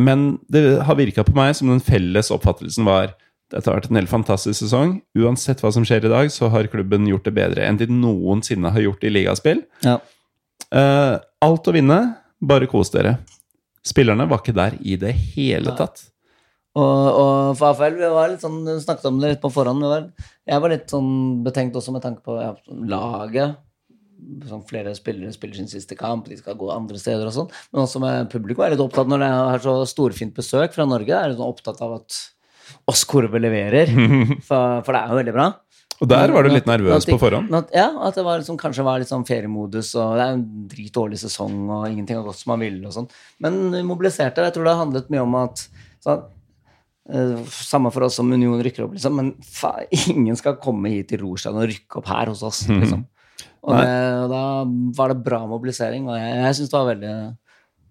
men 0.00 0.28
det 0.52 0.80
har 0.86 0.98
virka 0.98 1.24
på 1.26 1.34
meg 1.36 1.52
som 1.58 1.72
den 1.72 1.82
felles 1.84 2.32
oppfattelsen 2.32 2.88
var 2.88 3.14
dette 3.50 3.66
har 3.66 3.80
vært 3.80 3.90
en 3.90 3.98
helt 3.98 4.12
fantastisk 4.12 4.60
sesong. 4.62 5.00
Uansett 5.18 5.62
hva 5.62 5.72
som 5.74 5.84
skjer 5.86 6.06
i 6.06 6.12
dag, 6.12 6.30
så 6.30 6.48
har 6.52 6.70
klubben 6.70 7.08
gjort 7.10 7.26
det 7.26 7.34
bedre 7.34 7.66
enn 7.66 7.80
de 7.80 7.88
noensinne 7.90 8.70
har 8.70 8.84
gjort 8.84 9.02
i 9.02 9.10
ligaspill. 9.10 9.64
Ja. 9.82 9.96
Eh, 10.70 11.16
alt 11.42 11.66
å 11.66 11.74
vinne, 11.74 11.98
bare 12.38 12.68
kos 12.70 12.92
dere. 12.94 13.18
Spillerne 13.86 14.28
var 14.30 14.42
ikke 14.42 14.54
der 14.54 14.76
i 14.86 14.94
det 15.00 15.16
hele 15.34 15.74
tatt. 15.78 16.04
Og, 16.78 17.06
og 17.18 17.56
for 17.58 17.72
AFL, 17.72 17.96
vi 17.98 18.10
var 18.12 18.30
litt 18.30 18.44
sånn, 18.44 18.60
snakket 18.82 19.08
om 19.10 19.18
det 19.18 19.32
litt 19.32 19.42
på 19.42 19.50
forhånd. 19.50 19.82
Vi 19.82 19.90
var, 19.90 20.06
jeg 20.52 20.62
var 20.62 20.72
litt 20.72 20.92
sånn 20.92 21.10
betenkt 21.46 21.78
også 21.80 21.94
med 21.96 22.04
tanke 22.04 22.22
på 22.26 22.36
ja, 22.38 22.52
laget. 22.92 23.58
Sånn, 24.46 24.62
flere 24.68 24.92
spillere 24.94 25.32
spiller 25.34 25.58
sin 25.58 25.70
siste 25.70 25.96
kamp, 25.98 26.28
de 26.28 26.36
skal 26.38 26.58
gå 26.60 26.68
andre 26.70 27.00
steder 27.00 27.26
og 27.26 27.34
sånn. 27.34 27.48
Men 27.72 27.86
også 27.86 28.02
med 28.02 28.28
publikum 28.32 28.66
er 28.66 28.74
litt 28.74 28.84
opptatt 28.84 29.08
når 29.10 29.24
det 29.24 29.30
er 29.38 29.64
så 29.64 29.74
storfint 29.88 30.36
besøk 30.36 30.76
fra 30.76 30.86
Norge. 30.86 31.16
Er 31.16 31.32
litt 31.32 31.40
sånn 31.40 31.50
opptatt 31.50 31.82
av 31.82 31.96
at 31.98 32.20
oss 32.90 33.02
Korve 33.08 33.40
leverer. 33.42 33.90
For, 34.48 34.84
for 34.86 34.94
det 34.94 35.00
er 35.00 35.10
jo 35.10 35.20
veldig 35.22 35.34
bra. 35.34 35.50
Og 36.00 36.08
der 36.08 36.32
var 36.32 36.46
du 36.46 36.54
litt 36.54 36.68
nervøs 36.68 37.04
på 37.04 37.18
forhånd. 37.20 37.52
ja, 37.76 37.90
at 38.06 38.16
det 38.16 38.22
var 38.24 38.38
liksom, 38.40 38.56
kanskje 38.60 38.84
var 38.86 39.02
litt 39.02 39.10
sånn 39.10 39.26
feriemodus, 39.28 39.90
og 40.00 40.14
det 40.16 40.24
er 40.24 40.36
en 40.38 40.44
dritdårlig 40.70 41.18
sesong, 41.20 41.58
og 41.68 41.90
ingenting 41.90 42.16
har 42.16 42.24
gått 42.24 42.40
som 42.40 42.54
man 42.54 42.64
ville, 42.64 42.80
og 42.88 42.94
sånn. 42.94 43.10
Men 43.44 43.58
vi 43.74 43.82
mobiliserte. 43.84 44.46
Jeg 44.46 44.54
tror 44.54 44.64
det 44.64 44.72
har 44.72 44.80
handlet 44.80 45.10
mye 45.12 45.26
om 45.26 45.36
at 45.42 45.66
sånn, 46.06 46.22
Samme 47.50 47.90
for 47.94 48.06
oss 48.06 48.18
som 48.20 48.30
Union 48.32 48.60
rykker 48.62 48.84
opp, 48.86 48.94
liksom, 48.96 49.16
men 49.18 49.32
fa, 49.42 49.72
ingen 50.12 50.38
skal 50.38 50.58
komme 50.62 50.92
hit 50.92 51.10
til 51.10 51.24
Rorstein 51.24 51.58
og 51.58 51.68
rykke 51.70 52.00
opp 52.00 52.10
her 52.12 52.30
hos 52.32 52.44
oss, 52.46 52.64
liksom. 52.70 53.06
Og, 53.60 53.74
det, 53.76 53.88
og 54.24 54.30
da 54.32 54.42
var 54.96 55.12
det 55.12 55.24
bra 55.24 55.42
mobilisering, 55.48 56.06
og 56.08 56.16
jeg, 56.16 56.36
jeg 56.38 56.56
syns 56.56 56.70
det 56.72 56.78
var 56.78 56.90
veldig 56.94 57.14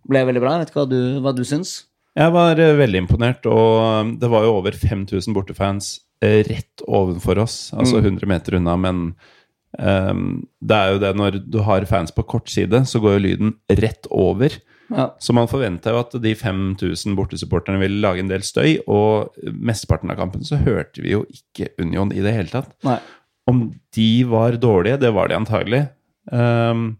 ble 0.09 0.25
veldig 0.29 0.43
bra. 0.43 0.55
Jeg 0.55 0.63
vet 0.63 0.71
ikke 0.71 0.81
hva 0.81 0.89
du, 0.89 1.01
hva 1.23 1.33
du 1.35 1.43
syns? 1.47 1.73
Jeg 2.17 2.33
var 2.33 2.59
eh, 2.59 2.77
veldig 2.79 3.03
imponert, 3.03 3.45
og 3.49 3.73
um, 3.79 4.13
det 4.19 4.29
var 4.31 4.45
jo 4.47 4.55
over 4.57 4.75
5000 4.75 5.35
bortefans 5.35 5.91
eh, 6.25 6.41
rett 6.47 6.85
ovenfor 6.87 7.43
oss, 7.45 7.59
altså 7.75 7.99
Mm. 7.99 8.17
100 8.17 8.31
meter 8.31 8.57
unna, 8.57 8.75
men 8.79 9.03
um, 9.77 10.41
det 10.61 10.79
er 10.79 10.93
jo 10.93 11.01
det 11.03 11.13
når 11.19 11.39
du 11.45 11.59
har 11.67 11.85
fans 11.89 12.11
på 12.15 12.25
kort 12.25 12.49
side, 12.49 12.81
så 12.89 13.01
går 13.03 13.17
jo 13.17 13.25
lyden 13.27 13.53
rett 13.69 14.09
over. 14.09 14.57
Ja. 14.89 15.05
Så 15.21 15.35
man 15.37 15.49
forventa 15.49 15.93
jo 15.93 16.01
at 16.01 16.15
de 16.23 16.33
5000 16.35 17.15
bortesupporterne 17.17 17.81
ville 17.81 18.01
lage 18.01 18.23
en 18.23 18.31
del 18.31 18.43
støy, 18.45 18.79
og 18.89 19.35
mesteparten 19.53 20.11
av 20.11 20.19
kampen 20.19 20.45
så 20.45 20.59
hørte 20.61 21.03
vi 21.05 21.13
jo 21.13 21.23
ikke 21.29 21.71
Union 21.81 22.13
i 22.15 22.23
det 22.25 22.35
hele 22.35 22.53
tatt. 22.53 22.73
Nei. 22.87 22.97
Om 23.49 23.67
de 23.95 24.11
var 24.29 24.59
dårlige, 24.61 24.99
det 25.01 25.13
var 25.15 25.29
de 25.29 25.37
antagelig. 25.37 25.83
Um, 26.29 26.99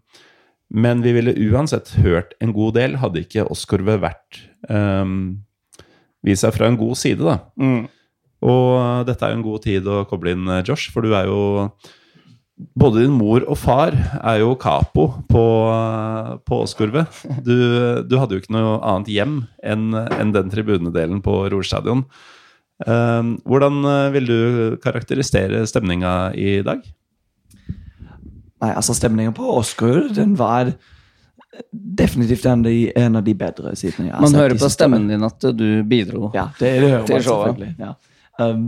men 0.70 1.02
vi 1.02 1.14
ville 1.16 1.36
uansett 1.50 1.92
hørt 2.02 2.34
en 2.42 2.54
god 2.54 2.76
del, 2.78 2.98
hadde 3.02 3.24
ikke 3.24 3.46
Oskorve 3.50 3.98
vært 4.02 4.44
um, 4.70 5.42
Vist 6.26 6.44
seg 6.44 6.52
fra 6.52 6.66
en 6.68 6.76
god 6.76 6.98
side, 7.00 7.24
da. 7.24 7.38
Mm. 7.56 7.86
Og 8.44 9.06
dette 9.08 9.24
er 9.24 9.32
jo 9.32 9.38
en 9.38 9.46
god 9.46 9.62
tid 9.64 9.86
å 9.88 10.02
koble 10.08 10.34
inn, 10.34 10.44
eh, 10.52 10.60
Josh, 10.68 10.90
for 10.92 11.04
du 11.04 11.14
er 11.16 11.30
jo 11.30 11.70
Både 12.76 13.04
din 13.04 13.14
mor 13.16 13.44
og 13.48 13.56
far 13.56 13.94
er 14.20 14.40
jo 14.42 14.52
capo 14.60 15.06
på, 15.30 15.44
på 16.44 16.58
Åskurve. 16.60 17.06
Du, 17.46 17.54
du 18.04 18.18
hadde 18.20 18.36
jo 18.36 18.42
ikke 18.42 18.52
noe 18.52 18.74
annet 18.84 19.08
hjem 19.12 19.38
enn 19.64 19.94
enn 19.96 20.34
den 20.34 20.52
tribunedelen 20.52 21.22
på 21.24 21.38
Ror 21.52 21.64
stadion. 21.64 22.04
Um, 22.84 23.34
hvordan 23.48 23.82
eh, 23.84 24.06
vil 24.14 24.28
du 24.28 24.38
karakterisere 24.80 25.66
stemninga 25.68 26.32
i 26.32 26.60
dag? 26.64 26.84
Nei, 28.60 28.70
altså 28.72 28.96
stemningen 28.96 29.34
på 29.36 29.44
Oscar, 29.52 30.06
den 30.16 30.32
var 30.36 30.72
definitivt 31.72 32.46
en 32.46 32.62
av 32.62 32.70
de, 32.70 32.92
en 32.96 33.18
av 33.20 33.24
de 33.26 33.34
bedre 33.36 33.74
sidene 33.76 34.06
jeg 34.08 34.14
har 34.14 34.22
Man 34.22 34.32
sett 34.32 34.40
hører 34.40 34.60
på 34.60 34.70
stemmen 34.72 35.08
din 35.10 35.26
at 35.26 35.48
du 35.56 35.66
bidro 35.88 36.30
Ja, 36.36 36.46
det, 36.60 36.70
det 36.80 36.88
hører 36.88 37.04
til 37.08 37.16
man 37.18 37.26
showet. 37.26 37.50
selvfølgelig. 37.50 37.74
Ja. 37.80 37.92
Um, 38.40 38.64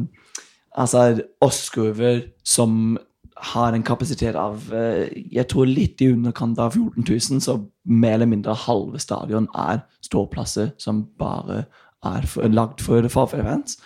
altså, 0.84 1.06
Oscar 1.44 2.22
som 2.44 2.98
har 3.42 3.74
en 3.74 3.82
kapasitet 3.82 4.36
av 4.38 4.68
eh, 4.74 5.08
Jeg 5.34 5.48
tror 5.50 5.66
litt 5.66 6.00
i 6.04 6.10
underkant 6.12 6.58
av 6.62 6.76
14 6.76 7.02
000, 7.08 7.40
så 7.42 7.56
mer 7.90 8.14
eller 8.18 8.30
mindre 8.30 8.54
halve 8.66 9.00
stadion 9.02 9.48
er 9.58 9.80
ståplasser 10.06 10.70
som 10.78 11.02
bare 11.18 11.64
er 12.06 12.26
for, 12.26 12.46
lagd 12.50 12.80
for 12.82 13.06
Farfare-fans. 13.10 13.76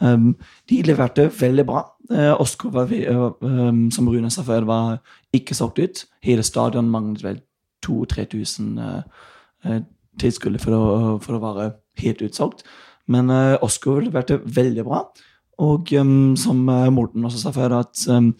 Um, 0.00 0.34
de 0.68 0.82
leverte 0.84 1.30
veldig 1.40 1.64
bra. 1.68 1.82
Uh, 2.10 2.34
Oskar 2.40 2.70
var, 2.74 2.92
um, 3.40 3.86
som 3.92 4.08
Rune 4.12 4.28
sa 4.32 4.44
før, 4.44 4.66
var 4.68 4.98
ikke 5.36 5.56
solgt 5.56 5.80
ut. 5.80 6.02
Hele 6.24 6.44
stadion 6.44 6.90
manglet 6.92 7.24
vel 7.24 7.38
2000-3000 7.86 8.76
uh, 9.66 9.80
tilskuere 10.20 10.60
for, 10.60 10.76
å- 10.76 11.16
for 11.24 11.36
å 11.38 11.42
være 11.42 11.70
helt 12.02 12.22
utsolgt. 12.28 12.64
Men 13.08 13.30
uh, 13.32 13.56
Oskar 13.64 14.02
leverte 14.04 14.40
veldig 14.44 14.84
bra. 14.86 15.02
Og 15.64 15.92
um, 15.96 16.34
som 16.36 16.58
Morten 16.92 17.24
også 17.24 17.40
sa 17.46 17.52
før, 17.56 17.78
at 17.80 18.02
um, 18.12 18.34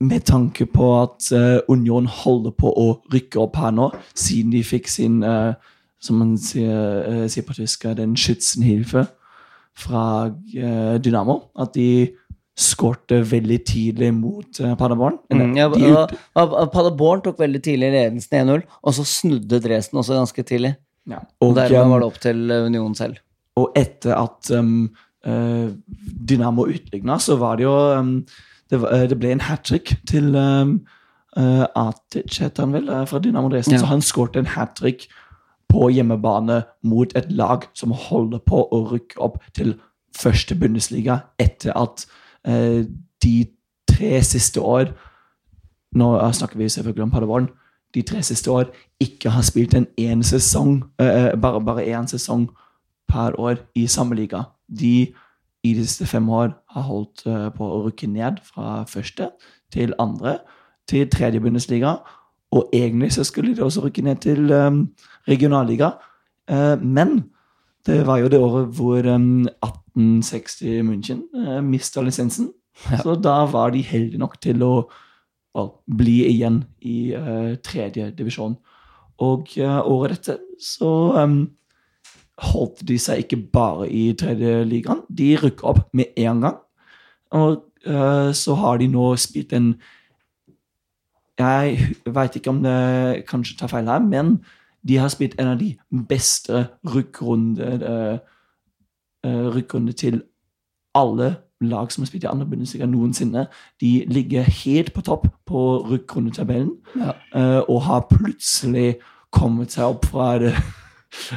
med 0.00 0.24
tanke 0.24 0.64
på 0.70 0.86
at 1.02 1.28
uh, 1.36 1.60
Union 1.68 2.06
holder 2.08 2.54
på 2.56 2.72
å 2.72 2.86
rykke 3.12 3.40
opp 3.42 3.58
her 3.60 3.74
nå, 3.76 3.90
siden 4.16 4.54
de 4.54 4.62
fikk 4.64 4.88
sin, 4.88 5.20
uh, 5.24 5.52
som 6.00 6.20
man 6.22 6.34
sier, 6.40 7.04
uh, 7.04 7.26
sier 7.30 7.44
på 7.46 7.56
tysk, 7.58 7.84
den 7.98 8.16
Schützenhilfe 8.18 9.04
fra 9.80 10.04
Dynamo. 11.00 11.36
At 11.60 11.76
de 11.76 12.10
skårte 12.60 13.20
veldig 13.24 13.58
tidlig 13.64 14.10
mot 14.12 14.58
Paderborn. 14.76 15.16
Mm, 15.32 15.54
ja, 15.56 15.68
Paderborn 16.68 17.22
tok 17.24 17.38
veldig 17.40 17.60
tidlig 17.64 17.88
ledelsen 17.94 18.50
1-0, 18.50 18.66
og 18.82 18.96
så 18.96 19.06
snudde 19.08 19.62
Dresden 19.64 20.02
også 20.02 20.18
ganske 20.18 20.44
tidlig. 20.44 20.74
Ja. 21.08 21.22
Og 21.40 21.52
Og, 21.52 21.54
dermed 21.56 21.94
var 21.94 22.02
det 22.02 22.10
opp 22.10 22.18
til 22.20 22.42
Union 22.66 22.98
selv. 22.98 23.22
Og 23.56 23.72
etter 23.78 24.12
at 24.18 24.50
um, 24.52 24.90
Dynamo 25.24 26.68
utligna, 26.68 27.16
så 27.22 27.38
var 27.40 27.56
det 27.56 27.64
jo 27.64 27.76
um, 27.96 28.12
det, 28.70 28.80
var, 28.80 28.94
eh, 28.94 29.08
det 29.10 29.18
ble 29.18 29.32
en 29.34 29.40
hat 29.40 29.64
trick 29.68 29.96
til 30.06 30.34
um, 30.36 30.80
uh, 31.38 31.66
Atic, 31.76 32.38
heter 32.38 32.62
han 32.62 32.72
vel, 32.72 32.88
eh, 32.88 33.06
fra 33.06 33.18
Dynamo 33.18 33.48
Dresden. 33.48 33.74
Ja. 33.74 33.80
Så 33.80 33.86
han 33.86 34.02
skåret 34.02 34.36
en 34.36 34.46
hat 34.46 34.76
trick 34.76 35.08
på 35.68 35.88
hjemmebane 35.88 36.62
mot 36.82 37.12
et 37.16 37.32
lag 37.32 37.66
som 37.74 37.90
holder 37.94 38.38
på 38.38 38.64
å 38.72 38.82
rykke 38.90 39.20
opp 39.22 39.38
til 39.54 39.76
første 40.16 40.54
Bundesliga 40.54 41.20
etter 41.38 41.72
at 41.78 42.06
uh, 42.48 42.82
de 43.22 43.36
tre 43.90 44.22
siste 44.22 44.60
år 44.60 44.94
Nå 45.90 46.06
eh, 46.20 46.32
snakker 46.32 46.54
vi 46.54 46.68
selvfølgelig 46.70 47.02
om 47.02 47.10
Paderborn. 47.10 47.48
De 47.94 48.02
tre 48.06 48.20
siste 48.22 48.50
år 48.50 48.68
ikke 49.02 49.32
har 49.34 49.42
spilt 49.42 49.72
en 49.74 49.88
én 49.98 50.20
sesong, 50.22 50.84
uh, 51.02 51.34
bare, 51.34 51.60
bare 51.66 51.82
én 51.82 52.06
sesong 52.06 52.44
per 53.10 53.34
år 53.34 53.56
i 53.74 53.88
samme 53.90 54.14
liga. 54.14 54.44
De 54.70 55.10
i 55.64 55.74
de 55.74 55.84
siste 55.86 56.06
fem 56.06 56.28
år 56.28 56.54
har 56.74 56.86
holdt 56.86 57.26
eh, 57.28 57.48
på 57.56 57.66
å 57.66 57.82
rykke 57.86 58.08
ned 58.08 58.40
fra 58.44 58.84
første 58.88 59.30
til 59.72 59.92
andre 60.00 60.38
til 60.88 61.10
tredje 61.10 61.40
Bundesliga. 61.40 61.98
Og 62.56 62.70
egentlig 62.74 63.12
så 63.14 63.24
skulle 63.24 63.54
de 63.54 63.62
også 63.62 63.84
rykke 63.84 64.02
ned 64.02 64.22
til 64.24 64.50
um, 64.52 64.88
regionalliga. 65.28 65.92
uh, 66.50 66.82
men 66.82 67.30
det 67.86 68.06
var 68.06 68.18
jo 68.18 68.28
det 68.28 68.40
året 68.40 68.66
hvor 68.76 69.06
um, 69.06 69.46
1860 69.96 70.82
München 70.82 71.22
uh, 71.36 71.60
mista 71.64 72.02
lisensen. 72.02 72.50
Så 73.02 73.14
da 73.14 73.44
var 73.52 73.70
de 73.70 73.82
heldige 73.82 74.18
nok 74.18 74.40
til 74.40 74.62
å 74.62 74.88
well, 75.54 75.70
bli 75.86 76.24
igjen 76.26 76.64
i 76.80 77.12
uh, 77.14 77.56
tredje 77.62 78.10
divisjon. 78.16 78.56
Og 79.20 79.52
uh, 79.60 79.80
året 79.84 80.18
etter 80.18 80.40
så 80.60 80.90
um, 81.20 81.42
holdt 82.40 82.88
de 82.88 82.98
seg 82.98 83.24
ikke 83.24 83.36
bare 83.52 83.88
i 83.92 84.12
tredje 84.18 84.64
ligaen, 84.64 85.02
de 85.08 85.34
rykka 85.40 85.66
opp 85.72 85.82
med 85.92 86.12
en 86.16 86.40
gang. 86.40 86.56
Og 87.36 87.62
uh, 87.86 88.32
så 88.32 88.54
har 88.54 88.80
de 88.80 88.88
nå 88.90 89.14
spilt 89.16 89.52
en 89.52 89.74
Jeg 91.40 91.94
veit 92.04 92.34
ikke 92.36 92.50
om 92.50 92.62
det 92.62 93.24
kanskje 93.28 93.56
tar 93.58 93.70
feil 93.72 93.88
her, 93.88 94.02
men 94.04 94.40
de 94.88 94.96
har 94.96 95.08
spilt 95.08 95.38
en 95.40 95.54
av 95.54 95.60
de 95.60 95.76
beste 96.08 96.66
rykkrundene 96.84 98.18
uh, 99.24 99.48
rykkrunde 99.54 99.92
til 99.92 100.22
alle 100.94 101.36
lag 101.60 101.92
som 101.92 102.02
har 102.02 102.08
spilt 102.08 102.24
i 102.24 102.28
andre 102.28 102.46
Bundesliga 102.46 102.86
noensinne. 102.86 103.46
De 103.80 104.04
ligger 104.08 104.42
helt 104.42 104.92
på 104.92 105.00
topp 105.00 105.26
på 105.46 105.86
rykkrundetabellen 105.90 106.72
Ja. 106.96 107.12
uh, 107.36 107.62
og 107.68 107.82
har 107.82 108.06
plutselig 108.10 108.96
kommet 109.32 109.72
seg 109.72 109.84
opp 109.84 110.06
fra 110.10 110.38
det 110.38 110.54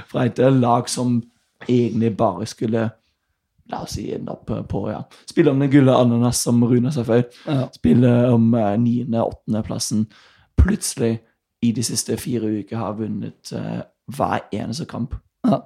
fra 0.10 0.26
et 0.28 0.42
lag 0.58 0.90
som 0.90 1.22
egentlig 1.68 2.14
bare 2.18 2.46
skulle 2.50 2.90
La 3.72 3.80
oss 3.86 3.94
si 3.96 4.10
ende 4.12 4.32
opp 4.34 4.50
på 4.70 4.80
ja. 4.92 5.00
Spille 5.30 5.54
om 5.54 5.62
den 5.62 5.72
gulle 5.72 5.94
ananas, 5.96 6.42
som 6.44 6.60
Rune 6.68 6.92
sa 6.92 7.06
før. 7.08 7.22
Ja. 7.48 7.68
Spille 7.72 8.10
om 8.34 8.50
eh, 8.60 8.74
niende- 8.78 9.22
og 9.24 9.38
åttendeplassen. 9.38 10.04
Plutselig, 10.60 11.22
i 11.64 11.72
de 11.72 11.86
siste 11.86 12.18
fire 12.20 12.50
uker, 12.60 12.76
har 12.78 12.98
vunnet 13.00 13.54
eh, 13.56 13.86
hver 14.18 14.44
eneste 14.52 14.86
kamp. 14.90 15.16
Ja. 15.48 15.62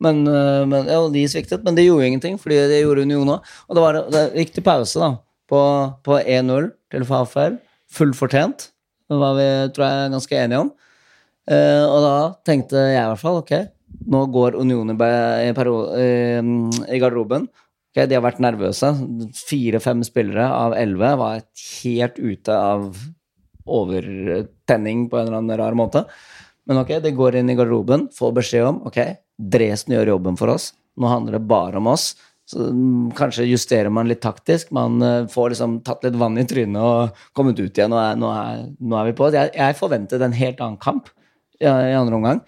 Men, 0.00 0.24
eh, 0.28 0.62
men 0.68 0.88
ja, 0.88 1.02
de 1.12 1.26
sviktet, 1.28 1.64
men 1.64 1.76
det 1.76 1.84
gjorde 1.84 2.08
ingenting, 2.08 2.40
fordi 2.40 2.62
det 2.72 2.80
gjorde 2.80 3.04
Union 3.04 3.34
òg. 3.36 3.52
Og 3.68 3.76
det, 3.76 3.84
var, 3.84 4.00
det 4.12 4.24
gikk 4.40 4.56
til 4.56 4.66
pause 4.66 5.02
da, 5.04 5.12
på, 5.52 5.60
på 6.08 6.18
1-0 6.24 6.72
til 6.94 7.06
Fafel. 7.08 7.60
Fullt 7.92 8.16
fortjent. 8.18 8.70
Det 9.06 9.20
var 9.20 9.36
vi 9.38 9.48
tror 9.76 9.86
jeg, 9.86 10.12
ganske 10.16 10.40
enige 10.40 10.64
om. 10.64 10.72
Eh, 11.46 11.84
og 11.86 12.00
da 12.02 12.16
tenkte 12.46 12.80
jeg 12.88 12.98
i 12.98 13.08
hvert 13.12 13.22
fall 13.22 13.40
ok, 13.40 13.52
nå 14.10 14.22
går 14.34 14.56
Union 14.58 14.90
i, 14.90 14.96
eh, 14.98 16.40
i 16.42 17.00
garderoben. 17.02 17.46
Ok, 17.46 18.06
De 18.08 18.14
har 18.14 18.24
vært 18.24 18.42
nervøse. 18.42 18.90
Fire-fem 19.46 20.02
spillere 20.04 20.48
av 20.52 20.74
elleve 20.76 21.16
var 21.16 21.42
helt 21.82 22.18
ute 22.18 22.52
av 22.52 22.96
overtenning 23.66 25.08
på 25.10 25.18
en 25.18 25.26
eller 25.26 25.38
annen 25.38 25.58
rar 25.58 25.74
måte. 25.74 26.04
Men 26.66 26.82
ok, 26.82 27.00
de 27.02 27.14
går 27.14 27.36
inn 27.36 27.50
i 27.50 27.56
garderoben, 27.56 28.08
får 28.12 28.34
beskjed 28.34 28.66
om 28.66 28.82
ok, 28.86 29.00
Dresden 29.36 29.94
gjør 29.94 30.14
jobben 30.16 30.36
for 30.36 30.48
oss. 30.48 30.72
Nå 30.96 31.08
handler 31.10 31.36
det 31.36 31.46
bare 31.46 31.76
om 31.76 31.90
oss. 31.92 32.14
Så 32.46 32.62
mm, 32.70 33.10
Kanskje 33.18 33.44
justerer 33.50 33.90
man 33.92 34.08
litt 34.08 34.22
taktisk. 34.24 34.70
Man 34.72 35.02
eh, 35.02 35.26
får 35.30 35.52
liksom 35.52 35.80
tatt 35.86 36.06
litt 36.06 36.16
vann 36.16 36.38
i 36.38 36.46
trynet 36.48 36.80
og 36.80 37.26
kommet 37.36 37.58
ut 37.58 37.70
igjen. 37.76 37.92
Nå 37.92 37.98
er, 38.00 38.16
nå 38.18 38.30
er, 38.32 38.62
nå 38.80 38.98
er 39.00 39.10
vi 39.10 39.16
på. 39.18 39.28
Jeg, 39.34 39.52
jeg 39.56 39.78
forventet 39.78 40.22
en 40.24 40.36
helt 40.36 40.62
annen 40.62 40.80
kamp 40.80 41.10
i, 41.60 41.94
andre 41.96 42.18
omgang. 42.18 42.40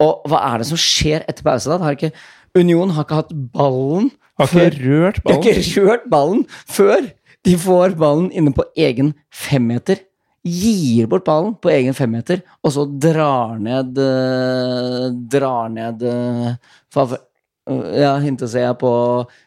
Og 0.00 0.22
hva 0.30 0.40
er 0.52 0.62
det 0.62 0.68
som 0.70 0.78
skjer 0.80 1.24
etter 1.28 1.42
pause? 1.46 1.70
da? 1.72 1.78
Har 1.82 1.96
ikke, 1.96 2.12
Union 2.58 2.90
har 2.94 3.04
ikke 3.06 3.18
hatt 3.22 3.32
ballen 3.54 4.10
Har 4.38 4.46
ikke 4.46 4.82
rørt 4.84 5.18
de 5.24 5.32
har 5.32 5.40
ballen. 5.40 5.62
ikke 5.62 5.86
rørt 5.88 6.04
ballen 6.12 6.44
før 6.70 7.08
de 7.46 7.56
får 7.58 7.94
ballen 7.98 8.30
inne 8.34 8.52
på 8.54 8.64
egen 8.78 9.12
femmeter. 9.34 10.04
Gir 10.48 11.08
bort 11.10 11.24
ballen 11.26 11.56
på 11.60 11.68
egen 11.74 11.94
femmeter, 11.98 12.40
og 12.64 12.72
så 12.72 12.84
drar 13.02 13.58
ned 13.60 13.98
eh, 13.98 15.08
Drar 15.34 15.68
ned 15.74 16.02
eh, 16.06 16.52
fa- 16.94 17.08
eh, 17.12 17.24
Ja, 17.68 18.14
hintet 18.22 18.48
ser 18.48 18.62
jeg 18.64 18.78
på 18.80 18.90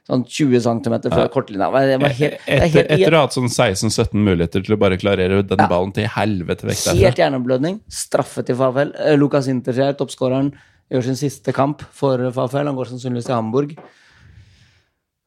sånn 0.07 0.24
20 0.28 0.59
cm 0.61 0.95
fra 1.09 1.24
Ja. 1.24 1.28
kortlinja. 1.34 1.69
Helt, 1.74 2.03
er 2.22 2.38
Etter, 2.47 2.67
helt, 2.69 2.91
etter 2.93 3.11
å 3.15 3.15
ha 3.17 3.22
hatt 3.26 3.34
sånn 3.34 3.49
16-17 3.49 4.13
muligheter 4.13 4.63
til 4.65 4.76
å 4.76 4.80
bare 4.80 4.97
klarere 5.01 5.41
den 5.47 5.57
ballen 5.67 5.91
til 5.95 6.05
helvete 6.05 6.67
vekk 6.69 6.84
Helt 6.93 7.15
derfra. 7.17 7.24
hjerneblødning. 7.24 7.80
Straffe 7.89 8.45
til 8.45 8.55
Favell. 8.55 8.93
Eh, 8.99 9.15
Lukas 9.17 9.47
Interskjær, 9.47 9.97
toppskåreren, 9.97 10.51
gjør 10.91 11.03
sin 11.03 11.15
siste 11.15 11.53
kamp 11.53 11.82
for 11.91 12.17
Favell. 12.32 12.67
Han 12.67 12.76
går 12.76 12.91
sannsynligvis 12.91 13.26
til 13.26 13.36
Hamburg. 13.36 13.78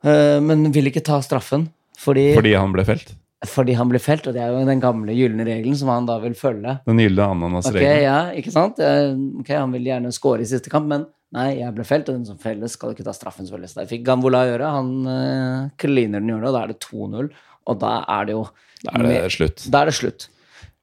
Eh, 0.05 0.41
Men 0.41 0.71
vil 0.73 0.91
ikke 0.91 1.03
ta 1.05 1.19
straffen 1.21 1.69
fordi, 1.99 2.35
Fordi 2.37 2.55
han 2.59 2.73
ble 2.73 2.85
felt. 2.85 3.15
Fordi 3.51 3.75
han 3.79 3.89
blir 3.91 4.03
felt, 4.03 4.27
og 4.29 4.35
det 4.37 4.43
er 4.43 4.53
jo 4.53 4.63
den 4.67 4.81
gamle 4.83 5.15
gylne 5.17 5.45
regelen 5.47 5.77
som 5.79 5.91
han 5.93 6.07
da 6.09 6.19
vil 6.23 6.35
følge. 6.39 6.79
Den 6.89 7.01
gylne 7.03 7.27
ananasregelen. 7.35 7.91
Okay, 7.91 8.03
ja, 8.07 8.19
ikke 8.39 8.53
sant? 8.55 8.79
Eh, 8.83 9.15
Ok, 9.41 9.51
Han 9.55 9.73
vil 9.75 9.89
gjerne 9.91 10.13
score 10.15 10.43
i 10.45 10.49
siste 10.49 10.71
kamp, 10.73 10.87
men 10.91 11.07
nei, 11.35 11.59
jeg 11.61 11.75
ble 11.75 11.85
felt, 11.89 12.09
og 12.09 12.19
den 12.21 12.27
som 12.29 12.39
felles, 12.39 12.77
skal 12.77 12.95
ikke 12.95 13.07
ta 13.07 13.13
straffen. 13.17 13.47
selvfølgelig. 13.47 13.73
Så 13.73 13.81
det 13.83 13.89
fikk 13.91 14.05
Gambola 14.07 14.45
gjøre. 14.49 14.71
Han 14.77 14.93
uh, 15.09 15.71
kliner 15.81 16.23
den 16.23 16.31
gjøre 16.31 16.49
og 16.51 16.55
da 16.55 16.63
er 16.63 16.73
det 16.75 16.79
2-0. 16.85 17.29
Og 17.65 17.81
da 17.81 17.97
er 18.19 18.29
det 18.29 18.37
jo 18.37 18.45
Da 18.85 18.95
er 19.01 19.05
det 19.09 19.33
slutt. 19.33 19.67
Da 19.73 19.83
er 19.83 19.91
det 19.91 19.97
slutt. 19.99 20.29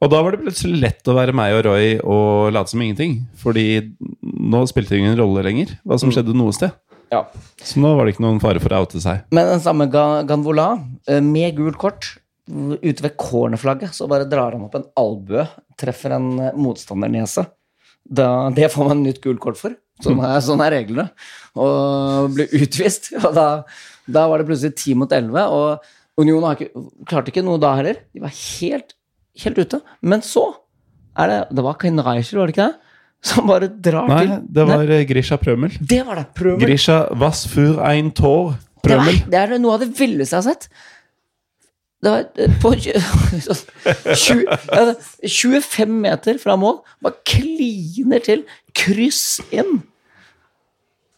Og 0.01 0.09
da 0.09 0.21
var 0.25 0.33
det 0.33 0.41
plutselig 0.41 0.79
lett 0.81 1.09
å 1.11 1.13
være 1.13 1.33
meg 1.37 1.53
og 1.53 1.65
Roy 1.67 1.91
og 2.01 2.51
late 2.55 2.73
som 2.73 2.81
ingenting. 2.81 3.19
Fordi 3.37 3.65
nå 4.09 4.63
spilte 4.69 4.95
det 4.95 5.03
ingen 5.03 5.19
rolle 5.19 5.43
lenger 5.45 5.75
hva 5.85 5.99
som 6.01 6.09
skjedde 6.13 6.33
noe 6.33 6.55
sted. 6.57 6.73
Ja. 7.11 7.25
Så 7.61 7.81
nå 7.83 7.91
var 7.97 8.07
det 8.07 8.15
ikke 8.15 8.23
noen 8.23 8.39
fare 8.41 8.61
for 8.63 8.73
å 8.73 8.81
oute 8.85 9.01
seg. 9.03 9.25
Men 9.35 9.49
den 9.51 9.61
samme 9.63 9.85
Ganvola, 9.91 10.71
eh, 11.11 11.19
med 11.21 11.53
gult 11.57 11.77
kort, 11.77 12.07
ute 12.81 13.05
ved 13.05 13.15
cornerflagget, 13.19 13.95
så 13.95 14.07
bare 14.11 14.27
drar 14.29 14.55
han 14.55 14.65
opp 14.65 14.75
en 14.77 14.87
albue, 14.99 15.45
treffer 15.79 16.15
en 16.17 16.29
motstander 16.33 16.61
motstandernese. 16.65 17.45
Da, 18.01 18.49
det 18.55 18.71
får 18.73 18.89
man 18.89 19.03
nytt 19.05 19.21
gult 19.23 19.41
kort 19.43 19.59
for. 19.59 19.75
Sånn 20.03 20.21
er, 20.27 20.37
sånn 20.43 20.63
er 20.65 20.75
reglene. 20.75 21.07
Og 21.55 22.31
blir 22.35 22.51
utvist. 22.61 23.11
Og 23.25 23.31
da, 23.37 23.47
da 24.09 24.27
var 24.31 24.41
det 24.41 24.49
plutselig 24.49 24.75
10 24.75 25.01
mot 25.03 25.15
11, 25.15 25.57
og 25.57 26.21
Union 26.21 26.43
har 26.45 26.57
ikke, 26.59 26.85
klarte 27.07 27.31
ikke 27.31 27.45
noe 27.45 27.61
da 27.61 27.75
heller. 27.79 28.01
De 28.13 28.23
var 28.23 28.33
helt, 28.35 28.95
helt 29.43 29.61
ute. 29.61 29.81
Men 30.03 30.23
så 30.25 30.49
er 31.19 31.27
det 31.27 31.39
Det 31.57 31.63
var 31.65 31.75
Kain 31.79 31.99
Reichel, 31.99 32.39
var 32.39 32.49
det 32.49 32.55
ikke 32.55 32.67
det? 32.69 32.91
Som 33.21 33.49
bare 33.49 33.67
drar 33.69 34.07
Nei, 34.09 34.21
til 34.25 34.45
det 34.55 34.63
var 34.65 34.91
eh, 34.95 35.03
Grisha 35.05 35.37
Prømel. 35.37 35.75
Det 35.77 35.99
var 36.07 36.17
det! 36.17 36.25
Prømmel 36.37 36.63
Grisha 36.63 37.03
was 37.21 37.43
für 37.45 37.77
ein 37.85 38.09
Tor. 38.17 38.55
Det, 38.81 38.97
var, 38.97 39.11
det 39.29 39.37
er 39.37 39.59
noe 39.61 39.75
av 39.77 39.83
det 39.83 39.91
villeste 39.93 40.33
jeg 40.33 40.41
har 40.41 40.47
sett. 40.55 40.69
Det 42.01 42.09
var 42.09 42.25
eh, 42.41 42.53
på 42.61 42.71
tjue- 42.81 44.15
tjue- 44.23 44.57
ja, 44.71 44.93
25 45.27 45.95
meter 46.01 46.39
fra 46.41 46.55
mål. 46.57 46.79
Bare 47.03 47.19
kliner 47.27 48.23
til. 48.25 48.43
Kryss 48.77 49.39
inn. 49.53 49.81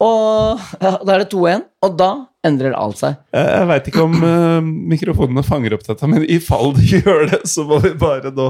Og 0.03 0.59
ja, 0.81 0.97
da 0.99 1.13
er 1.13 1.21
det 1.23 1.29
2-1, 1.31 1.61
og 1.85 1.93
da 1.99 2.09
endrer 2.43 2.73
alt 2.75 2.99
seg. 2.99 3.19
Jeg 3.31 3.67
veit 3.69 3.85
ikke 3.87 4.03
om 4.03 4.17
uh, 4.19 4.59
mikrofonene 4.91 5.45
fanger 5.47 5.77
opp 5.77 5.85
dette, 5.87 6.09
men 6.11 6.25
i 6.27 6.41
fall 6.43 6.73
de 6.75 6.89
gjør 6.97 7.29
det, 7.31 7.43
så 7.47 7.63
må 7.69 7.79
vi 7.85 7.93
bare 8.01 8.33
nå 8.35 8.49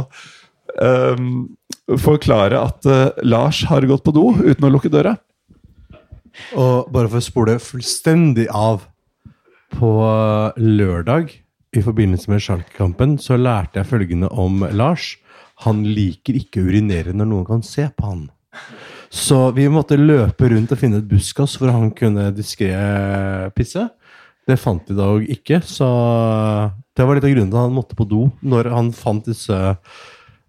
um, 0.82 1.28
forklare 2.02 2.58
at 2.58 2.90
uh, 2.90 3.22
Lars 3.28 3.62
har 3.70 3.86
gått 3.90 4.06
på 4.08 4.16
do 4.16 4.32
uten 4.40 4.66
å 4.66 4.74
lukke 4.74 4.90
døra. 4.94 5.14
Og 6.58 6.90
bare 6.90 7.12
for 7.12 7.22
å 7.22 7.28
spole 7.28 7.60
fullstendig 7.62 8.48
av 8.50 8.88
På 9.78 9.92
lørdag, 10.58 11.30
i 11.74 11.82
forbindelse 11.84 12.32
med 12.32 12.42
Schalke-kampen, 12.44 13.18
så 13.22 13.38
lærte 13.40 13.82
jeg 13.82 13.90
følgende 13.90 14.30
om 14.30 14.64
Lars. 14.74 15.16
Han 15.66 15.84
liker 15.86 16.38
ikke 16.38 16.62
å 16.62 16.70
urinere 16.70 17.14
når 17.16 17.30
noen 17.30 17.48
kan 17.48 17.66
se 17.66 17.88
på 17.90 18.08
han. 18.08 18.28
Så 19.14 19.52
vi 19.54 19.68
måtte 19.70 19.98
løpe 20.00 20.50
rundt 20.50 20.74
og 20.74 20.80
finne 20.82 21.02
et 21.02 21.10
buskas 21.10 21.56
hvor 21.60 21.74
han 21.74 21.92
kunne 21.94 22.32
diskré 22.34 22.74
pisse. 23.54 23.86
Det 24.44 24.58
fant 24.60 24.90
vi 24.90 24.96
dog 24.98 25.28
ikke, 25.32 25.62
så 25.64 25.88
det 26.98 27.06
var 27.06 27.16
litt 27.16 27.28
av 27.28 27.32
grunnen 27.32 27.52
til 27.54 27.60
at 27.60 27.68
han 27.70 27.78
måtte 27.78 27.98
på 27.98 28.08
do 28.10 28.26
når 28.44 28.72
han 28.74 28.90
fant 28.98 29.30
disse, 29.30 29.60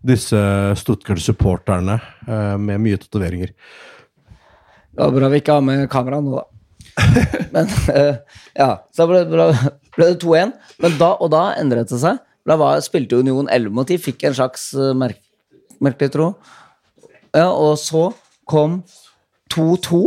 disse 0.02 0.40
Stuttgart-supporterne 0.80 2.00
eh, 2.00 2.56
med 2.58 2.82
mye 2.82 2.98
tatoveringer. 2.98 3.52
Det 4.94 4.98
var 4.98 5.14
bra 5.14 5.30
vi 5.30 5.40
ikke 5.42 5.60
har 5.60 5.64
med 5.68 5.86
kamera 5.92 6.18
nå, 6.24 6.40
da. 6.40 6.48
Men 7.54 7.70
eh, 7.94 8.16
ja, 8.58 8.70
så 8.94 9.06
ble, 9.10 9.24
ble, 9.30 9.46
ble 9.96 10.10
det 10.12 10.20
2-1. 10.24 10.52
Men 10.84 10.98
da, 11.00 11.12
og 11.22 11.30
da 11.34 11.44
endret 11.60 11.90
det 11.92 12.00
seg. 12.02 12.20
Da 12.44 12.56
var, 12.60 12.80
spilte 12.84 13.16
Union 13.22 13.46
11 13.48 13.72
mot 13.72 13.88
10, 13.88 13.98
fikk 14.04 14.26
en 14.28 14.34
slags 14.36 14.66
uh, 14.76 14.90
merk, 14.98 15.20
merkelig 15.84 16.10
tro. 16.12 16.32
Ja, 17.34 17.48
og 17.50 17.78
så 17.80 18.10
kom 18.50 18.82
2-2. 19.54 20.00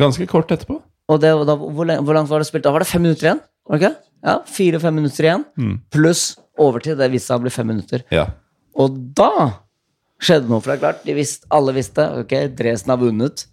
Ganske 0.00 0.26
kort 0.30 0.50
etterpå. 0.54 0.78
Og 1.12 1.20
det, 1.22 1.30
da, 1.46 1.54
hvor, 1.58 1.84
lenge- 1.88 2.02
hvor 2.06 2.16
langt 2.16 2.30
var 2.32 2.42
det 2.42 2.48
spilt? 2.48 2.64
Da 2.64 2.72
var 2.74 2.82
det 2.84 2.88
fem 2.90 3.02
minutter 3.04 3.28
igjen. 3.28 3.42
Var 3.68 3.78
det 3.78 3.84
ikke? 3.90 4.08
Ja, 4.22 4.36
Fire-fem 4.46 4.94
minutter 4.96 5.26
igjen. 5.28 5.44
Mm. 5.58 5.74
Pluss 5.92 6.22
overtid. 6.62 6.96
Det 7.00 7.10
viste 7.12 7.30
seg 7.32 7.40
å 7.40 7.44
bli 7.44 7.52
fem 7.54 7.68
minutter. 7.72 8.04
Ja. 8.14 8.26
Og 8.78 8.94
da 9.18 9.30
skjedde 10.22 10.48
noe, 10.48 10.62
for 10.62 10.70
det 10.72 10.76
er 10.78 10.82
klart, 10.84 11.00
de 11.06 11.14
visste, 11.18 11.48
alle 11.52 11.74
visste 11.76 12.04
ok, 12.22 12.34
Dresden 12.58 12.92
har 12.94 13.00
vunnet. 13.02 13.46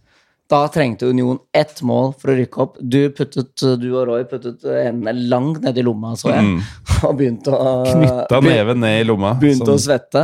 Da 0.49 0.63
trengte 0.73 1.05
Union 1.05 1.37
ett 1.53 1.81
mål 1.85 2.13
for 2.17 2.31
å 2.33 2.35
rykke 2.39 2.61
opp. 2.63 2.77
Du, 2.81 2.97
puttet, 3.13 3.51
du 3.77 3.89
og 3.93 4.07
Roy 4.09 4.23
puttet 4.29 4.63
hendene 4.65 5.13
langt 5.29 5.61
ned 5.61 5.77
i 5.77 5.83
lomma, 5.85 6.15
så 6.17 6.31
jeg, 6.33 6.47
Mm. 6.49 6.61
og 7.05 7.17
begynte 7.19 7.53
å 7.53 7.73
Knytta 7.85 8.39
neven 8.41 8.81
ned 8.81 9.03
i 9.03 9.05
lomma. 9.05 9.35
Begynte 9.39 9.67
sånn. 9.67 9.75
å 9.77 9.83
svette. 9.83 10.23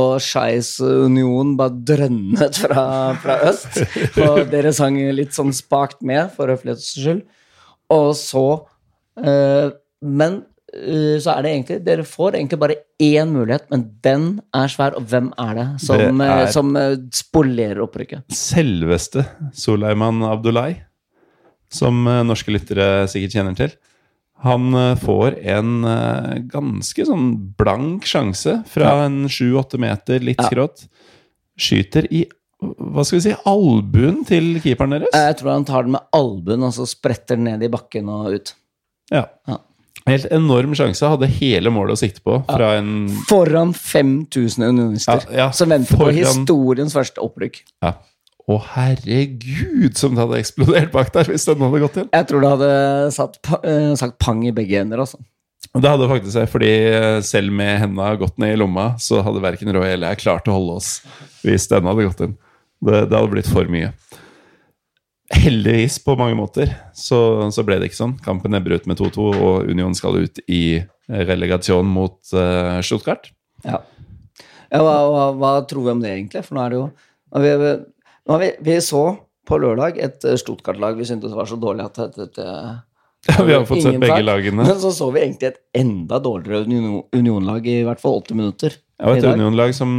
Og 0.00 0.20
Skeis 0.22 0.76
Union 0.82 1.56
bare 1.58 1.74
drønnet 1.86 2.58
fra, 2.62 2.84
fra 3.22 3.38
øst. 3.50 3.80
Og 4.22 4.44
dere 4.50 4.70
sang 4.74 4.98
litt 5.14 5.34
sånn 5.34 5.50
spakt 5.54 6.02
med, 6.06 6.28
for 6.34 6.50
høflighets 6.50 6.92
skyld. 6.94 7.24
Og 7.90 8.12
så 8.14 8.44
eh, 9.18 9.70
Men 10.00 10.44
så 10.70 11.32
er 11.34 11.42
det 11.42 11.50
egentlig 11.50 11.76
Dere 11.84 12.04
får 12.06 12.36
egentlig 12.38 12.58
bare 12.62 12.76
én 13.02 13.32
mulighet, 13.34 13.64
men 13.72 13.84
den 14.04 14.26
er 14.54 14.68
svær. 14.70 14.94
Og 14.94 15.02
hvem 15.10 15.32
er 15.38 15.54
det 15.58 15.64
som, 15.82 15.98
Det 15.98 16.26
eh, 16.28 16.42
er- 16.44 16.52
som 16.54 16.76
eh, 16.78 16.96
spolerer 17.10 17.80
opprykket? 17.82 18.22
Selveste 18.30 19.24
Soleiman 19.52 20.22
Abdullahi, 20.30 20.76
som 21.70 22.06
eh, 22.06 22.22
norske 22.26 22.52
lyttere 22.54 23.06
sikkert 23.10 23.34
kjenner 23.34 23.56
til. 23.58 23.74
Han 24.46 24.70
eh, 24.74 24.94
får 25.02 25.40
en 25.56 25.72
eh, 25.84 26.36
ganske 26.52 27.04
sånn 27.08 27.32
blank 27.58 28.06
sjanse 28.08 28.60
fra 28.70 28.94
en 29.08 29.24
sju-åtte 29.28 29.76
meter, 29.82 30.22
litt 30.24 30.40
skrått. 30.46 30.86
Skyter 31.60 32.06
i 32.14 32.22
hva 32.60 33.02
skal 33.08 33.16
vi 33.18 33.22
si, 33.24 33.34
albuen 33.48 34.18
til 34.28 34.58
keeperen 34.60 34.92
deres. 34.92 35.14
Jeg 35.16 35.36
tror 35.40 35.54
han 35.54 35.64
tar 35.68 35.86
den 35.86 35.94
med 35.96 36.06
albuen 36.12 36.62
og 36.66 36.74
så 36.76 36.84
spretter 36.88 37.38
den 37.40 37.46
ned 37.48 37.62
i 37.64 37.70
bakken 37.72 38.08
og 38.12 38.34
ut. 38.36 38.52
Ja. 39.10 39.22
Ja. 39.48 39.56
Helt 40.08 40.28
enorm 40.32 40.74
sjanse. 40.78 41.08
Hadde 41.12 41.28
hele 41.40 41.72
målet 41.74 41.98
å 41.98 42.00
sikte 42.00 42.22
på 42.24 42.38
fra 42.48 42.74
en 42.78 43.10
Foran 43.28 43.74
5000 43.76 44.64
unionister 44.64 45.26
Ja, 45.28 45.36
ja, 45.44 45.48
som 45.56 45.72
venter 45.72 46.00
på 46.00 46.08
historiens 46.14 46.96
første 46.96 47.20
opprykk. 47.24 47.60
Ja. 47.84 47.96
Å, 48.50 48.56
herregud, 48.72 49.98
som 49.98 50.16
det 50.16 50.24
hadde 50.24 50.40
eksplodert 50.40 50.90
bak 50.94 51.12
der 51.14 51.28
hvis 51.30 51.44
den 51.46 51.60
hadde 51.62 51.82
gått 51.84 51.98
inn. 52.00 52.08
Jeg 52.16 52.26
tror 52.30 52.42
det 52.42 52.54
hadde 52.56 52.70
satt, 53.14 53.36
eh, 53.60 53.92
sagt 54.00 54.18
pang 54.22 54.40
i 54.48 54.54
begge 54.56 54.80
ender. 54.80 55.04
Altså. 55.04 55.20
Det 55.70 55.86
hadde 55.86 56.08
faktisk 56.10 56.40
jeg, 56.40 56.50
fordi 56.50 56.72
selv 57.22 57.52
med 57.54 57.76
henda 57.84 58.08
gått 58.18 58.40
ned 58.42 58.56
i 58.56 58.58
lomma, 58.58 58.94
så 58.98 59.20
hadde 59.22 59.42
verken 59.44 59.70
Roy 59.76 59.92
eller 59.92 60.14
jeg 60.14 60.24
klart 60.24 60.48
å 60.50 60.56
holde 60.56 60.80
oss 60.80 60.88
hvis 61.44 61.68
den 61.70 61.86
hadde 61.86 62.08
gått 62.08 62.24
inn. 62.26 62.34
Det, 62.80 63.04
det 63.10 63.14
hadde 63.14 63.30
blitt 63.36 63.50
for 63.52 63.68
mye. 63.70 63.92
Heldigvis, 65.30 66.00
på 66.02 66.16
mange 66.18 66.34
måter, 66.34 66.72
så, 66.96 67.20
så 67.54 67.62
ble 67.66 67.78
det 67.78 67.90
ikke 67.90 68.00
sånn. 68.00 68.16
Kampen 68.24 68.56
ebber 68.58 68.74
ut 68.74 68.88
med 68.90 68.98
2-2, 68.98 69.28
og 69.38 69.70
Union 69.70 69.94
skal 69.94 70.18
ut 70.24 70.42
i 70.50 70.80
relegasjon 71.10 71.86
mot 71.86 72.18
uh, 72.34 72.80
Stuttgart. 72.82 73.30
Ja. 73.62 73.78
Ja, 74.70 74.82
hva, 74.86 74.96
hva, 75.10 75.24
hva 75.38 75.52
tror 75.70 75.86
vi 75.86 75.94
om 75.94 76.02
det, 76.02 76.12
egentlig? 76.14 76.44
For 76.46 76.56
nå 76.56 76.64
er 76.64 76.72
det 76.72 76.78
jo 76.78 76.84
vi, 77.40 77.72
vi, 78.40 78.50
vi, 78.66 78.76
så 78.82 79.04
på 79.46 79.58
lørdag 79.62 79.98
et 80.02 80.26
eh, 80.26 80.38
Stuttgart-lag 80.38 80.98
vi 80.98 81.06
syntes 81.08 81.34
var 81.34 81.48
så 81.50 81.58
dårlig 81.60 81.86
at 81.88 81.98
det, 82.14 82.28
det, 82.36 82.50
Ja, 83.28 83.42
vi 83.46 83.54
har 83.54 83.66
fått 83.68 83.82
sett 83.84 83.98
begge 84.02 84.22
lagene. 84.24 84.64
Men 84.64 84.78
så 84.82 84.92
så 84.94 85.10
vi 85.14 85.24
egentlig 85.24 85.50
et 85.50 85.60
enda 85.76 86.20
dårligere 86.22 86.64
Union- 86.66 87.02
Union-lag 87.16 87.66
i 87.68 87.82
hvert 87.86 88.02
fall 88.02 88.22
80 88.22 88.38
minutter. 88.38 88.78
Ja, 89.00 89.14
et. 89.16 89.26
Union-lag 89.26 89.74
som 89.76 89.92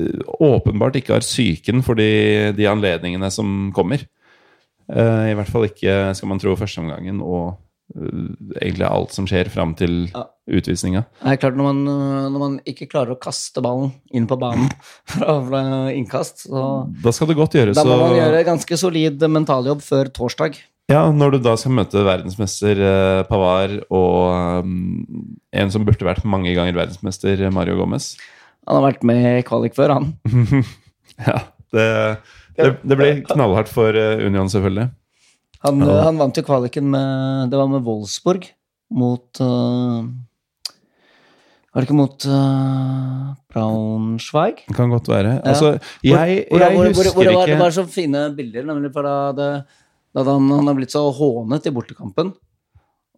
eh, 0.00 0.22
åpenbart 0.38 0.96
ikke 1.00 1.18
har 1.18 1.26
psyken 1.26 1.84
for 1.86 1.98
de, 1.98 2.10
de 2.56 2.70
anledningene 2.70 3.30
som 3.34 3.70
kommer. 3.76 4.06
Eh, 4.90 5.26
I 5.30 5.34
hvert 5.38 5.50
fall 5.52 5.68
ikke, 5.68 6.14
skal 6.18 6.28
man 6.32 6.40
tro, 6.42 6.56
førsteomgangen 6.58 7.20
og 7.22 7.52
eh, 7.94 8.24
egentlig 8.62 8.86
alt 8.88 9.14
som 9.14 9.26
skjer 9.30 9.50
fram 9.52 9.74
til 9.78 10.08
Ja. 10.14 10.24
utvisninga. 10.50 11.04
Det 11.22 11.32
er 11.36 11.40
klart, 11.44 11.56
når 11.58 11.68
man, 11.68 11.80
øh, 11.86 12.24
når 12.34 12.38
man 12.42 12.56
ikke 12.66 12.88
klarer 12.90 13.14
å 13.14 13.20
kaste 13.22 13.62
ballen 13.62 13.92
inn 14.12 14.26
på 14.26 14.38
banen 14.40 14.66
fra, 15.14 15.62
innkast, 15.94 16.46
så 16.48 16.64
Da 17.04 17.12
skal 17.14 17.30
det 17.30 17.38
godt 17.38 17.54
gjøres 17.54 17.78
da 17.78 17.84
må 17.86 18.00
man 18.02 18.16
gjøre 18.18 18.44
ganske 18.48 18.76
solid 18.80 19.22
mentaljobb 19.30 19.82
før 19.86 20.10
torsdag. 20.10 20.58
Ja, 20.90 21.04
når 21.14 21.36
du 21.36 21.38
da 21.44 21.52
skal 21.54 21.76
møte 21.76 22.02
verdensmester 22.02 22.80
eh, 22.82 23.22
Pavard 23.28 23.76
og 23.94 24.64
um, 24.66 25.36
en 25.54 25.70
som 25.70 25.84
burde 25.86 26.02
vært 26.08 26.24
mange 26.26 26.50
ganger 26.56 26.74
verdensmester, 26.74 27.44
Mario 27.54 27.76
Gomez. 27.78 28.16
Han 28.66 28.80
har 28.80 28.88
vært 28.88 29.06
med 29.06 29.22
i 29.38 29.44
kvalik 29.46 29.76
før, 29.78 29.94
han. 30.00 30.10
Ja, 31.20 31.36
det, 31.74 31.86
det, 32.64 32.72
det 32.90 32.96
blir 33.00 33.20
knallhardt 33.28 33.68
for 33.72 33.96
eh, 33.96 34.24
Union, 34.26 34.48
selvfølgelig. 34.52 34.88
Han, 35.64 35.80
Ja. 35.84 35.92
øh, 35.92 36.02
han 36.06 36.18
vant 36.18 36.36
jo 36.40 36.42
kvaliken 36.46 36.86
med 36.90 37.50
Det 37.52 37.58
var 37.60 37.68
med 37.68 37.82
Wolfsburg 37.84 38.46
mot 38.90 39.40
uh, 39.44 40.02
Var 41.70 41.82
det 41.82 41.86
ikke 41.86 41.98
mot 41.98 42.24
uh, 42.26 43.34
Braunschweig? 43.52 44.64
Det 44.66 44.74
kan 44.76 44.90
godt 44.90 45.08
være. 45.12 45.34
Ja. 45.36 45.42
Altså, 45.52 45.74
Hvor- 45.76 46.08
jeg, 46.08 46.44
hvor, 46.50 46.58
jeg 46.64 46.72
hvor, 46.74 46.82
hvor, 46.82 46.88
husker 46.88 47.12
hvor 47.12 47.22
det, 47.28 47.34
var, 47.36 47.46
ikke 47.46 47.52
det 47.52 47.60
var 47.62 47.70
så 47.76 47.84
fine 47.86 48.22
bilder, 48.36 48.64
nemlig 48.66 48.90
for 48.94 49.06
da, 49.06 49.14
det, 49.36 49.50
da 50.16 50.24
han, 50.26 50.48
han 50.50 50.66
har 50.66 50.74
blitt 50.80 50.90
så 50.96 51.04
hånet 51.14 51.66
i 51.66 51.74
bortekampen. 51.76 52.32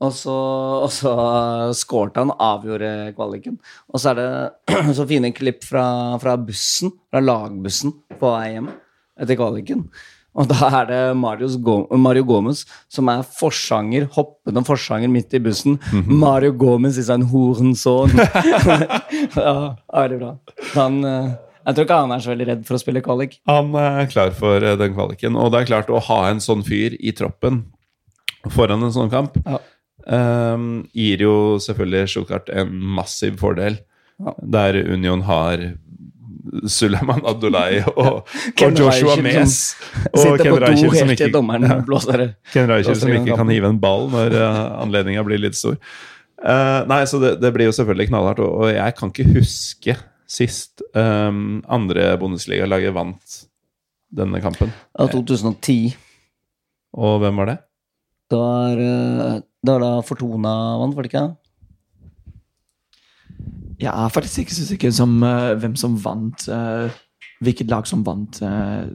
Og 0.03 0.11
så, 0.19 0.35
og 0.83 0.91
så 0.91 1.13
skårte 1.79 2.19
han 2.25 2.33
avgjorde 2.43 3.13
kvaliken. 3.15 3.57
Og 3.95 4.03
så 4.03 4.11
er 4.13 4.19
det 4.19 4.95
så 4.99 5.07
fine 5.09 5.31
klipp 5.33 5.63
fra, 5.65 6.19
fra 6.21 6.35
bussen, 6.37 6.91
fra 7.13 7.23
lagbussen 7.23 7.95
på 8.19 8.33
vei 8.35 8.49
hjem 8.57 8.73
etter 9.23 9.39
kvaliken. 9.39 9.87
Og 10.33 10.47
da 10.49 10.69
er 10.81 10.87
det 10.89 11.01
Marius 11.21 11.59
Go 11.61 11.83
Mario 12.01 12.25
Gomez 12.25 12.63
som 12.89 13.11
er 13.13 13.21
forsanger, 13.37 14.07
hoppende 14.15 14.63
forsanger 14.65 15.11
midt 15.13 15.35
i 15.37 15.41
bussen. 15.45 15.75
Mhm. 15.93 16.15
Mario 16.23 16.55
Gomez 16.57 16.97
is 17.03 17.11
en 17.13 17.27
horenson. 17.29 18.09
ja, 19.37 19.77
veldig 19.93 20.19
bra. 20.23 20.31
Han, 20.75 21.03
eh, 21.05 21.29
jeg 21.67 21.77
tror 21.77 21.85
ikke 21.87 22.01
han 22.07 22.15
er 22.17 22.25
så 22.25 22.33
veldig 22.33 22.49
redd 22.49 22.65
for 22.69 22.79
å 22.79 22.81
spille 22.83 23.05
kvalik. 23.05 23.37
Han 23.51 23.75
er 23.77 24.09
klar 24.13 24.33
for 24.37 24.65
eh, 24.65 24.79
den 24.81 24.97
kvaliken. 24.97 25.37
Og 25.37 25.53
det 25.53 25.63
er 25.63 25.71
klart, 25.75 25.93
å 25.93 26.01
ha 26.09 26.23
en 26.31 26.41
sånn 26.43 26.65
fyr 26.67 26.97
i 26.99 27.13
troppen 27.17 27.67
foran 28.57 28.83
en 28.83 28.91
sånn 28.95 29.13
kamp 29.13 29.37
Ja. 29.47 29.61
um, 30.57 30.83
gir 30.97 31.21
jo 31.23 31.35
selvfølgelig 31.63 32.09
Stuttgart 32.11 32.49
en 32.51 32.73
massiv 32.97 33.37
fordel. 33.39 33.77
Ja. 34.23 34.33
Der 34.57 34.81
Union 34.89 35.23
har 35.29 35.61
Suleiman 36.71 37.23
Abdullahi 37.31 37.83
og, 37.93 38.23
og 38.29 38.79
Joshua 38.79 39.17
Mes. 39.23 39.59
Og 40.13 40.41
Ken 40.41 40.59
Reichel 40.63 40.97
som 40.97 41.13
ikke, 41.15 41.31
blåser 41.87 42.25
Ken 42.53 42.71
Reichel 42.71 42.99
som 42.99 43.13
ikke 43.15 43.39
kan 43.39 43.53
hive 43.53 43.71
en 43.73 43.81
ball 43.83 44.09
når 44.13 44.39
uh, 44.39 44.63
anledninga 44.83 45.25
blir 45.27 45.43
litt 45.43 45.59
stor. 45.59 45.79
Uh, 46.43 46.83
nei, 46.91 47.05
så 47.07 47.21
det, 47.23 47.37
det 47.43 47.53
blir 47.55 47.71
jo 47.71 47.77
selvfølgelig 47.77 48.11
knallhardt. 48.11 48.43
Og, 48.43 48.65
og 48.65 48.73
jeg 48.75 48.99
kan 48.99 49.13
ikke 49.15 49.29
huske 49.37 49.97
sist 50.33 50.83
um, 50.97 51.61
andre 51.71 52.15
Bundesliga-laget 52.21 52.95
vant 52.97 53.43
denne 54.13 54.41
kampen. 54.45 54.73
Av 55.01 55.13
2010. 55.13 55.93
Og 57.01 57.21
hvem 57.23 57.39
var 57.41 57.53
det? 57.53 57.59
Det 58.33 58.41
var, 58.41 58.81
eh, 58.81 59.39
det 59.41 59.73
var 59.75 59.83
da 59.85 59.93
Fortuna 60.05 60.53
vant, 60.81 60.97
var 60.97 61.05
det 61.05 61.13
ikke? 61.13 61.25
Jeg 63.83 63.91
er 63.91 64.13
faktisk 64.15 64.45
ikke 64.45 64.55
så 64.55 64.67
sikker 64.69 64.93
som 64.95 65.17
eh, 65.27 65.55
hvem 65.59 65.75
som 65.77 65.97
vant. 66.05 66.49
eh, 66.49 67.01
hvilket 67.43 67.71
lag 67.71 67.87
som 67.89 68.05
vant 68.07 68.41
uh, 68.45 68.87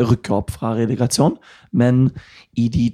rykker 0.00 0.36
opp 0.38 0.52
fra 0.56 0.74
relegasjon. 0.78 1.36
Men 1.76 2.08
i 2.56 2.68
de 2.72 2.90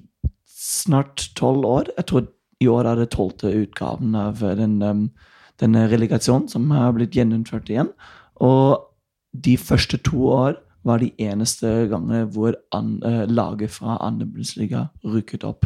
snart 0.51 1.31
tolv 1.39 1.64
år 1.66 1.91
Jeg 1.97 2.07
tror 2.11 2.28
i 2.61 2.68
år 2.68 2.91
er 2.91 2.99
det 3.01 3.12
tolvte 3.14 3.53
utgaven 3.57 4.16
av 4.18 4.43
eh, 4.45 4.57
den, 4.59 4.81
um, 4.85 5.07
denne 5.62 5.87
relegasjonen 5.89 6.51
som 6.53 6.68
har 6.74 6.93
blitt 6.97 7.16
gjennomført 7.16 7.70
igjen. 7.72 7.89
Og 8.45 8.83
de 9.33 9.57
første 9.57 9.97
to 10.05 10.26
år 10.35 10.59
var 10.85 11.01
de 11.01 11.09
eneste 11.20 11.68
gangene 11.89 12.26
hvor 12.33 12.57
an, 12.76 12.99
laget 13.28 13.72
fra 13.72 13.99
andre 14.05 14.26
Bundesliga 14.28 14.87
rykket 15.05 15.45
opp 15.49 15.64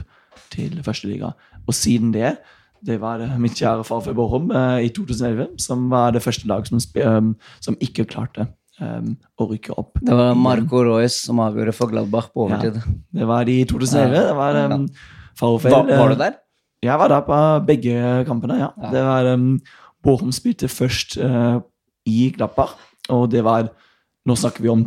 til 0.54 0.78
førsteliga. 0.86 1.32
Og 1.66 1.74
siden 1.74 2.12
det 2.14 2.36
det 2.84 2.98
var 3.00 3.20
det 3.22 3.30
mitt 3.40 3.56
kjære 3.56 3.84
farfar 3.86 4.16
Borum 4.16 4.50
uh, 4.52 4.76
i 4.82 4.90
2011, 4.92 5.54
som 5.62 5.88
var 5.92 6.12
det 6.14 6.22
første 6.24 6.48
lag 6.50 6.66
som, 6.68 6.80
um, 7.00 7.32
som 7.64 7.76
ikke 7.84 8.06
klarte 8.10 8.46
um, 8.80 9.14
å 9.40 9.48
rykke 9.50 9.76
opp. 9.80 9.98
Det 10.02 10.16
var. 10.18 10.34
Marco 10.36 10.82
Royce 10.84 11.16
som 11.16 11.40
avgjorde 11.44 11.74
for 11.76 11.92
Gladbach 11.92 12.30
på 12.34 12.46
overtid. 12.46 12.80
Det 13.14 13.28
var 13.28 13.48
i 13.48 13.62
2011. 13.70 14.16
Det 14.18 14.36
var 14.40 14.60
um, 14.74 14.88
Farfar. 15.38 15.78
Var, 15.78 15.94
var 16.02 16.12
du 16.12 16.20
der? 16.20 16.36
Jeg 16.84 17.00
var 17.00 17.08
der 17.08 17.24
på 17.24 17.38
begge 17.70 18.02
kampene, 18.28 18.58
ja. 18.60 18.68
Ja. 18.76 18.92
Det 18.92 19.06
var 19.06 19.30
um, 19.32 19.54
Bochum 20.04 20.34
spilte 20.36 20.68
først 20.68 21.16
uh, 21.16 21.62
i 22.04 22.28
Gladbach, 22.36 22.76
og 23.08 23.30
det 23.32 23.44
var 23.46 23.72
Nå 24.24 24.32
snakker 24.40 24.64
vi 24.64 24.70
om 24.72 24.86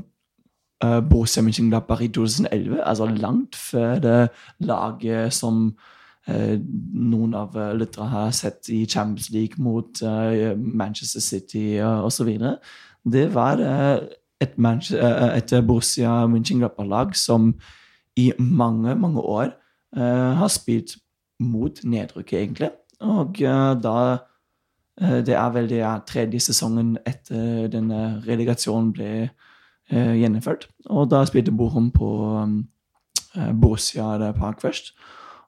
uh, 0.81 1.01
Borussia 1.05 1.43
Mönchengladbach 1.45 1.99
i 2.01 2.07
2011, 2.09 2.79
altså 2.81 3.05
langt 3.05 3.53
før 3.53 3.99
det 4.01 4.15
laget 4.65 5.33
som 5.33 5.75
noen 6.27 7.33
av 7.39 7.55
uh, 7.55 7.71
lyttere 7.77 8.09
har 8.11 8.31
sett 8.35 8.67
i 8.73 8.81
Champions 8.85 9.29
League 9.31 9.63
mot 9.63 10.01
uh, 10.03 10.55
Manchester 10.57 11.23
City 11.23 11.79
uh, 11.79 12.03
osv. 12.03 12.33
Det 13.07 13.27
var 13.33 13.63
et, 13.63 14.57
et 14.59 15.53
Borussia 15.63 16.25
Mönchengladbach-lag 16.27 17.15
som 17.15 17.53
i 18.17 18.31
mange, 18.37 18.95
mange 18.95 19.21
år 19.21 19.53
har 19.97 20.49
spilt 20.51 20.97
mot 21.39 21.83
nedrykket, 21.83 22.39
egentlig. 22.39 22.69
Og 22.99 23.41
eh, 23.41 23.73
da 23.81 23.97
eh, 25.01 25.19
Det 25.25 25.35
er 25.35 25.49
vel 25.53 25.69
det 25.69 25.83
tredje 26.07 26.39
sesongen 26.39 26.97
etter 27.05 27.67
denne 27.67 28.21
relegasjonen 28.27 28.93
ble 28.93 29.11
eh, 29.89 30.13
gjennomført. 30.21 30.67
Og 30.89 31.11
da 31.11 31.23
spilte 31.25 31.51
Bochum 31.51 31.91
på 31.91 32.09
eh, 33.35 33.53
Borussia 33.53 34.33
Park 34.33 34.61
først. 34.61 34.95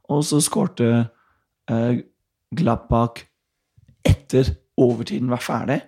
Og 0.10 0.24
så 0.26 0.40
skårte 0.42 0.90
eh, 1.70 2.02
Gladbach 2.56 3.24
etter 4.08 4.56
overtiden 4.80 5.30
var 5.30 5.44
ferdig, 5.44 5.80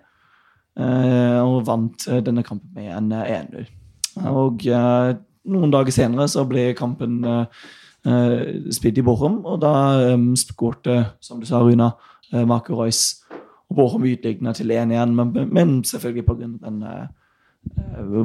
eh, 0.80 1.40
og 1.42 1.66
vant 1.68 2.08
eh, 2.10 2.22
denne 2.26 2.44
kampen 2.46 2.74
med 2.76 2.92
en 2.94 3.12
eh, 3.18 3.38
1-0. 3.40 3.70
Og 4.32 4.66
eh, 4.68 5.14
noen 5.52 5.74
dager 5.74 5.96
senere 5.96 6.28
så 6.30 6.44
ble 6.50 6.72
kampen 6.78 7.22
eh, 7.26 8.52
spilt 8.74 9.00
i 9.00 9.06
Borum, 9.06 9.42
og 9.46 9.62
da 9.64 9.74
um, 10.14 10.32
skårte, 10.38 10.98
som 11.24 11.42
du 11.42 11.48
sa, 11.50 11.62
Runa, 11.64 11.92
eh, 12.34 12.46
Marco 12.46 12.78
Reus 12.78 13.22
og 13.72 13.78
Borum 13.80 14.06
utligna 14.10 14.54
til 14.58 14.74
1-1, 14.76 15.16
men, 15.16 15.34
men 15.54 15.76
selvfølgelig 15.88 16.28
pga. 16.28 16.52
den 16.68 16.84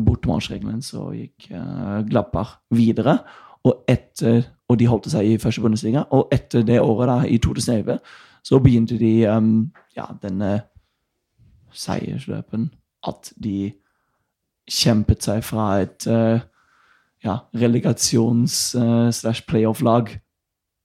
bortemannsregelen 0.04 0.80
så 0.82 1.10
gikk 1.12 1.50
Gladbach 2.08 2.56
videre. 2.72 3.18
Og, 3.66 3.84
etter, 3.88 4.46
og 4.68 4.78
de 4.80 4.86
holdt 4.90 5.10
seg 5.12 5.26
i 5.26 5.38
første 5.38 5.60
Bundesliga. 5.62 6.04
Og 6.10 6.28
etter 6.34 6.62
det 6.66 6.80
året, 6.80 7.08
da, 7.08 7.16
i 7.28 7.38
2011, 7.38 7.98
så 8.46 8.58
begynte 8.62 8.98
de 8.98 9.12
um, 9.30 9.72
ja, 9.96 10.04
denne 10.22 10.60
seiersløpen. 11.72 12.70
At 13.06 13.32
de 13.42 13.72
kjempet 14.70 15.22
seg 15.26 15.44
fra 15.46 15.66
et 15.84 16.06
uh, 16.10 16.40
ja, 17.24 17.38
relegasjons- 17.54 18.74
uh, 18.78 19.10
slash 19.14 19.44
playoff-lag 19.46 20.16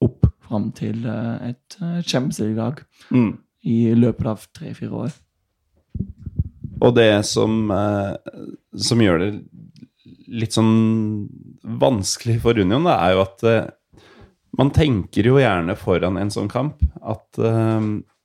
opp 0.01 0.27
fram 0.45 0.69
til 0.77 1.05
uh, 1.07 1.37
et 1.49 1.77
uh, 1.81 2.01
Champions 2.01 2.39
League-lag 2.43 2.83
Mm. 3.11 3.37
i 3.63 3.93
løpet 3.97 4.25
av 4.29 4.45
tre-fire 4.55 4.91
år. 5.07 5.15
Og 6.81 6.95
det 6.95 7.25
som, 7.25 7.69
eh, 7.71 8.15
som 8.77 9.01
gjør 9.03 9.19
det 9.19 9.27
litt 10.31 10.55
sånn 10.55 11.27
vanskelig 11.81 12.39
for 12.43 12.59
Union, 12.59 12.87
da, 12.87 12.97
er 13.05 13.15
jo 13.15 13.23
at 13.25 13.45
uh, 13.47 14.07
man 14.59 14.71
tenker 14.75 15.27
jo 15.27 15.39
gjerne 15.41 15.75
foran 15.79 16.19
en 16.19 16.31
sånn 16.33 16.49
kamp 16.51 16.81
at 17.01 17.39
uh, 17.41 17.79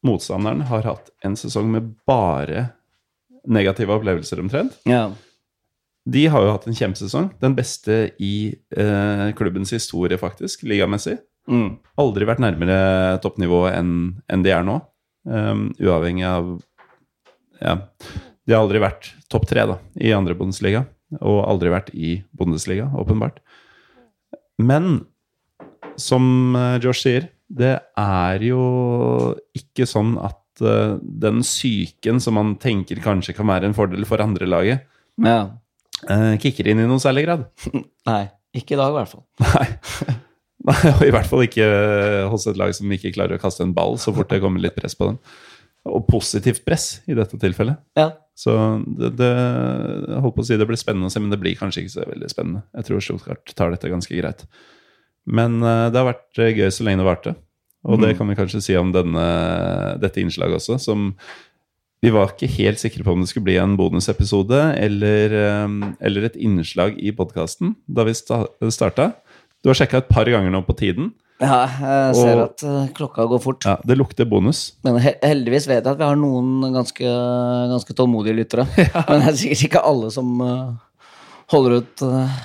motstanderen 0.07 0.65
har 0.71 0.87
hatt 0.87 1.11
en 1.27 1.37
sesong 1.39 1.71
med 1.75 1.93
bare 2.09 2.69
negative 3.47 3.95
opplevelser 3.95 4.43
omtrent. 4.43 4.77
Ja. 4.89 5.09
De 6.07 6.27
har 6.31 6.45
jo 6.45 6.53
hatt 6.55 6.67
en 6.71 6.77
kjempesesong. 6.79 7.33
Den 7.43 7.57
beste 7.59 8.13
i 8.23 8.55
uh, 8.79 9.31
klubbens 9.39 9.75
historie, 9.75 10.19
faktisk, 10.21 10.63
ligamessig. 10.67 11.19
Mm. 11.51 11.79
Aldri 12.03 12.27
vært 12.27 12.43
nærmere 12.43 13.19
toppnivået 13.23 13.77
enn 13.79 13.93
en 14.31 14.47
de 14.47 14.55
er 14.55 14.67
nå. 14.67 14.81
Um, 15.27 15.69
uavhengig 15.83 16.27
av 16.29 16.57
Ja. 17.59 17.81
De 18.47 18.55
har 18.55 18.63
aldri 18.63 18.79
vært 18.79 19.09
topp 19.33 19.49
tre 19.51 19.65
da, 19.67 19.81
i 19.99 20.13
andre 20.15 20.37
Bundesliga, 20.39 20.85
og 21.21 21.45
aldri 21.47 21.73
vært 21.73 21.93
i 21.95 22.17
Bundesliga, 22.37 22.89
åpenbart. 22.99 23.39
Men 24.59 25.05
som 26.01 26.57
eh, 26.57 26.79
Josh 26.83 27.05
sier, 27.07 27.31
det 27.47 27.77
er 28.01 28.43
jo 28.45 28.61
ikke 29.57 29.87
sånn 29.89 30.17
at 30.21 30.65
eh, 30.65 30.97
den 31.01 31.43
psyken 31.45 32.21
som 32.23 32.37
man 32.39 32.57
tenker 32.63 33.01
kanskje 33.05 33.37
kan 33.37 33.49
være 33.49 33.71
en 33.71 33.77
fordel 33.77 34.07
for 34.09 34.23
andre 34.25 34.49
laget, 34.49 34.87
ja. 35.23 35.39
eh, 36.11 36.35
kicker 36.43 36.73
inn 36.73 36.83
i 36.83 36.89
noen 36.89 37.03
særlig 37.03 37.27
grad. 37.29 37.47
Nei, 38.11 38.23
ikke 38.57 38.77
i 38.77 38.81
dag 38.81 38.93
i 38.93 38.99
hvert 39.01 39.13
fall. 39.13 39.27
Nei. 39.47 40.23
Nei, 40.67 40.81
og 40.91 41.03
I 41.05 41.13
hvert 41.15 41.29
fall 41.31 41.45
ikke 41.45 41.67
hos 42.33 42.49
et 42.51 42.57
lag 42.59 42.73
som 42.75 42.91
ikke 42.91 43.13
klarer 43.15 43.37
å 43.37 43.43
kaste 43.43 43.63
en 43.63 43.75
ball 43.77 44.01
så 44.03 44.11
fort 44.17 44.33
det 44.33 44.41
kommer 44.43 44.59
litt 44.65 44.75
press 44.75 44.97
på 44.99 45.13
dem. 45.13 45.21
Og 45.87 46.03
positivt 46.09 46.65
press 46.67 47.05
i 47.07 47.15
dette 47.15 47.39
tilfellet. 47.39 47.79
Ja. 47.95 48.09
Så 48.37 48.53
det, 48.99 49.15
det 49.17 49.31
jeg 49.33 50.21
holdt 50.21 50.37
på 50.37 50.45
å 50.45 50.47
si 50.47 50.59
det 50.61 50.67
blir 50.69 50.77
spennende 50.81 51.09
å 51.09 51.13
se, 51.15 51.23
men 51.25 51.33
det 51.33 51.39
blir 51.41 51.57
kanskje 51.57 51.83
ikke 51.87 51.95
så 51.95 52.05
veldig 52.05 52.29
spennende. 52.29 52.63
Jeg 52.77 52.85
tror 52.91 53.01
Stuttgart 53.07 53.55
tar 53.57 53.73
dette 53.73 53.89
ganske 53.89 54.13
greit. 54.19 54.45
Men 55.27 55.57
eh, 55.65 55.87
det 55.91 55.99
har 56.03 56.11
vært 56.13 56.41
eh, 56.45 56.53
gøy 56.55 56.69
så 56.71 56.85
lenge 56.87 57.01
det 57.03 57.09
varte. 57.09 57.35
Og 57.87 58.01
det 58.03 58.13
Mm. 58.13 58.17
kan 58.19 58.29
vi 58.29 58.35
kanskje 58.39 58.61
si 58.67 58.75
om 58.77 58.91
denne, 58.93 59.27
dette 60.03 60.21
innslaget 60.21 60.59
også, 60.61 60.77
som 60.83 61.13
vi 62.05 62.11
var 62.13 62.33
ikke 62.35 62.49
helt 62.59 62.79
sikre 62.83 63.05
på 63.07 63.13
om 63.15 63.23
det 63.23 63.29
skulle 63.31 63.47
bli 63.49 63.57
en 63.63 63.77
bonusepisode 63.79 64.59
eller, 64.77 65.33
eh, 65.33 65.93
eller 66.05 66.27
et 66.29 66.37
innslag 66.37 66.99
i 67.01 67.13
podkasten 67.17 67.75
da 67.89 68.05
vi 68.05 68.13
sta 68.15 68.45
starta. 68.71 69.13
Du 69.65 69.71
har 69.71 69.79
sjekka 69.79 70.03
et 70.03 70.09
par 70.13 70.29
ganger 70.29 70.51
nå 70.53 70.61
på 70.67 70.77
tiden. 70.77 71.13
Ja, 71.43 71.67
jeg 71.69 72.17
ser 72.17 72.39
Og- 72.41 72.45
at 72.47 72.63
eh, 72.65 72.89
klokka 72.97 73.27
går 73.29 73.41
fort. 73.45 73.65
Ja, 73.69 73.77
Det 73.85 73.97
lukter 73.99 74.25
bonus. 74.29 74.73
Men 74.85 74.97
heldigvis 74.99 75.67
vet 75.69 75.85
jeg 75.85 75.93
at 75.93 75.99
vi 76.01 76.05
har 76.09 76.17
noen 76.17 76.73
ganske, 76.73 77.05
ganske 77.05 77.93
tålmodige 77.95 78.39
lyttere. 78.39 78.65
Men 79.09 79.21
det 79.21 79.33
er 79.35 79.41
sikkert 79.43 79.65
ikke 79.69 79.85
alle 79.85 80.11
som 80.15 80.41
eh, 80.41 80.71
holder 81.53 81.83
ut 81.83 82.03
eh, 82.09 82.39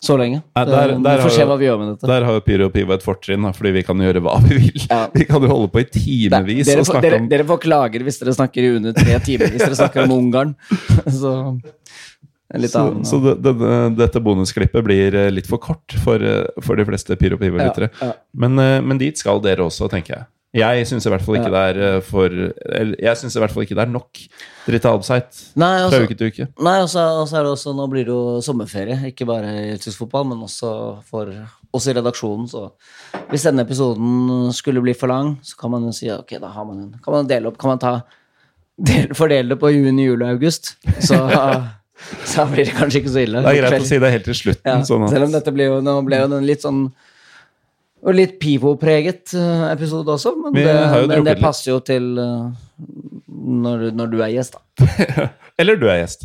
så 0.00 0.16
lenge. 0.16 0.40
Nei, 0.56 0.64
der, 0.64 0.94
der, 0.96 1.18
vi 1.20 1.24
får 1.26 1.34
se 1.36 1.44
hva 1.46 1.56
vi 1.60 1.66
gjør 1.68 1.78
med 1.78 1.88
dette. 1.92 2.08
der 2.08 2.24
har 2.24 2.38
jo 2.38 2.42
Pyro 2.44 2.68
og 2.70 2.72
Pivo 2.74 2.94
et 2.96 3.02
fortrinn, 3.04 3.46
fordi 3.54 3.72
vi 3.76 3.82
kan 3.86 4.00
gjøre 4.00 4.22
hva 4.24 4.38
vi 4.46 4.56
vil. 4.56 4.86
Ja. 4.88 5.02
Vi 5.14 5.26
kan 5.28 5.44
jo 5.44 5.50
holde 5.52 5.68
på 5.70 5.82
i 5.82 5.86
timevis 5.92 6.70
dere, 6.70 7.02
dere, 7.04 7.18
dere 7.28 7.46
får 7.46 7.60
klager 7.60 8.02
hvis 8.06 8.18
dere 8.22 8.32
snakker 8.34 8.64
i 8.64 8.70
under 8.78 8.96
tre 8.96 9.18
timer 9.26 9.52
hvis 9.52 9.62
dere 9.66 9.76
snakker 9.78 10.06
om 10.08 10.16
Ungarn. 10.16 10.54
så 11.20 11.34
Så, 12.50 12.80
annen, 12.80 13.04
så 13.06 13.20
det, 13.22 13.36
det, 13.44 13.70
dette 13.94 14.20
bonusklippet 14.20 14.82
blir 14.82 15.14
eh, 15.14 15.30
litt 15.30 15.46
for 15.46 15.62
kort 15.62 15.94
for, 16.02 16.18
eh, 16.18 16.48
for 16.66 16.78
de 16.80 16.86
fleste 16.88 17.14
Pyro 17.20 17.38
Pivo-lyttere. 17.38 17.92
Ja, 18.00 18.10
ja. 18.10 18.18
Men, 18.34 18.58
eh, 18.58 18.80
men 18.82 18.98
dit 18.98 19.18
skal 19.18 19.38
dere 19.44 19.62
også, 19.62 19.86
tenker 19.92 20.16
jeg. 20.16 20.26
Jeg 20.58 20.86
syns 20.90 21.04
i 21.06 21.10
hvert 21.12 21.22
fall 21.22 21.36
ikke 21.38 21.46
Ja. 21.52 21.70
det 21.70 21.82
er 21.86 22.00
for 22.02 22.28
Jeg 22.98 23.16
synes 23.20 23.36
i 23.36 23.38
hvert 23.38 23.52
fall 23.54 23.62
ikke 23.62 23.76
det 23.78 23.84
er 23.84 23.92
nok 23.92 24.18
av 24.82 24.96
upside 24.98 25.30
fra 25.30 25.68
altså- 25.86 26.02
uke 26.02 26.16
til 26.18 26.26
uke. 26.26 26.48
Nei, 26.58 26.80
og 26.82 26.88
så 26.90 27.04
og 27.20 27.28
så 27.28 27.38
er 27.38 27.44
det 27.44 27.52
også 27.54 27.74
Nå 27.76 27.86
blir 27.88 28.04
det 28.04 28.10
jo 28.10 28.40
sommerferie, 28.42 28.98
ikke 29.12 29.26
bare 29.26 29.46
i 29.70 29.76
tysk 29.78 29.98
fotball, 29.98 30.24
men 30.26 30.42
også 30.42 31.04
for 31.06 31.30
oss 31.72 31.86
i 31.86 31.92
redaksjonen. 31.94 32.48
Så 32.50 32.72
hvis 33.30 33.46
denne 33.46 33.62
episoden 33.62 34.50
skulle 34.52 34.82
bli 34.82 34.92
for 34.92 35.06
lang, 35.06 35.38
så 35.40 35.56
kan 35.56 35.70
man 35.70 35.84
jo 35.84 35.92
si 35.92 36.10
ok, 36.10 36.40
da 36.40 36.48
har 36.48 36.64
man 36.64 36.80
en 36.80 36.94
Kan 36.98 37.14
man 37.14 37.28
dele 37.28 37.46
opp 37.46 37.56
Kan 37.56 37.70
man 37.70 37.78
ta 37.78 38.02
del, 38.76 39.14
Fordele 39.14 39.50
det 39.50 39.60
på 39.60 39.70
juni, 39.70 40.06
juli 40.08 40.24
og 40.24 40.30
august. 40.34 40.74
Så, 40.98 41.14
så 42.32 42.46
blir 42.50 42.64
det 42.68 42.74
kanskje 42.78 43.02
ikke 43.02 43.12
så 43.14 43.22
ille. 43.26 43.42
Det 43.44 43.52
er 43.54 43.60
greit 43.62 43.84
å 43.84 43.88
si 43.90 43.98
det 44.02 44.10
helt 44.16 44.26
til 44.30 44.38
slutten. 44.38 44.66
Ja, 44.70 44.80
sånn 44.88 45.06
at, 45.06 45.14
selv 45.14 45.28
om 45.28 45.32
dette 45.36 45.52
ble 45.54 45.68
jo, 45.70 45.78
nå 45.84 45.94
ble 46.06 46.20
jo 46.22 46.28
en 46.40 46.46
litt 46.48 46.64
sånn 46.66 46.82
og 48.00 48.14
litt 48.16 48.38
pivo-preget 48.40 49.34
eh, 49.36 49.64
episode 49.74 50.08
også, 50.14 50.30
men, 50.40 50.54
det, 50.56 50.72
men 51.10 51.24
det 51.26 51.34
passer 51.42 51.74
jo 51.74 51.80
til 51.84 52.06
eh, 52.16 52.46
når, 53.28 53.82
du- 53.82 53.96
når 53.98 54.12
du 54.14 54.18
er 54.24 54.30
gjest, 54.38 54.56
da. 54.56 55.26
Eller 55.60 55.76
du 55.76 55.84
er 55.92 55.98
gjest. 56.00 56.24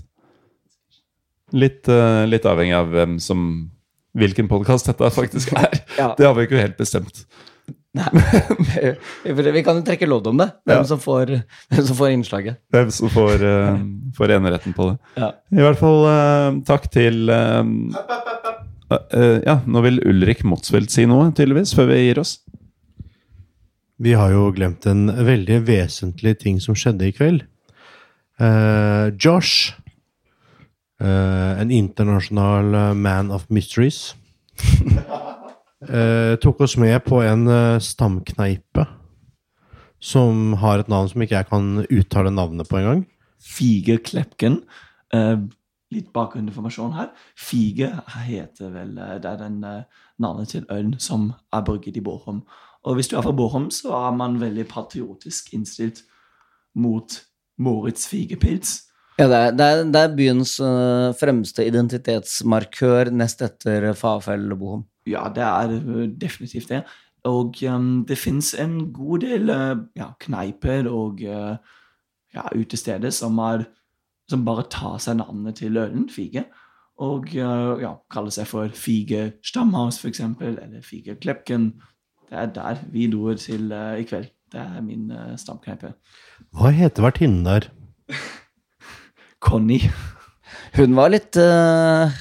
Litt, 1.56 1.84
eh, 1.92 2.22
litt 2.32 2.48
avhengig 2.48 2.78
av 2.78 2.88
hvem 2.94 3.18
som 3.20 3.42
hvilken 4.16 4.48
podkast 4.48 4.88
dette 4.88 5.10
faktisk 5.12 5.52
er. 5.60 5.76
Ja. 6.00 6.14
Det 6.16 6.24
har 6.30 6.34
vi 6.40 6.46
ikke 6.48 6.62
helt 6.64 6.80
bestemt. 6.80 7.26
Vi 9.56 9.64
kan 9.64 9.80
jo 9.80 9.84
trekke 9.86 10.08
lodd 10.10 10.28
om 10.28 10.40
det. 10.42 10.50
Hvem, 10.66 10.78
Ja. 10.82 10.84
som, 10.88 11.00
får, 11.00 11.32
hvem 11.72 11.86
som 11.88 11.98
får 11.98 12.12
innslaget. 12.16 12.60
Hvem 12.74 12.92
som 12.92 13.12
får, 13.14 13.44
uh, 13.44 13.78
får 14.18 14.36
eneretten 14.36 14.76
på 14.76 14.90
det. 14.92 14.98
Ja. 15.22 15.32
I 15.52 15.64
hvert 15.64 15.80
fall 15.80 16.02
uh, 16.04 16.60
takk 16.68 16.90
til 16.94 17.32
uh, 17.32 17.64
eh, 18.92 19.40
Ja, 19.46 19.60
nå 19.66 19.84
vil 19.86 20.02
Ulrik 20.06 20.44
Motsveld 20.48 20.92
si 20.94 21.08
noe, 21.10 21.32
tydeligvis, 21.32 21.76
før 21.78 21.94
vi 21.94 22.02
gir 22.04 22.22
oss. 22.22 22.40
Vi 23.98 24.12
har 24.18 24.34
jo 24.34 24.50
glemt 24.52 24.86
en 24.92 25.08
veldig 25.08 25.62
vesentlig 25.70 26.36
ting 26.42 26.60
som 26.60 26.76
skjedde 26.76 27.08
i 27.08 27.16
kveld. 27.16 27.46
Eh, 28.44 29.08
Josh, 29.16 29.72
eh, 31.00 31.62
en 31.62 31.72
internasjonal 31.72 32.76
man 33.00 33.32
of 33.32 33.48
mysteries, 33.48 34.16
eh, 35.90 36.36
tok 36.42 36.66
oss 36.66 36.78
med 36.82 36.98
på 37.06 37.22
en 37.24 37.48
eh, 37.48 37.82
stamkneipe 37.84 38.86
som 40.06 40.54
har 40.62 40.82
et 40.82 40.90
navn 40.92 41.10
som 41.10 41.24
ikke 41.24 41.40
jeg 41.40 41.50
kan 41.50 41.70
uttale 41.86 42.34
navnet 42.34 42.70
på 42.70 42.80
engang. 42.80 43.06
Fige 43.42 43.98
Klepken. 44.06 44.60
Eh, 45.14 45.38
litt 45.96 46.12
bakgrunnsinformasjon 46.16 46.96
her. 46.98 47.12
Fige 47.38 47.92
heter 48.28 48.74
vel 48.74 48.98
eh, 48.98 49.18
Det 49.24 49.32
er 49.32 49.42
den 49.42 49.62
eh, 49.64 50.06
navnet 50.22 50.52
til 50.54 50.66
ølen 50.72 50.98
som 51.02 51.32
er 51.54 51.66
brygget 51.66 51.98
i 51.98 52.04
Bornholm. 52.06 52.44
Og 52.86 52.98
hvis 52.98 53.10
du 53.10 53.18
er 53.18 53.26
fra 53.26 53.34
Bornholm, 53.34 53.72
så 53.74 53.96
er 53.98 54.18
man 54.18 54.40
veldig 54.42 54.68
patriotisk 54.70 55.54
innstilt 55.58 56.04
mot 56.76 57.22
Moritz 57.58 58.08
Figerpils. 58.08 58.82
Ja, 59.16 59.30
det 59.32 59.38
er, 59.38 59.54
det 59.56 59.66
er, 59.66 59.84
det 59.94 60.02
er 60.02 60.16
byens 60.18 60.58
eh, 60.60 61.14
fremste 61.16 61.64
identitetsmarkør 61.66 63.14
nest 63.16 63.42
etter 63.46 63.94
Fafell 63.96 64.50
og 64.52 64.60
Bohom. 64.60 64.84
Ja, 65.06 65.28
det 65.30 65.44
er 65.44 65.76
eh, 65.78 66.10
definitivt 66.22 66.70
det. 66.70 66.84
Og 67.26 67.56
um, 67.70 68.06
det 68.06 68.18
fins 68.18 68.54
en 68.54 68.94
god 68.94 69.20
del 69.26 69.50
uh, 69.50 69.78
ja, 69.98 70.12
kneiper 70.20 70.86
og 70.90 71.24
uh, 71.26 71.56
ja, 72.36 72.44
utesteder 72.54 73.10
som, 73.10 73.40
er, 73.42 73.66
som 74.30 74.46
bare 74.46 74.68
tar 74.70 75.00
seg 75.02 75.18
navnet 75.18 75.58
til 75.62 75.78
ølen, 75.78 76.06
Fige. 76.10 76.46
Og 77.02 77.34
uh, 77.34 77.82
ja, 77.82 77.96
kaller 78.14 78.34
seg 78.34 78.48
for 78.48 78.70
Fige 78.78 79.34
Stamhaus, 79.44 79.98
f.eks., 79.98 80.22
eller 80.22 80.82
Fige 80.86 81.18
Klepken. 81.18 81.72
Det 82.30 82.38
er 82.38 82.54
der 82.54 82.86
vi 82.94 83.10
dro 83.10 83.34
til 83.34 83.74
i 83.74 84.06
kveld. 84.06 84.30
Det 84.54 84.62
er 84.62 84.82
min 84.86 85.10
uh, 85.12 85.34
stamkneipe. 85.38 85.96
Hva 86.54 86.70
heter 86.74 87.04
vertinnen 87.04 87.46
der? 87.46 87.72
Conny. 89.46 89.82
Hun 90.76 90.96
var 90.98 91.12
litt 91.14 91.38
eh, 91.40 92.14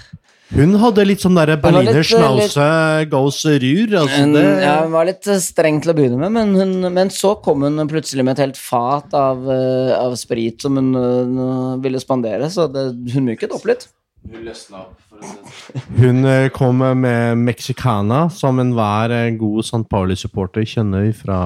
Hun 0.55 0.76
hadde 0.78 1.05
litt 1.07 1.24
sånn 1.24 1.34
derre 1.34 1.57
Berliner 1.59 1.98
eh, 1.98 2.07
Schnauze 2.07 2.68
goes 3.11 3.40
rur. 3.42 3.96
Altså 4.05 4.20
hun, 4.22 4.38
ja, 4.38 4.76
hun 4.84 4.94
var 4.94 5.09
litt 5.09 5.26
eh, 5.26 5.40
streng 5.42 5.80
til 5.82 5.90
å 5.90 5.96
begynne 5.98 6.20
med, 6.20 6.34
men, 6.36 6.55
hun, 6.55 6.92
men 6.94 7.11
så 7.11 7.34
kom 7.42 7.66
hun 7.66 7.82
plutselig 7.90 8.22
med 8.22 8.36
et 8.36 8.44
helt 8.46 8.61
fat 8.61 9.14
av, 9.18 9.42
eh, 9.50 9.90
av 9.98 10.14
sprit 10.20 10.62
som 10.62 10.78
hun 10.78 10.94
hun 10.94 11.82
ville 11.82 11.98
spandere, 12.02 12.46
så 12.52 12.68
det, 12.70 12.86
hun 13.14 13.26
myket 13.26 13.55
opp 13.57 13.66
litt. 13.66 13.88
Hun 14.24 14.46
løsna 14.46 14.84
opp, 14.86 15.00
sånn. 15.11 15.84
Hun 15.98 16.28
eh, 16.28 16.48
kom 16.55 16.80
med 16.80 17.42
Mexicana, 17.42 18.24
som 18.32 18.61
enhver 18.62 19.12
eh, 19.12 19.32
god 19.40 19.66
St. 19.66 19.84
Pauli-supporter 19.90 20.64
kjenner 20.68 21.11
fra 21.18 21.38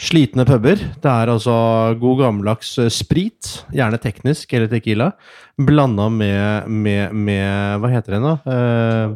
slitne 0.00 0.44
puber. 0.48 0.80
Det 1.02 1.10
er 1.10 1.30
altså 1.30 1.54
god 2.00 2.20
gammeldags 2.22 2.74
eh, 2.82 2.90
sprit, 2.92 3.50
gjerne 3.74 4.00
teknisk 4.02 4.52
eller 4.56 4.70
tequila, 4.70 5.12
blanda 5.58 6.08
med, 6.10 6.68
med, 6.68 7.14
med 7.14 7.78
Hva 7.82 7.92
heter 7.92 8.16
det 8.16 8.24
nå? 8.24 8.34
Eh, 8.50 9.14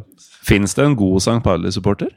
Fins 0.49 0.73
det 0.77 0.85
en 0.85 0.95
god 0.97 1.19
St. 1.21 1.41
Pauli-supporter? 1.45 2.13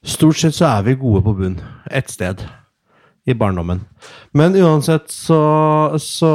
Stort 0.00 0.40
sett 0.40 0.56
så 0.56 0.70
er 0.70 0.86
vi 0.88 0.96
gode 0.98 1.20
på 1.26 1.36
bunn. 1.36 1.58
Ett 1.92 2.10
sted. 2.10 2.40
I 3.28 3.34
barndommen. 3.36 3.82
Men 4.32 4.56
uansett 4.56 5.10
så, 5.12 5.36
så 6.00 6.30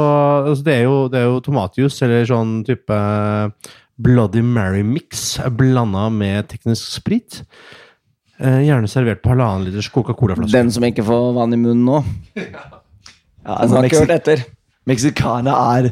altså 0.46 0.62
det, 0.64 0.76
er 0.76 0.84
jo, 0.86 1.00
det 1.10 1.18
er 1.18 1.26
jo 1.26 1.40
tomatjus, 1.42 1.98
eller 2.06 2.28
sånn 2.30 2.60
type 2.64 2.98
Bloody 3.98 4.44
Mary-mix 4.44 5.40
blanda 5.58 6.06
med 6.14 6.46
teknisk 6.52 6.86
sprit. 7.00 7.40
Eh, 8.36 8.66
gjerne 8.66 8.88
servert 8.90 9.22
på 9.24 9.30
halvannen 9.32 9.64
liters 9.68 9.88
Coca-Cola-flaske. 9.92 10.52
Den 10.52 10.70
som 10.74 10.84
ikke 10.84 11.04
får 11.06 11.22
vann 11.38 11.54
i 11.56 11.58
munnen 11.60 11.86
nå. 11.88 11.98
Ja, 13.46 13.52
altså, 13.62 13.76
har 13.76 13.84
ikke 13.86 14.02
hørt 14.02 14.16
etter. 14.16 14.38
Mexicana 14.90 15.52
er 15.76 15.82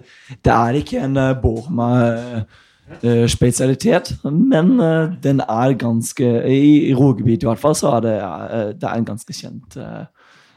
Det 0.43 0.53
er 0.53 0.73
ikke 0.75 0.99
en 1.07 1.17
uh, 1.17 1.39
Borma-spesialitet, 1.39 4.19
men 4.27 4.81
uh, 4.81 5.15
den 5.23 5.41
er 5.41 5.73
ganske 5.79 6.25
I, 6.51 6.91
i 6.91 6.95
Rogebiet 6.99 7.43
i 7.43 7.47
hvert 7.47 7.59
fall, 7.63 7.75
så 7.79 7.89
er 7.93 8.01
det, 8.03 8.19
eh, 8.19 8.75
det 8.75 8.89
er 8.91 8.97
en 8.99 9.07
ganske 9.07 9.33
kjent 9.39 9.77
eh, 9.79 10.05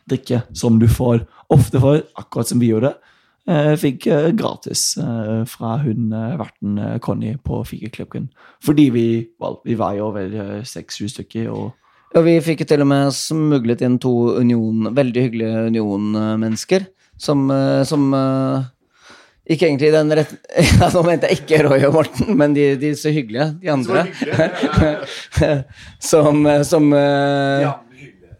drikke 0.09 0.41
som 0.57 0.79
du 0.81 0.87
får 0.89 1.21
ofte 1.53 1.77
får, 1.79 2.01
akkurat 2.17 2.47
som 2.49 2.59
vi 2.61 2.67
gjorde. 2.71 2.93
Uh, 3.47 3.73
fikk 3.79 4.09
eh, 4.11 4.29
gratis 4.35 4.97
eh, 4.99 5.45
fra 5.47 5.77
hun 5.79 6.09
verten 6.11 6.81
Conny 6.99 7.37
på 7.39 7.61
Fikerklubben. 7.63 8.27
Fordi 8.59 8.89
vi, 8.91 9.07
well, 9.39 9.61
vi 9.63 9.77
var 9.79 9.95
jo 9.95 10.09
over 10.09 10.63
seks-sju 10.67 11.07
stykker. 11.13 11.47
og 11.49 11.71
ja, 12.15 12.23
vi 12.23 12.37
fikk 12.43 12.63
til 12.67 12.81
og 12.83 12.87
med 12.89 13.11
smuglet 13.15 13.83
inn 13.83 13.99
to 14.01 14.13
union, 14.39 14.87
veldig 14.95 15.27
hyggelige 15.27 15.67
union-mennesker. 15.71 16.87
Som, 17.17 17.47
eh, 17.51 17.81
som 17.89 18.13
eh, 18.13 18.67
ikke 19.53 19.67
egentlig 19.67 19.89
i 19.89 19.95
den 19.95 20.15
rett... 20.19 20.35
Ja, 20.79 20.89
nå 20.93 21.03
mente 21.05 21.31
jeg 21.31 21.41
ikke 21.41 21.63
Roy 21.65 21.87
og 21.89 21.97
Morten, 21.97 22.31
men 22.39 22.55
de, 22.55 22.69
de 22.79 22.93
så 22.97 23.11
hyggelige, 23.13 23.49
de 23.61 23.71
andre. 23.73 24.05
Så 24.19 24.29
hyggelige, 24.29 24.93
ja, 25.41 25.51
ja, 26.07 26.63
som 26.69 26.93
eh, 26.93 27.65
ja, 27.65 27.73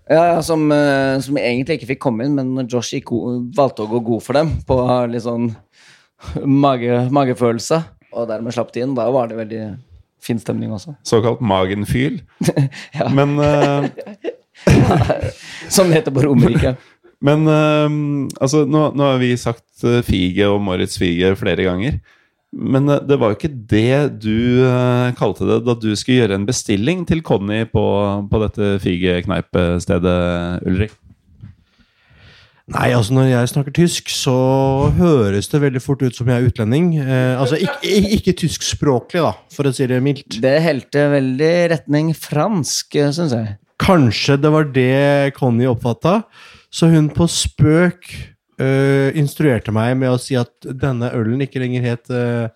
ja, 0.09 0.41
som, 0.45 0.65
eh, 0.71 1.19
som 1.23 1.37
egentlig 1.39 1.79
ikke 1.79 1.91
fikk 1.93 2.01
komme 2.07 2.27
inn, 2.27 2.37
men 2.37 2.67
Josh 2.69 2.95
gikk, 2.95 3.11
valgte 3.57 3.85
å 3.85 3.91
gå 3.91 4.01
god 4.07 4.23
for 4.23 4.39
dem 4.39 4.53
på 4.67 4.77
litt 5.11 5.25
sånn 5.25 5.51
mage, 6.43 7.03
magefølelse. 7.13 7.81
Og 8.17 8.27
dermed 8.29 8.55
slapp 8.55 8.71
de 8.73 8.85
inn. 8.85 8.95
Da 8.97 9.09
var 9.13 9.29
det 9.29 9.37
veldig 9.37 9.63
fin 10.23 10.39
stemning 10.41 10.71
også. 10.73 10.95
Såkalt 11.07 11.43
magenfyl. 11.45 12.21
Men 13.17 13.37
eh, 13.43 13.89
Som 15.75 15.91
det 15.91 15.99
heter 15.99 16.15
på 16.15 16.23
Romerike. 16.25 16.77
Men 17.21 17.47
uh, 17.49 17.89
altså, 18.41 18.63
nå, 18.69 18.91
nå 18.97 19.11
har 19.11 19.21
vi 19.21 19.31
sagt 19.41 19.85
Fige 20.05 20.49
og 20.51 20.61
Moritz 20.65 20.99
Fige 21.01 21.33
flere 21.39 21.65
ganger. 21.65 21.99
Men 22.57 22.89
eh, 22.89 23.03
det 23.05 23.19
var 23.21 23.31
jo 23.31 23.37
ikke 23.37 23.55
det 23.69 24.21
du 24.23 24.65
eh, 24.65 25.15
kalte 25.17 25.47
det 25.47 25.61
da 25.67 25.75
du 25.77 25.91
skulle 25.95 26.23
gjøre 26.23 26.39
en 26.39 26.47
bestilling 26.47 27.05
til 27.09 27.21
Conny 27.25 27.63
på, 27.69 27.83
på 28.31 28.41
dette 28.43 28.77
Fige-kneipestedet, 28.83 30.15
Ulrik. 30.67 30.95
Nei, 32.67 32.89
altså 32.91 33.15
når 33.15 33.29
jeg 33.29 33.49
snakker 33.53 33.75
tysk, 33.77 34.09
så 34.11 34.33
høres 34.97 35.47
det 35.47 35.61
veldig 35.63 35.79
fort 35.79 36.01
ut 36.03 36.17
som 36.17 36.27
jeg 36.27 36.41
er 36.41 36.49
utlending. 36.49 36.89
Eh, 36.99 37.39
altså 37.39 37.59
ikke, 37.63 37.77
ikke, 37.87 38.09
ikke 38.17 38.33
tyskspråklig, 38.41 39.21
da, 39.23 39.31
for 39.55 39.69
å 39.69 39.71
si 39.75 39.87
det 39.87 40.01
mildt. 40.03 40.41
Det 40.43 40.57
helte 40.65 41.05
veldig 41.13 41.53
retning 41.71 42.11
fransk, 42.17 42.97
syns 43.15 43.37
jeg. 43.37 43.55
Kanskje 43.79 44.35
det 44.41 44.51
var 44.51 44.67
det 44.73 45.37
Conny 45.37 45.69
oppfatta, 45.69 46.23
så 46.73 46.89
hun 46.91 47.07
på 47.13 47.29
spøk 47.31 48.09
eh, 48.61 49.13
instruerte 49.17 49.73
meg 49.75 49.95
med 49.99 50.13
å 50.13 50.19
si 50.21 50.37
at 50.39 50.51
denne 50.65 51.11
ølen 51.15 51.43
ikke 51.45 51.61
lenger 51.61 51.85
het 51.85 52.11
uh, 52.13 52.49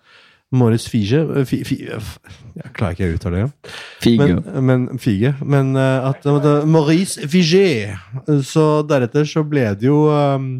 Morris 0.52 0.84
Fige 0.90 1.22
fi, 1.48 1.62
fi, 1.64 1.78
Jeg 1.86 2.72
klarer 2.76 2.96
ikke 2.96 3.08
å 3.08 3.14
uttale 3.16 3.40
det. 3.40 3.70
Fige. 4.04 4.26
Men, 4.26 4.66
men, 4.68 4.84
Fige. 5.00 5.32
Men 5.40 5.72
uh, 5.78 6.10
at 6.10 6.26
det 6.26 6.56
Maurice 6.68 7.28
Fige. 7.30 7.96
Så 8.44 8.66
deretter 8.88 9.28
så 9.28 9.44
ble 9.48 9.70
det 9.78 9.88
jo 9.88 10.04
um, 10.12 10.50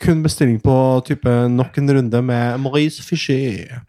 kun 0.00 0.22
bestilling 0.22 0.60
på 0.62 0.76
type 1.08 1.34
nok 1.50 1.80
en 1.80 1.96
runde 1.98 2.22
med 2.22 2.62
Maurice 2.62 3.02
Fige. 3.02 3.82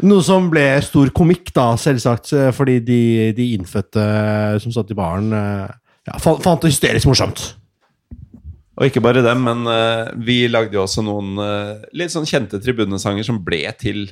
Noe 0.00 0.24
som 0.24 0.46
ble 0.48 0.64
stor 0.80 1.10
komikk, 1.12 1.50
da, 1.52 1.74
selvsagt, 1.76 2.30
fordi 2.56 2.78
de, 2.80 3.02
de 3.36 3.50
innfødte 3.52 4.04
som 4.64 4.72
satt 4.72 4.94
i 4.94 4.96
baren, 4.96 5.28
ja, 6.08 6.14
fant 6.24 6.62
det 6.64 6.70
hysterisk 6.70 7.10
morsomt. 7.10 7.42
Og 8.80 8.86
ikke 8.88 9.02
bare 9.04 9.20
dem, 9.20 9.42
men 9.44 9.66
uh, 9.68 10.08
vi 10.24 10.46
lagde 10.48 10.72
jo 10.78 10.86
også 10.86 11.02
noen 11.04 11.34
uh, 11.36 11.82
litt 11.92 12.12
sånn 12.14 12.24
kjente 12.28 12.56
tribunesanger 12.64 13.26
som 13.26 13.36
ble 13.44 13.60
til 13.76 14.06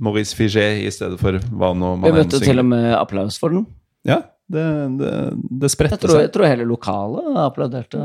Maurice 0.00 0.32
Figet 0.34 0.80
i 0.80 0.88
stedet 0.90 1.20
for 1.20 1.36
hva 1.52 1.74
nå 1.76 1.90
Vi 2.02 2.12
møtte 2.16 2.40
til 2.42 2.62
og 2.62 2.66
med 2.70 2.88
applaus 2.96 3.36
for 3.38 3.52
den. 3.52 3.66
Ja, 4.08 4.22
det, 4.48 4.64
det, 4.98 5.12
det 5.60 5.68
Jeg 5.68 5.74
spredte 5.76 6.08
seg. 6.08 6.22
jeg 6.24 6.32
tror 6.34 6.48
hele 6.48 6.64
lokalet 6.68 7.36
applauderte. 7.44 8.00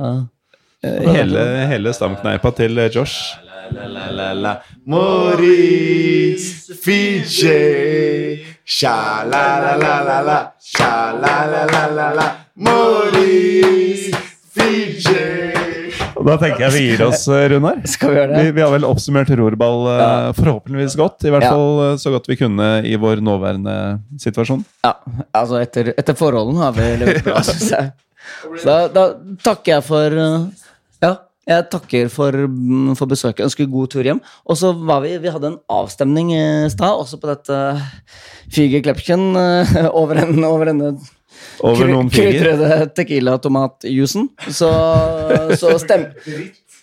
Eh, 0.83 1.07
Hele, 1.11 1.41
hele 1.71 1.91
stamkneipa 1.95 2.51
til 2.55 2.77
Josh. 2.93 3.35
Maurice 4.87 6.75
Fije, 6.83 7.57
sha-la-la-la-la-la, 8.65 10.39
sha-la-la-la-la-la, 10.75 12.27
Maurice 12.55 14.11
Fije. 14.55 15.38
Da 16.29 16.35
tenker 16.37 16.65
jeg 16.67 16.73
vi 16.75 16.81
gir 16.91 17.01
oss, 17.07 17.23
eh, 17.33 17.47
Runar. 17.53 17.79
Skal 17.89 18.11
vi 18.11 18.19
gjøre 18.19 18.33
det? 18.35 18.41
Vi, 18.45 18.51
vi 18.59 18.63
har 18.65 18.73
vel 18.73 18.85
oppsummert 18.85 19.31
rorball 19.39 19.87
ja. 19.89 20.09
forhåpentligvis 20.37 20.97
godt. 20.99 21.25
I 21.25 21.33
hvert 21.33 21.47
Ja. 21.47 21.53
fall 21.55 21.81
eh, 21.87 21.95
så 22.01 22.13
godt 22.13 22.29
vi 22.29 22.37
kunne 22.39 22.67
i 22.85 22.93
vår 23.01 23.23
nåværende 23.25 23.75
situasjon. 24.21 24.61
Ja, 24.85 24.93
altså 25.33 25.61
etter, 25.63 25.93
etter 25.97 26.17
forholdene 26.19 26.61
har 26.67 26.75
vi 26.77 26.85
levert 27.01 27.25
bra, 27.25 27.41
synes 27.49 27.71
jeg. 27.73 27.89
Så 28.61 28.67
da, 28.69 28.77
da 28.93 29.07
takker 29.41 29.77
jeg 29.79 29.87
for 29.87 30.17
Ja, 31.01 31.13
jeg 31.49 31.65
takker 31.73 32.09
for, 32.13 32.35
mm, 32.45 32.91
for 32.99 33.09
besøket. 33.09 33.41
Ønsker 33.47 33.69
god 33.71 33.89
tur 33.89 34.05
hjem. 34.05 34.19
Og 34.45 34.59
så 34.59 34.69
var 34.85 35.01
vi 35.01 35.15
Vi 35.23 35.31
hadde 35.33 35.55
en 35.55 35.61
avstemning 35.73 36.29
i 36.35 36.43
stad, 36.69 36.93
også 36.93 37.17
på 37.17 37.31
dette 37.31 37.57
Figer 38.53 38.83
Klepken, 38.85 39.31
over, 39.99 40.21
en, 40.21 40.43
over 40.45 40.69
denne 40.69 40.93
Over 41.65 41.91
noen 41.91 42.09
figer. 42.13 42.39
krydrede 42.39 42.87
tequila-tomatjuicen. 42.97 44.29
Så, 44.47 44.69
så, 45.59 45.75
stem, 45.81 46.05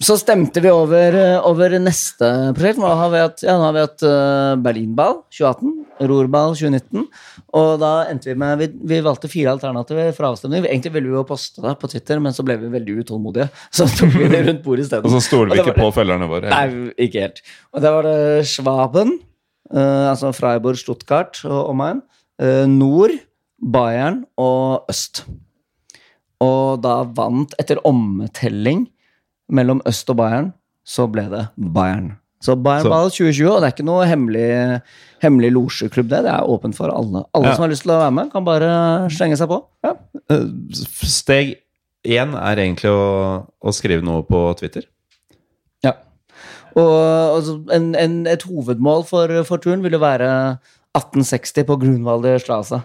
så 0.02 0.16
stemte 0.20 0.62
vi 0.64 0.72
over, 0.72 1.16
over 1.48 1.76
neste 1.80 2.30
prosjekt. 2.56 2.80
Nå 2.82 2.90
har 3.00 3.12
vi 3.12 3.22
hatt, 3.22 3.44
ja, 3.46 3.56
eh, 3.56 4.54
Berlinball 4.64 5.22
2018, 5.32 5.76
Rorball 6.10 6.56
2019. 6.58 7.06
Og 7.56 7.70
da 7.80 7.92
endte 8.10 8.28
vi 8.28 8.36
med 8.36 8.60
Vi, 8.60 8.68
vi 8.92 9.02
valgte 9.04 9.30
fire 9.32 9.54
alternativer 9.56 10.10
for 10.16 10.30
avstemning. 10.32 10.66
Egentlig 10.66 10.92
ville 10.98 11.12
vi 11.12 11.16
jo 11.16 11.24
poste 11.28 11.64
det 11.64 11.76
på 11.80 11.90
Twitter, 11.92 12.20
men 12.20 12.36
så 12.36 12.44
ble 12.46 12.58
vi 12.60 12.72
veldig 12.74 12.98
utålmodige. 13.04 13.48
Så 13.70 13.88
tok 13.98 14.12
vi 14.18 14.28
det 14.32 14.44
rundt 14.48 14.66
bordet 14.66 14.88
isteden. 14.88 15.08
Og 15.08 15.16
så 15.16 15.24
stoler 15.24 15.56
vi 15.56 15.64
ikke 15.64 15.78
på 15.78 15.94
følgerne 16.00 16.28
våre. 16.30 16.52
Nei, 16.52 16.92
ikke 17.08 17.28
helt. 17.28 17.40
Og 17.72 17.84
da 17.84 17.96
var 17.96 18.10
det 18.10 18.20
Schwaben, 18.50 19.16
Uh, 19.74 20.10
altså 20.12 20.30
Freiburg, 20.32 20.78
Stuttgart 20.78 21.40
og 21.44 21.72
omegn. 21.72 22.02
Uh, 22.42 22.66
nord, 22.70 23.14
Bayern 23.62 24.24
og 24.40 24.84
øst. 24.92 25.24
Og 26.44 26.82
da 26.84 26.98
vant, 27.16 27.54
etter 27.60 27.80
omtelling 27.88 28.86
mellom 29.48 29.80
øst 29.88 30.10
og 30.12 30.18
Bayern, 30.20 30.52
så 30.86 31.06
ble 31.10 31.24
det 31.32 31.46
Bayern. 31.56 32.12
Så 32.44 32.52
Bayern 32.60 32.84
Ball 32.92 33.08
2020, 33.10 33.46
og 33.48 33.62
det 33.62 33.68
er 33.70 33.72
ikke 33.74 33.86
noe 33.88 34.04
hemmelig, 34.06 34.48
hemmelig 35.24 35.48
losjeklubb, 35.56 36.10
det. 36.12 36.20
Det 36.26 36.34
er 36.34 36.50
åpent 36.52 36.76
for 36.76 36.92
alle. 36.92 37.24
Alle 37.34 37.48
Ja. 37.48 37.54
som 37.56 37.64
har 37.64 37.72
lyst 37.72 37.82
til 37.86 37.94
å 37.94 38.00
være 38.02 38.12
med, 38.18 38.30
kan 38.32 38.44
bare 38.44 38.68
slenge 39.10 39.38
seg 39.40 39.48
på. 39.50 39.62
Ja. 39.82 39.94
Steg 41.08 41.56
én 42.06 42.36
er 42.38 42.60
egentlig 42.60 42.92
å, 42.92 43.46
å 43.48 43.72
skrive 43.74 44.04
noe 44.04 44.22
på 44.28 44.42
Twitter. 44.60 44.84
Ja. 45.82 45.94
Og 46.76 47.48
en, 47.72 47.94
en, 47.96 48.18
et 48.30 48.44
hovedmål 48.46 49.06
for, 49.08 49.32
for 49.48 49.56
turen 49.64 49.82
vil 49.82 49.96
jo 49.96 50.02
være 50.04 50.28
1860 50.94 51.64
på 51.66 51.78
Grunwalder 51.82 52.38
Strasse. 52.38 52.82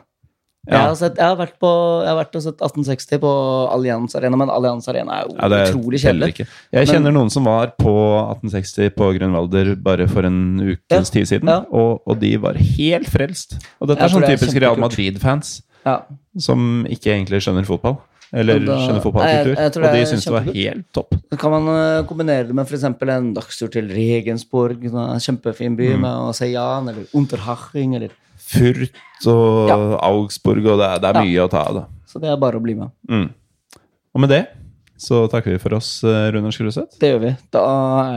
Jeg, 0.68 0.78
har 0.78 0.94
sett, 0.94 1.16
jeg, 1.18 1.26
har 1.26 1.38
vært 1.40 1.56
på, 1.58 1.70
jeg 2.06 2.10
har 2.12 2.18
vært 2.20 2.36
og 2.38 2.44
sett 2.46 2.60
1860 2.62 3.18
på 3.24 3.30
Allianz 3.74 4.14
Arena, 4.20 4.38
men 4.38 4.52
Allianz 4.54 4.86
Arena 4.92 5.16
er 5.18 5.24
jo 5.26 5.34
Ja, 5.40 5.48
er 5.58 5.72
utrolig 5.72 6.02
kjedelig. 6.04 6.36
Jeg 6.38 6.48
Men- 6.72 6.86
kjenner 6.92 7.12
noen 7.16 7.32
som 7.34 7.44
var 7.50 7.74
på 7.82 7.94
1860 8.38 8.92
på 8.94 9.08
Grønvalder 9.18 9.74
bare 9.82 10.08
for 10.08 10.24
en 10.30 10.60
ukes 10.62 11.10
tid 11.10 11.26
siden, 11.26 11.50
ja. 11.50 11.64
og, 11.72 12.04
og 12.06 12.20
de 12.22 12.36
var 12.38 12.54
helt 12.54 13.10
frelst. 13.10 13.58
Og 13.82 13.90
dette 13.90 14.06
er 14.06 14.14
sånn 14.14 14.24
er 14.24 14.36
typisk 14.38 14.62
Real. 14.62 14.78
Madrid-fans 14.78 15.64
Ja. 15.84 16.04
som 16.38 16.86
ikke 16.86 17.10
egentlig 17.10 17.42
skjønner 17.42 17.66
fotball. 17.66 17.98
Eller 18.32 18.60
da- 18.64 18.78
skjønner 18.86 19.02
fotballkultur. 19.02 19.58
Og 19.84 19.94
de 19.98 20.06
syns 20.08 20.24
det 20.24 20.32
var 20.32 20.46
helt 20.54 20.86
topp. 20.94 21.16
Så 21.34 21.38
kan 21.42 21.52
man 21.52 21.68
eh, 21.74 22.04
kombinere 22.08 22.46
det 22.48 22.54
med 22.56 22.66
f.eks. 22.70 22.84
en 22.86 23.34
dagstur 23.34 23.68
til 23.74 23.90
Regensburg, 23.90 24.78
en 24.86 25.20
kjempefin 25.20 25.76
by, 25.76 25.90
Mm. 25.98 26.00
med 26.02 26.16
å 26.30 26.34
se 26.36 26.48
Jan, 26.54 26.88
eller 26.88 27.04
Unterhaching, 27.18 27.96
eller 27.96 28.10
Furt 28.52 29.28
og 29.32 29.70
Ja. 29.70 29.78
Augsburg, 30.10 30.66
og 30.66 30.80
det 30.82 30.88
er, 30.90 31.00
det 31.04 31.10
er 31.12 31.20
Ja. 31.20 31.24
mye 31.24 31.46
å 31.46 31.50
ta 31.52 31.62
av. 31.70 31.86
Så 32.08 32.20
det 32.20 32.30
er 32.30 32.38
bare 32.42 32.60
å 32.60 32.64
bli 32.64 32.76
med. 32.76 32.92
Mm. 33.10 33.30
Og 34.16 34.22
med 34.22 34.30
det 34.30 34.42
så 35.00 35.24
takker 35.32 35.52
vi 35.56 35.58
for 35.58 35.74
oss, 35.74 36.04
Rune 36.04 36.32
Runar 36.36 36.52
Skruseth. 36.52 37.00
Det 37.00 37.14
gjør 37.14 37.22
vi. 37.24 37.36
Da 37.52 37.64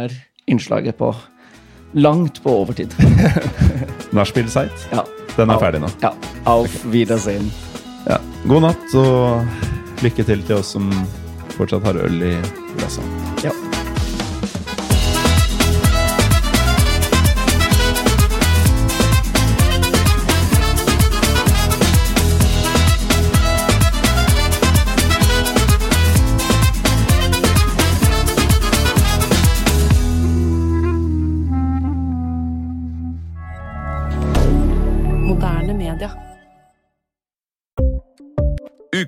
er 0.05 0.17
innslaget 0.51 0.99
på 0.99 1.15
langt 1.95 2.43
på 2.43 2.51
overtid. 2.65 2.93
Nachspiel-seit. 4.13 4.89
Ja. 4.93 5.05
Den 5.37 5.51
er 5.51 5.59
ferdig 5.63 5.81
nå. 5.83 5.91
Ja. 6.03 6.13
Auf 6.47 6.75
Wiedersehen. 6.93 7.49
Ja. 8.09 8.19
God 8.47 8.63
natt, 8.67 8.95
og 8.95 10.03
lykke 10.05 10.27
til 10.29 10.43
til 10.47 10.57
oss 10.61 10.75
som 10.77 10.91
fortsatt 11.57 11.87
har 11.89 11.95
øl 12.05 12.21
i 12.23 12.35
glasset. 12.77 13.34